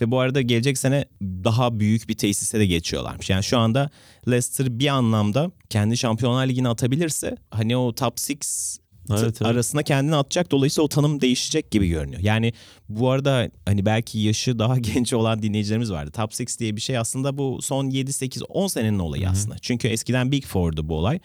ve 0.00 0.10
bu 0.10 0.18
arada 0.18 0.40
gelecek 0.40 0.78
sene 0.78 1.04
daha 1.22 1.80
büyük 1.80 2.08
bir 2.08 2.14
tesise 2.14 2.58
de 2.58 2.66
geçiyorlarmış. 2.66 3.30
Yani 3.30 3.44
şu 3.44 3.58
anda 3.58 3.90
Leicester 4.28 4.78
bir 4.78 4.88
anlamda 4.88 5.50
kendi 5.70 5.96
Şampiyonlar 5.96 6.46
Ligi'ne 6.46 6.68
atabilirse 6.68 7.36
hani 7.50 7.76
o 7.76 7.92
top 7.94 8.18
6 9.10 9.24
Evet, 9.24 9.24
evet. 9.24 9.42
arasına 9.42 9.82
kendini 9.82 10.16
atacak. 10.16 10.50
Dolayısıyla 10.50 10.84
o 10.84 10.88
tanım 10.88 11.20
değişecek 11.20 11.70
gibi 11.70 11.88
görünüyor. 11.88 12.22
Yani 12.22 12.52
bu 12.88 13.10
arada 13.10 13.50
hani 13.66 13.86
belki 13.86 14.18
yaşı 14.18 14.58
daha 14.58 14.78
genç 14.94 15.12
olan 15.12 15.42
dinleyicilerimiz 15.42 15.92
vardı. 15.92 16.10
Top 16.10 16.32
6 16.32 16.58
diye 16.58 16.76
bir 16.76 16.80
şey 16.80 16.98
aslında 16.98 17.38
bu 17.38 17.62
son 17.62 17.90
7 17.90 18.12
8 18.12 18.42
10 18.48 18.66
senenin 18.66 18.98
olayı 18.98 19.28
aslında. 19.28 19.56
Çünkü 19.58 19.88
eskiden 19.88 20.32
Big 20.32 20.44
Four'du 20.44 20.88
bu 20.88 20.96
olay. 20.96 21.18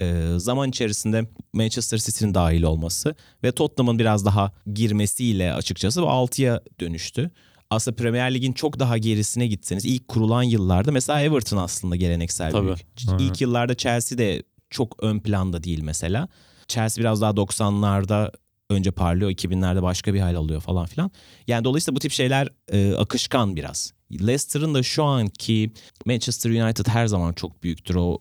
Ee, 0.00 0.22
zaman 0.36 0.68
içerisinde 0.68 1.26
Manchester 1.52 1.98
City'nin 1.98 2.34
dahil 2.34 2.62
olması 2.62 3.14
ve 3.44 3.52
Tottenham'ın 3.52 3.98
biraz 3.98 4.24
daha 4.24 4.52
girmesiyle 4.74 5.54
açıkçası 5.54 6.02
bu 6.02 6.06
6'ya 6.06 6.60
dönüştü. 6.80 7.30
Aslında 7.70 7.96
Premier 7.96 8.34
Lig'in 8.34 8.52
çok 8.52 8.78
daha 8.78 8.98
gerisine 8.98 9.46
gitseniz 9.46 9.84
ilk 9.84 10.08
kurulan 10.08 10.42
yıllarda 10.42 10.92
mesela 10.92 11.20
Everton 11.20 11.56
aslında 11.56 11.96
geleneksel 11.96 12.52
Tabii. 12.52 12.66
büyük. 12.66 12.86
Aynen. 13.08 13.18
İlk 13.18 13.40
yıllarda 13.40 13.74
Chelsea 13.74 14.18
de 14.18 14.42
çok 14.70 15.02
ön 15.02 15.20
planda 15.20 15.62
değil 15.62 15.82
mesela. 15.82 16.28
Chelsea 16.68 17.02
biraz 17.02 17.20
daha 17.20 17.30
90'larda 17.30 18.32
önce 18.70 18.90
parlıyor, 18.90 19.30
2000'lerde 19.30 19.82
başka 19.82 20.14
bir 20.14 20.20
hal 20.20 20.34
alıyor 20.34 20.60
falan 20.60 20.86
filan. 20.86 21.10
Yani 21.46 21.64
dolayısıyla 21.64 21.96
bu 21.96 22.00
tip 22.00 22.12
şeyler 22.12 22.48
e, 22.72 22.94
akışkan 22.94 23.56
biraz. 23.56 23.92
Leicester'ın 24.12 24.74
da 24.74 24.82
şu 24.82 25.04
anki 25.04 25.72
Manchester 26.06 26.50
United 26.50 26.86
her 26.86 27.06
zaman 27.06 27.32
çok 27.32 27.62
büyüktür. 27.62 27.94
O 27.94 28.18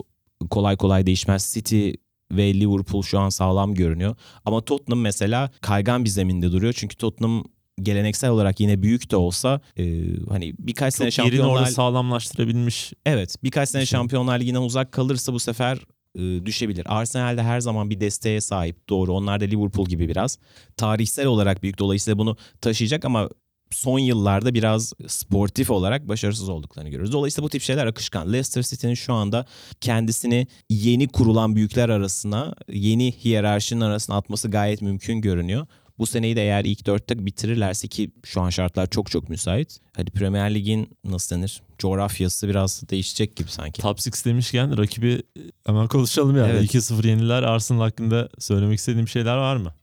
kolay 0.50 0.78
kolay 0.78 1.06
değişmez. 1.06 1.54
City 1.54 1.92
ve 2.32 2.54
Liverpool 2.54 3.04
şu 3.04 3.20
an 3.20 3.30
sağlam 3.30 3.74
görünüyor. 3.76 4.16
Ama 4.46 4.62
Tottenham 4.62 5.02
mesela 5.02 5.52
kaygan 5.62 6.06
bir 6.06 6.10
zeminde 6.10 6.52
duruyor. 6.52 6.74
Çünkü 6.78 6.96
Tottenham 6.96 7.44
geleneksel 7.82 8.30
olarak 8.30 8.60
yine 8.60 8.82
büyük 8.82 9.12
de 9.12 9.16
olsa 9.16 9.62
e, 9.78 10.04
hani 10.30 10.54
birkaç 10.60 10.94
sene 10.94 11.12
Çok 11.12 11.26
yerini 11.26 11.42
orada 11.42 11.50
şampiyonlar 11.50 11.72
sağlamlaştırabilmiş. 11.72 12.94
Evet 13.06 13.36
birkaç 13.44 13.70
sene 13.70 13.86
şey. 13.86 13.98
Şampiyonlar 13.98 14.40
Ligi'nden 14.40 14.62
uzak 14.62 14.92
kalırsa 14.92 15.34
bu 15.34 15.40
sefer 15.40 15.80
e, 16.16 16.46
düşebilir. 16.46 16.86
Arsenal 16.90 17.38
de 17.38 17.44
her 17.44 17.60
zaman 17.60 17.90
bir 17.90 18.00
desteğe 18.00 18.42
sahip. 18.42 18.90
Doğru 18.90 19.14
onlar 19.14 19.40
da 19.40 19.46
Liverpool 19.46 19.86
gibi 19.86 20.10
biraz. 20.10 20.40
Tarihsel 20.78 21.26
olarak 21.26 21.64
büyük 21.64 21.80
dolayısıyla 21.80 22.18
bunu 22.18 22.38
taşıyacak 22.62 23.06
ama 23.06 23.30
son 23.72 24.00
yıllarda 24.00 24.54
biraz 24.54 24.94
sportif 25.08 25.72
olarak 25.72 26.08
başarısız 26.08 26.50
olduklarını 26.50 26.90
görüyoruz. 26.90 27.14
Dolayısıyla 27.14 27.46
bu 27.46 27.50
tip 27.50 27.62
şeyler 27.62 27.88
akışkan. 27.88 28.34
Leicester 28.34 28.64
City'nin 28.64 28.94
şu 28.94 29.14
anda 29.14 29.46
kendisini 29.82 30.48
yeni 30.70 31.08
kurulan 31.08 31.56
büyükler 31.56 31.90
arasına, 31.90 32.54
yeni 32.72 33.12
hiyerarşinin 33.12 33.82
arasına 33.82 34.16
atması 34.16 34.52
gayet 34.52 34.82
mümkün 34.82 35.22
görünüyor. 35.22 35.68
Bu 36.04 36.08
seneyi 36.08 36.36
de 36.36 36.42
eğer 36.42 36.66
ilk 36.66 36.86
dörtte 36.86 37.26
bitirirlerse 37.26 37.88
ki 37.88 38.12
şu 38.24 38.42
an 38.42 38.50
şartlar 38.50 38.90
çok 38.90 39.12
çok 39.12 39.30
müsait. 39.30 39.80
Hadi 39.96 40.12
Premier 40.12 40.56
Lig'in 40.56 40.98
nasıl 41.04 41.36
denir? 41.36 41.62
Coğrafyası 41.80 42.50
biraz 42.50 42.90
değişecek 42.90 43.36
gibi 43.36 43.52
sanki. 43.52 43.82
Top 43.82 44.00
6 44.08 44.26
demişken 44.26 44.78
rakibi 44.78 45.24
hemen 45.66 45.88
konuşalım 45.88 46.38
yani. 46.38 46.52
Evet. 46.52 46.76
2-0 46.76 47.08
yeniler 47.08 47.44
Arsenal 47.44 47.80
hakkında 47.80 48.30
söylemek 48.40 48.80
istediğim 48.80 49.08
şeyler 49.08 49.38
var 49.38 49.56
mı? 49.56 49.74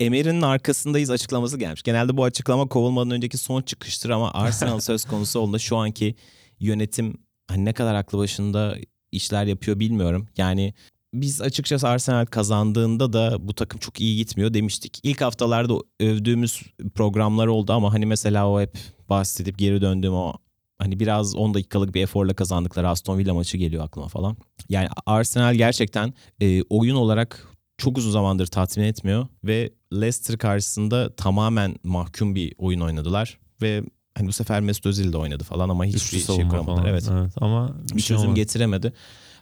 Emir'in 0.00 0.42
arkasındayız 0.42 1.10
açıklaması 1.10 1.58
gelmiş. 1.58 1.82
Genelde 1.82 2.16
bu 2.16 2.24
açıklama 2.24 2.68
kovulmadan 2.68 3.10
önceki 3.10 3.38
son 3.38 3.62
çıkıştır 3.62 4.10
ama 4.10 4.32
Arsenal 4.32 4.80
söz 4.80 5.04
konusu 5.04 5.40
olduğunda 5.40 5.58
şu 5.58 5.76
anki 5.76 6.14
yönetim 6.60 7.16
hani 7.48 7.64
ne 7.64 7.72
kadar 7.72 7.94
aklı 7.94 8.18
başında 8.18 8.76
işler 9.12 9.44
yapıyor 9.44 9.80
bilmiyorum. 9.80 10.28
Yani 10.36 10.74
biz 11.14 11.40
açıkçası 11.40 11.88
Arsenal 11.88 12.26
kazandığında 12.26 13.12
da 13.12 13.48
bu 13.48 13.54
takım 13.54 13.80
çok 13.80 14.00
iyi 14.00 14.16
gitmiyor 14.16 14.54
demiştik. 14.54 14.98
İlk 15.02 15.20
haftalarda 15.20 15.74
övdüğümüz 16.00 16.62
programlar 16.94 17.46
oldu 17.46 17.72
ama 17.72 17.92
hani 17.92 18.06
mesela 18.06 18.48
o 18.48 18.60
hep 18.60 18.78
bahsedip 19.10 19.58
geri 19.58 19.80
döndüğüm 19.80 20.14
o 20.14 20.32
hani 20.78 21.00
biraz 21.00 21.34
10 21.36 21.54
dakikalık 21.54 21.94
bir 21.94 22.02
eforla 22.02 22.34
kazandıkları 22.34 22.88
Aston 22.88 23.18
Villa 23.18 23.34
maçı 23.34 23.56
geliyor 23.56 23.84
aklıma 23.84 24.08
falan. 24.08 24.36
Yani 24.68 24.88
Arsenal 25.06 25.54
gerçekten 25.54 26.14
e, 26.40 26.62
oyun 26.62 26.96
olarak 26.96 27.48
çok 27.78 27.98
uzun 27.98 28.10
zamandır 28.10 28.46
tatmin 28.46 28.84
etmiyor 28.84 29.26
ve 29.44 29.70
Leicester 29.92 30.38
karşısında 30.38 31.16
tamamen 31.16 31.76
mahkum 31.84 32.34
bir 32.34 32.54
oyun 32.58 32.80
oynadılar 32.80 33.38
ve 33.62 33.82
hani 34.18 34.28
bu 34.28 34.32
sefer 34.32 34.60
Mesut 34.60 34.86
Özil 34.86 35.12
de 35.12 35.16
oynadı 35.16 35.44
falan 35.44 35.68
ama 35.68 35.84
hiçbir 35.84 36.18
şey 36.20 36.48
kuramadılar. 36.48 36.64
falan. 36.64 36.86
Evet. 36.86 37.08
evet. 37.12 37.32
Ama 37.40 37.76
Bir 37.84 37.88
şey 38.02 38.08
çözüm 38.08 38.22
olmadı. 38.22 38.40
getiremedi. 38.40 38.92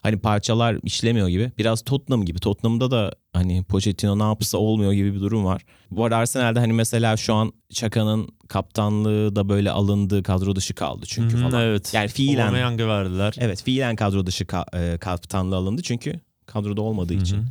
Hani 0.02 0.18
parçalar 0.18 0.78
işlemiyor 0.82 1.28
gibi. 1.28 1.52
Biraz 1.58 1.82
Tottenham 1.82 2.24
gibi. 2.24 2.38
Tottenham'da 2.38 2.90
da 2.90 3.12
hani 3.32 3.62
Pochettino 3.64 4.18
ne 4.18 4.22
yapsa 4.22 4.58
olmuyor 4.58 4.92
gibi 4.92 5.14
bir 5.14 5.20
durum 5.20 5.44
var. 5.44 5.62
Bu 5.90 6.04
arada 6.04 6.16
Arsenal'de 6.16 6.58
hani 6.58 6.72
mesela 6.72 7.16
şu 7.16 7.34
an 7.34 7.52
Çaka'nın 7.72 8.28
kaptanlığı 8.48 9.36
da 9.36 9.48
böyle 9.48 9.70
alındığı 9.70 10.22
kadro 10.22 10.56
dışı 10.56 10.74
kaldı 10.74 11.06
çünkü 11.08 11.34
Hı 11.36 11.38
hı, 11.38 11.50
falan. 11.50 11.62
Evet. 11.62 11.94
Yani 11.94 12.08
fiilen 12.08 12.42
Aubameyang'ı 12.46 12.88
verdiler. 12.88 13.34
Evet 13.38 13.62
fiilen 13.62 13.96
kadro 13.96 14.26
dışı 14.26 14.44
ka- 14.44 14.94
e, 14.94 14.98
kaptanlığı 14.98 15.56
alındı 15.56 15.82
çünkü 15.82 16.20
kadroda 16.46 16.82
olmadığı 16.82 17.14
Hı 17.14 17.18
hı. 17.18 17.22
için. 17.22 17.44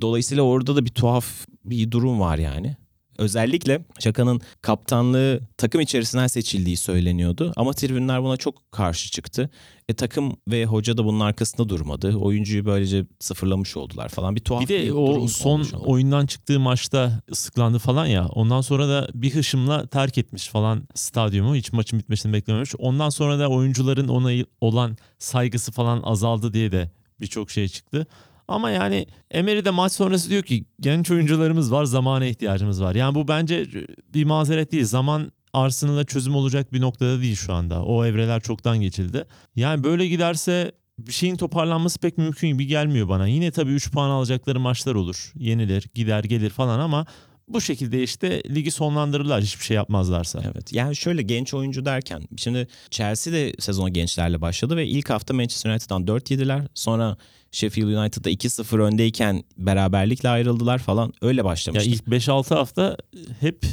Dolayısıyla 0.00 0.42
orada 0.42 0.76
da 0.76 0.84
bir 0.84 0.90
tuhaf 0.90 1.26
bir 1.64 1.90
durum 1.90 2.20
var 2.20 2.38
yani. 2.38 2.76
Özellikle 3.18 3.84
Çaka'nın 3.98 4.40
kaptanlığı 4.62 5.40
takım 5.56 5.80
içerisinden 5.80 6.26
seçildiği 6.26 6.76
söyleniyordu. 6.76 7.52
Ama 7.56 7.72
tribünler 7.72 8.22
buna 8.22 8.36
çok 8.36 8.72
karşı 8.72 9.10
çıktı. 9.10 9.50
E, 9.88 9.94
takım 9.94 10.36
ve 10.48 10.64
hoca 10.64 10.96
da 10.96 11.04
bunun 11.04 11.20
arkasında 11.20 11.68
durmadı. 11.68 12.16
Oyuncuyu 12.16 12.64
böylece 12.64 13.06
sıfırlamış 13.20 13.76
oldular 13.76 14.08
falan. 14.08 14.36
Bir 14.36 14.40
tuhaf 14.40 14.62
Bir 14.62 14.68
de 14.68 14.88
durum 14.88 15.22
o 15.22 15.28
son 15.28 15.62
oyundan 15.62 16.26
çıktığı 16.26 16.60
maçta 16.60 17.22
ıslıklandı 17.30 17.78
falan 17.78 18.06
ya. 18.06 18.28
Ondan 18.28 18.60
sonra 18.60 18.88
da 18.88 19.08
bir 19.14 19.34
hışımla 19.34 19.86
terk 19.86 20.18
etmiş 20.18 20.48
falan 20.48 20.82
stadyumu. 20.94 21.54
Hiç 21.54 21.72
maçın 21.72 21.98
bitmesini 21.98 22.32
beklememiş. 22.32 22.74
Ondan 22.78 23.08
sonra 23.08 23.38
da 23.38 23.48
oyuncuların 23.48 24.08
ona 24.08 24.44
olan 24.60 24.96
saygısı 25.18 25.72
falan 25.72 26.02
azaldı 26.02 26.52
diye 26.52 26.72
de 26.72 26.90
birçok 27.20 27.50
şey 27.50 27.68
çıktı. 27.68 28.06
Ama 28.48 28.70
yani 28.70 29.06
Emery 29.30 29.64
de 29.64 29.70
maç 29.70 29.92
sonrası 29.92 30.30
diyor 30.30 30.42
ki 30.42 30.64
genç 30.80 31.10
oyuncularımız 31.10 31.72
var 31.72 31.84
zamana 31.84 32.26
ihtiyacımız 32.26 32.82
var. 32.82 32.94
Yani 32.94 33.14
bu 33.14 33.28
bence 33.28 33.66
bir 34.14 34.24
mazeret 34.24 34.72
değil. 34.72 34.84
Zaman 34.84 35.32
Arsenal'a 35.52 36.04
çözüm 36.04 36.34
olacak 36.34 36.72
bir 36.72 36.80
noktada 36.80 37.20
değil 37.20 37.36
şu 37.36 37.54
anda. 37.54 37.84
O 37.84 38.04
evreler 38.04 38.40
çoktan 38.40 38.80
geçildi. 38.80 39.24
Yani 39.56 39.84
böyle 39.84 40.08
giderse 40.08 40.72
bir 40.98 41.12
şeyin 41.12 41.36
toparlanması 41.36 41.98
pek 41.98 42.18
mümkün 42.18 42.48
gibi 42.48 42.66
gelmiyor 42.66 43.08
bana. 43.08 43.26
Yine 43.26 43.50
tabii 43.50 43.70
3 43.70 43.92
puan 43.92 44.10
alacakları 44.10 44.60
maçlar 44.60 44.94
olur. 44.94 45.32
Yenilir, 45.34 45.88
gider, 45.94 46.24
gelir 46.24 46.50
falan 46.50 46.80
ama 46.80 47.06
bu 47.48 47.60
şekilde 47.60 48.02
işte 48.02 48.42
ligi 48.54 48.70
sonlandırırlar 48.70 49.42
hiçbir 49.42 49.64
şey 49.64 49.74
yapmazlarsa. 49.74 50.42
Evet. 50.54 50.72
Yani 50.72 50.96
şöyle 50.96 51.22
genç 51.22 51.54
oyuncu 51.54 51.84
derken 51.84 52.22
şimdi 52.36 52.68
Chelsea 52.90 53.32
de 53.32 53.52
sezona 53.58 53.88
gençlerle 53.88 54.40
başladı 54.40 54.76
ve 54.76 54.86
ilk 54.86 55.10
hafta 55.10 55.34
Manchester 55.34 55.70
United'dan 55.70 56.06
4 56.06 56.30
yediler. 56.30 56.62
Sonra 56.74 57.16
Sheffield 57.52 57.86
United'da 57.86 58.30
2-0 58.30 58.82
öndeyken 58.82 59.44
beraberlikle 59.58 60.28
ayrıldılar 60.28 60.78
falan. 60.78 61.12
Öyle 61.22 61.40
Ya 61.40 61.44
başlamıştı. 61.44 61.90
ilk 61.90 62.02
5-6 62.06 62.54
hafta 62.54 62.96
hep 63.40 63.64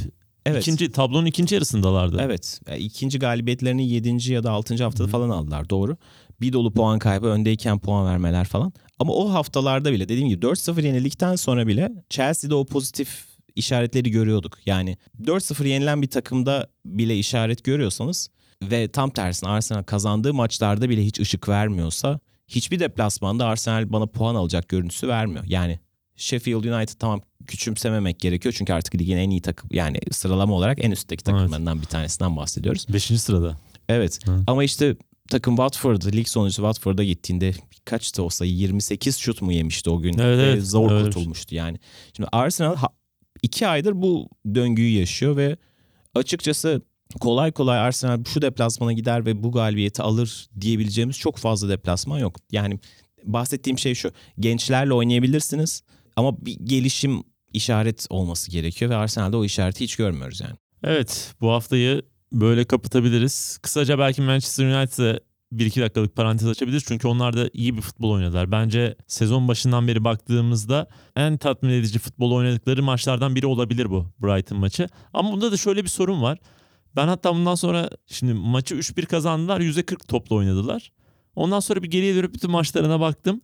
evet. 0.45 0.61
ikinci 0.61 0.91
tablonun 0.91 1.25
ikinci 1.25 1.55
yarısındalardı. 1.55 2.17
Evet. 2.21 2.59
Yani 2.69 2.79
ikinci 2.79 3.19
galibiyetlerini 3.19 3.89
7. 3.89 4.33
ya 4.33 4.43
da 4.43 4.51
6. 4.51 4.83
haftada 4.83 5.07
Hı. 5.07 5.11
falan 5.11 5.29
aldılar. 5.29 5.69
Doğru. 5.69 5.97
Bir 6.41 6.53
dolu 6.53 6.73
puan 6.73 6.99
kaybı, 6.99 7.27
öndeyken 7.27 7.79
puan 7.79 8.05
vermeler 8.05 8.45
falan. 8.45 8.73
Ama 8.99 9.13
o 9.13 9.29
haftalarda 9.33 9.91
bile 9.91 10.09
dediğim 10.09 10.29
gibi 10.29 10.45
4-0 10.45 10.85
yenildikten 10.85 11.35
sonra 11.35 11.67
bile 11.67 11.91
Chelsea'de 12.09 12.55
o 12.55 12.65
pozitif 12.65 13.30
işaretleri 13.55 14.11
görüyorduk. 14.11 14.57
Yani 14.65 14.97
4-0 15.23 15.67
yenilen 15.67 16.01
bir 16.01 16.09
takımda 16.09 16.67
bile 16.85 17.17
işaret 17.17 17.63
görüyorsanız 17.63 18.29
ve 18.63 18.87
tam 18.87 19.09
tersine 19.09 19.49
Arsenal 19.49 19.83
kazandığı 19.83 20.33
maçlarda 20.33 20.89
bile 20.89 21.05
hiç 21.05 21.19
ışık 21.19 21.49
vermiyorsa 21.49 22.19
hiçbir 22.47 22.79
deplasmanda 22.79 23.45
Arsenal 23.45 23.93
bana 23.93 24.05
puan 24.05 24.35
alacak 24.35 24.69
görüntüsü 24.69 25.07
vermiyor. 25.07 25.43
Yani 25.47 25.79
Sheffield 26.15 26.63
United 26.63 26.93
tamam 26.99 27.21
küçümsememek 27.47 28.19
gerekiyor 28.19 28.55
çünkü 28.57 28.73
artık 28.73 28.95
ligin 28.95 29.17
en 29.17 29.29
iyi 29.29 29.41
takım 29.41 29.69
yani 29.73 29.99
sıralama 30.11 30.53
olarak 30.53 30.85
en 30.85 30.91
üstteki 30.91 31.23
Evet. 31.27 31.39
takımlarından 31.39 31.81
bir 31.81 31.85
tanesinden 31.85 32.35
bahsediyoruz. 32.37 32.85
Beşinci 32.93 33.19
sırada. 33.19 33.57
Evet 33.89 34.27
Hı. 34.27 34.43
ama 34.47 34.63
işte 34.63 34.95
takım 35.29 35.55
Watford, 35.55 36.01
lig 36.13 36.27
sonuncusu 36.27 36.61
Watford'a 36.61 37.03
gittiğinde 37.03 37.53
kaç 37.85 38.17
da 38.17 38.23
olsa 38.23 38.45
28 38.45 39.17
şut 39.17 39.41
mu 39.41 39.53
yemişti 39.53 39.89
o 39.89 39.99
gün? 39.99 40.17
Evet, 40.17 40.37
Ve 40.37 40.43
evet. 40.43 40.63
Zor 40.63 40.91
Öyle 40.91 40.99
bir 40.99 41.05
kurtulmuştu 41.05 41.55
yani. 41.55 41.79
Şimdi 42.17 42.29
Arsenal 42.31 42.75
iki 43.41 43.67
aydır 43.67 44.01
bu 44.01 44.29
döngüyü 44.55 44.99
yaşıyor 44.99 45.37
ve 45.37 45.57
açıkçası 46.15 46.81
kolay 47.19 47.51
kolay 47.51 47.79
Arsenal 47.79 48.23
şu 48.25 48.41
deplasmana 48.41 48.93
gider 48.93 49.25
ve 49.25 49.43
bu 49.43 49.51
galibiyeti 49.51 50.01
alır 50.01 50.47
diyebileceğimiz 50.61 51.17
çok 51.17 51.37
fazla 51.37 51.69
deplasman 51.69 52.19
yok. 52.19 52.35
Yani 52.51 52.79
bahsettiğim 53.23 53.79
şey 53.79 53.95
şu. 53.95 54.11
Gençlerle 54.39 54.93
oynayabilirsiniz 54.93 55.83
ama 56.15 56.45
bir 56.45 56.57
gelişim 56.63 57.23
işaret 57.53 58.07
olması 58.09 58.51
gerekiyor 58.51 58.91
ve 58.91 58.95
Arsenal'de 58.95 59.37
o 59.37 59.45
işareti 59.45 59.83
hiç 59.83 59.95
görmüyoruz 59.95 60.41
yani. 60.41 60.55
Evet 60.83 61.33
bu 61.41 61.51
haftayı 61.51 62.01
böyle 62.31 62.65
kapatabiliriz. 62.65 63.57
Kısaca 63.61 63.99
belki 63.99 64.21
Manchester 64.21 64.65
United'e 64.65 65.19
bir 65.51 65.65
iki 65.65 65.81
dakikalık 65.81 66.15
parantez 66.15 66.47
açabiliriz. 66.47 66.83
Çünkü 66.87 67.07
onlar 67.07 67.37
da 67.37 67.49
iyi 67.53 67.77
bir 67.77 67.81
futbol 67.81 68.11
oynadılar. 68.11 68.51
Bence 68.51 68.95
sezon 69.07 69.47
başından 69.47 69.87
beri 69.87 70.03
baktığımızda 70.03 70.87
en 71.15 71.37
tatmin 71.37 71.69
edici 71.69 71.99
futbol 71.99 72.31
oynadıkları 72.31 72.83
maçlardan 72.83 73.35
biri 73.35 73.45
olabilir 73.45 73.89
bu 73.89 74.05
Brighton 74.23 74.57
maçı. 74.57 74.87
Ama 75.13 75.31
bunda 75.31 75.51
da 75.51 75.57
şöyle 75.57 75.83
bir 75.83 75.89
sorun 75.89 76.21
var. 76.21 76.37
Ben 76.95 77.07
hatta 77.07 77.35
bundan 77.35 77.55
sonra 77.55 77.89
şimdi 78.07 78.33
maçı 78.33 78.75
3-1 78.75 79.05
kazandılar. 79.05 79.59
%40 79.59 80.07
topla 80.07 80.35
oynadılar. 80.35 80.91
Ondan 81.35 81.59
sonra 81.59 81.83
bir 81.83 81.91
geriye 81.91 82.15
dönüp 82.15 82.33
bütün 82.33 82.51
maçlarına 82.51 82.99
baktım. 82.99 83.41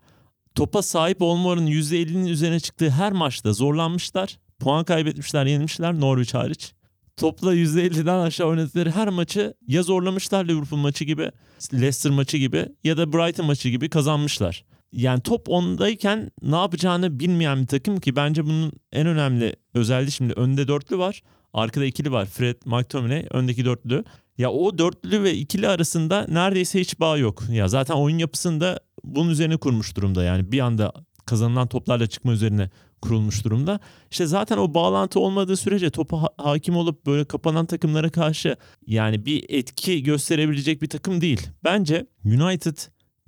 Topa 0.55 0.81
sahip 0.81 1.21
olma 1.21 1.49
oranı 1.49 1.69
%50'nin 1.69 2.25
üzerine 2.25 2.59
çıktığı 2.59 2.89
her 2.89 3.11
maçta 3.11 3.53
zorlanmışlar. 3.53 4.37
Puan 4.59 4.85
kaybetmişler, 4.85 5.45
yenilmişler 5.45 5.99
Norwich 5.99 6.33
hariç. 6.33 6.73
Topla 7.17 7.55
%50'den 7.55 8.19
aşağı 8.19 8.47
oynadıkları 8.47 8.91
her 8.91 9.07
maçı 9.09 9.53
ya 9.67 9.83
zorlamışlar 9.83 10.45
Liverpool 10.45 10.79
maçı 10.79 11.05
gibi, 11.05 11.31
Leicester 11.73 12.11
maçı 12.11 12.37
gibi 12.37 12.65
ya 12.83 12.97
da 12.97 13.13
Brighton 13.13 13.45
maçı 13.45 13.69
gibi 13.69 13.89
kazanmışlar. 13.89 14.65
yani 14.91 15.21
top 15.21 15.49
ondayken 15.49 16.31
ne 16.41 16.55
yapacağını 16.55 17.19
bilmeyen 17.19 17.61
bir 17.61 17.67
takım 17.67 17.99
ki 17.99 18.15
bence 18.15 18.45
bunun 18.45 18.71
en 18.91 19.07
önemli 19.07 19.55
özelliği 19.73 20.11
şimdi 20.11 20.33
önde 20.33 20.67
dörtlü 20.67 20.97
var. 20.97 21.23
Arkada 21.53 21.85
ikili 21.85 22.11
var. 22.11 22.25
Fred, 22.25 22.55
McTominay 22.65 23.27
öndeki 23.31 23.65
dörtlü. 23.65 24.03
Ya 24.37 24.51
o 24.51 24.77
dörtlü 24.77 25.23
ve 25.23 25.33
ikili 25.33 25.67
arasında 25.67 26.25
neredeyse 26.29 26.79
hiç 26.79 26.99
bağ 26.99 27.17
yok. 27.17 27.43
Ya 27.51 27.67
zaten 27.67 27.93
oyun 27.95 28.17
yapısında 28.17 28.79
bunun 29.03 29.29
üzerine 29.29 29.57
kurmuş 29.57 29.95
durumda. 29.95 30.23
Yani 30.23 30.51
bir 30.51 30.59
anda 30.59 30.93
kazanılan 31.25 31.67
toplarla 31.67 32.07
çıkma 32.07 32.31
üzerine 32.31 32.69
kurulmuş 33.01 33.45
durumda. 33.45 33.79
İşte 34.11 34.25
zaten 34.25 34.57
o 34.57 34.73
bağlantı 34.73 35.19
olmadığı 35.19 35.57
sürece 35.57 35.89
topa 35.89 36.21
ha- 36.21 36.29
hakim 36.37 36.75
olup 36.75 37.05
böyle 37.05 37.25
kapanan 37.25 37.65
takımlara 37.65 38.09
karşı 38.09 38.55
yani 38.87 39.25
bir 39.25 39.45
etki 39.49 40.03
gösterebilecek 40.03 40.81
bir 40.81 40.89
takım 40.89 41.21
değil. 41.21 41.47
Bence 41.63 42.07
United 42.25 42.77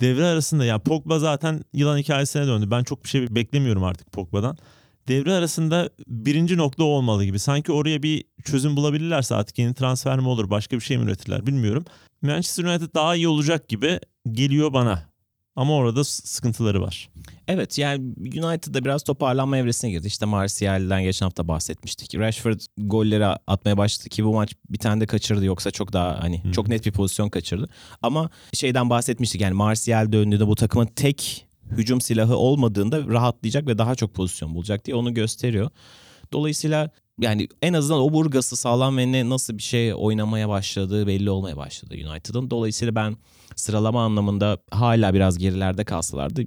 devre 0.01 0.25
arasında 0.25 0.65
ya 0.65 0.79
Pogba 0.79 1.19
zaten 1.19 1.61
yılan 1.73 1.97
hikayesine 1.97 2.47
döndü. 2.47 2.71
Ben 2.71 2.83
çok 2.83 3.03
bir 3.03 3.09
şey 3.09 3.35
beklemiyorum 3.35 3.83
artık 3.83 4.11
Pogba'dan. 4.11 4.57
Devre 5.07 5.33
arasında 5.33 5.89
birinci 6.07 6.57
nokta 6.57 6.83
olmalı 6.83 7.25
gibi. 7.25 7.39
Sanki 7.39 7.71
oraya 7.71 8.03
bir 8.03 8.23
çözüm 8.43 8.75
bulabilirlerse 8.75 9.35
artık 9.35 9.59
yeni 9.59 9.73
transfer 9.73 10.19
mi 10.19 10.27
olur 10.27 10.49
başka 10.49 10.75
bir 10.75 10.81
şey 10.81 10.97
mi 10.97 11.03
üretirler 11.03 11.47
bilmiyorum. 11.47 11.85
Manchester 12.21 12.63
United 12.63 12.93
daha 12.95 13.15
iyi 13.15 13.27
olacak 13.27 13.69
gibi 13.69 13.99
geliyor 14.31 14.73
bana. 14.73 15.09
Ama 15.59 15.75
orada 15.75 16.03
sıkıntıları 16.03 16.81
var. 16.81 17.09
Evet 17.47 17.77
yani 17.77 18.13
United'da 18.19 18.85
biraz 18.85 19.03
toparlanma 19.03 19.57
evresine 19.57 19.91
girdi. 19.91 20.07
İşte 20.07 20.25
Martial'den 20.25 21.03
geçen 21.03 21.25
hafta 21.25 21.47
bahsetmiştik. 21.47 22.15
Rashford 22.15 22.59
golleri 22.77 23.25
atmaya 23.25 23.77
başladı 23.77 24.09
ki 24.09 24.25
bu 24.25 24.33
maç 24.33 24.53
bir 24.69 24.77
tane 24.77 25.01
de 25.01 25.05
kaçırdı 25.05 25.45
yoksa 25.45 25.71
çok 25.71 25.93
daha 25.93 26.23
hani 26.23 26.43
Hı. 26.43 26.51
çok 26.51 26.67
net 26.67 26.85
bir 26.85 26.91
pozisyon 26.91 27.29
kaçırdı. 27.29 27.69
Ama 28.01 28.29
şeyden 28.53 28.89
bahsetmiştik 28.89 29.41
yani 29.41 29.53
Martial 29.53 30.11
döndüğünde 30.11 30.47
bu 30.47 30.55
takımın 30.55 30.85
tek 30.85 31.47
hücum 31.71 32.01
silahı 32.01 32.35
olmadığında 32.35 33.07
rahatlayacak 33.07 33.67
ve 33.67 33.77
daha 33.77 33.95
çok 33.95 34.13
pozisyon 34.13 34.55
bulacak 34.55 34.85
diye 34.85 34.95
onu 34.95 35.13
gösteriyor. 35.13 35.69
Dolayısıyla 36.33 36.89
yani 37.21 37.47
en 37.61 37.73
azından 37.73 38.01
oburgası 38.01 38.55
sağlam 38.55 38.97
ve 38.97 39.11
ne 39.11 39.29
nasıl 39.29 39.57
bir 39.57 39.63
şey 39.63 39.93
oynamaya 39.93 40.49
başladığı 40.49 41.07
belli 41.07 41.29
olmaya 41.29 41.57
başladı 41.57 41.95
United'ın. 42.11 42.49
Dolayısıyla 42.49 42.95
ben 42.95 43.17
sıralama 43.55 44.03
anlamında 44.03 44.57
hala 44.71 45.13
biraz 45.13 45.37
gerilerde 45.37 45.83
kalsalardı 45.83 46.41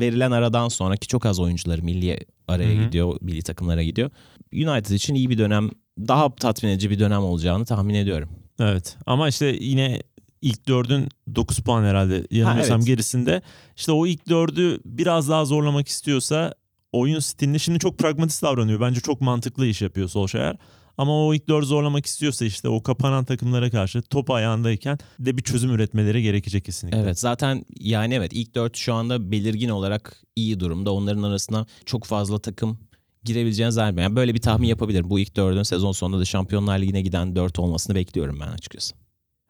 verilen 0.00 0.30
aradan 0.30 0.68
sonraki 0.68 1.06
çok 1.06 1.26
az 1.26 1.40
oyuncuları 1.40 1.82
milli 1.82 2.26
araya 2.48 2.74
Hı 2.74 2.80
hı. 2.80 2.84
gidiyor, 2.84 3.16
milli 3.20 3.42
takımlara 3.42 3.82
gidiyor. 3.82 4.10
United 4.52 4.94
için 4.94 5.14
iyi 5.14 5.30
bir 5.30 5.38
dönem, 5.38 5.70
daha 5.98 6.34
tatmin 6.34 6.70
edici 6.70 6.90
bir 6.90 6.98
dönem 6.98 7.22
olacağını 7.22 7.64
tahmin 7.64 7.94
ediyorum. 7.94 8.28
Evet 8.60 8.96
ama 9.06 9.28
işte 9.28 9.56
yine 9.60 10.02
ilk 10.42 10.68
dördün 10.68 11.08
9 11.34 11.58
puan 11.58 11.84
herhalde 11.84 12.26
yanılmıyorsam 12.30 12.76
evet. 12.76 12.86
gerisinde. 12.86 13.42
İşte 13.76 13.92
o 13.92 14.06
ilk 14.06 14.28
dördü 14.28 14.80
biraz 14.84 15.28
daha 15.28 15.44
zorlamak 15.44 15.88
istiyorsa 15.88 16.54
oyun 16.92 17.18
stilini 17.18 17.60
şimdi 17.60 17.78
çok 17.78 17.98
pragmatist 17.98 18.42
davranıyor. 18.42 18.80
Bence 18.80 19.00
çok 19.00 19.20
mantıklı 19.20 19.66
iş 19.66 19.82
yapıyor 19.82 20.08
Solskjaer. 20.08 20.56
Ama 20.98 21.26
o 21.26 21.34
ilk 21.34 21.48
dört 21.48 21.64
zorlamak 21.64 22.06
istiyorsa 22.06 22.44
işte 22.44 22.68
o 22.68 22.82
kapanan 22.82 23.24
takımlara 23.24 23.70
karşı 23.70 24.02
top 24.02 24.30
ayağındayken 24.30 24.98
de 25.18 25.36
bir 25.36 25.42
çözüm 25.42 25.70
üretmeleri 25.70 26.22
gerekecek 26.22 26.64
kesinlikle. 26.64 26.98
Evet 27.00 27.18
zaten 27.18 27.64
yani 27.80 28.14
evet 28.14 28.32
ilk 28.32 28.54
dört 28.54 28.76
şu 28.76 28.94
anda 28.94 29.32
belirgin 29.32 29.68
olarak 29.68 30.22
iyi 30.36 30.60
durumda. 30.60 30.92
Onların 30.92 31.22
arasına 31.22 31.66
çok 31.84 32.04
fazla 32.04 32.38
takım 32.38 32.78
girebileceğini 33.24 33.72
zannetmiyorum. 33.72 34.12
Yani 34.12 34.16
böyle 34.16 34.34
bir 34.34 34.40
tahmin 34.40 34.68
yapabilirim. 34.68 35.10
Bu 35.10 35.18
ilk 35.18 35.36
dördün 35.36 35.62
sezon 35.62 35.92
sonunda 35.92 36.20
da 36.20 36.24
Şampiyonlar 36.24 36.78
Ligi'ne 36.78 37.02
giden 37.02 37.36
dört 37.36 37.58
olmasını 37.58 37.96
bekliyorum 37.96 38.38
ben 38.40 38.48
açıkçası. 38.48 38.94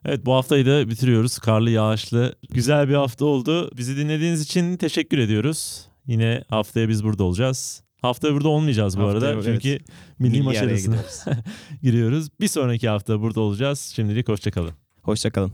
Evet 0.05 0.27
bu 0.27 0.33
haftayı 0.33 0.67
da 0.67 0.89
bitiriyoruz. 0.89 1.39
Karlı 1.39 1.71
yağışlı 1.71 2.35
güzel 2.51 2.89
bir 2.89 2.95
hafta 2.95 3.25
oldu. 3.25 3.71
Bizi 3.77 3.97
dinlediğiniz 3.97 4.43
için 4.43 4.77
teşekkür 4.77 5.19
ediyoruz. 5.19 5.90
Yine 6.07 6.45
haftaya 6.49 6.89
biz 6.89 7.05
burada 7.05 7.25
olacağız. 7.25 7.83
Haftaya 8.03 8.35
burada 8.35 8.49
olmayacağız 8.49 8.97
bu 8.99 9.03
Haftaya, 9.03 9.31
arada. 9.31 9.33
evet. 9.33 9.45
Çünkü 9.63 9.79
milli, 10.19 10.43
maç 10.43 10.57
arasına 10.57 10.97
giriyoruz. 11.83 12.29
Bir 12.41 12.49
sonraki 12.49 12.89
hafta 12.89 13.21
burada 13.21 13.41
olacağız. 13.41 13.93
Şimdilik 13.97 14.29
hoşçakalın. 14.29 14.73
Hoşçakalın. 15.03 15.53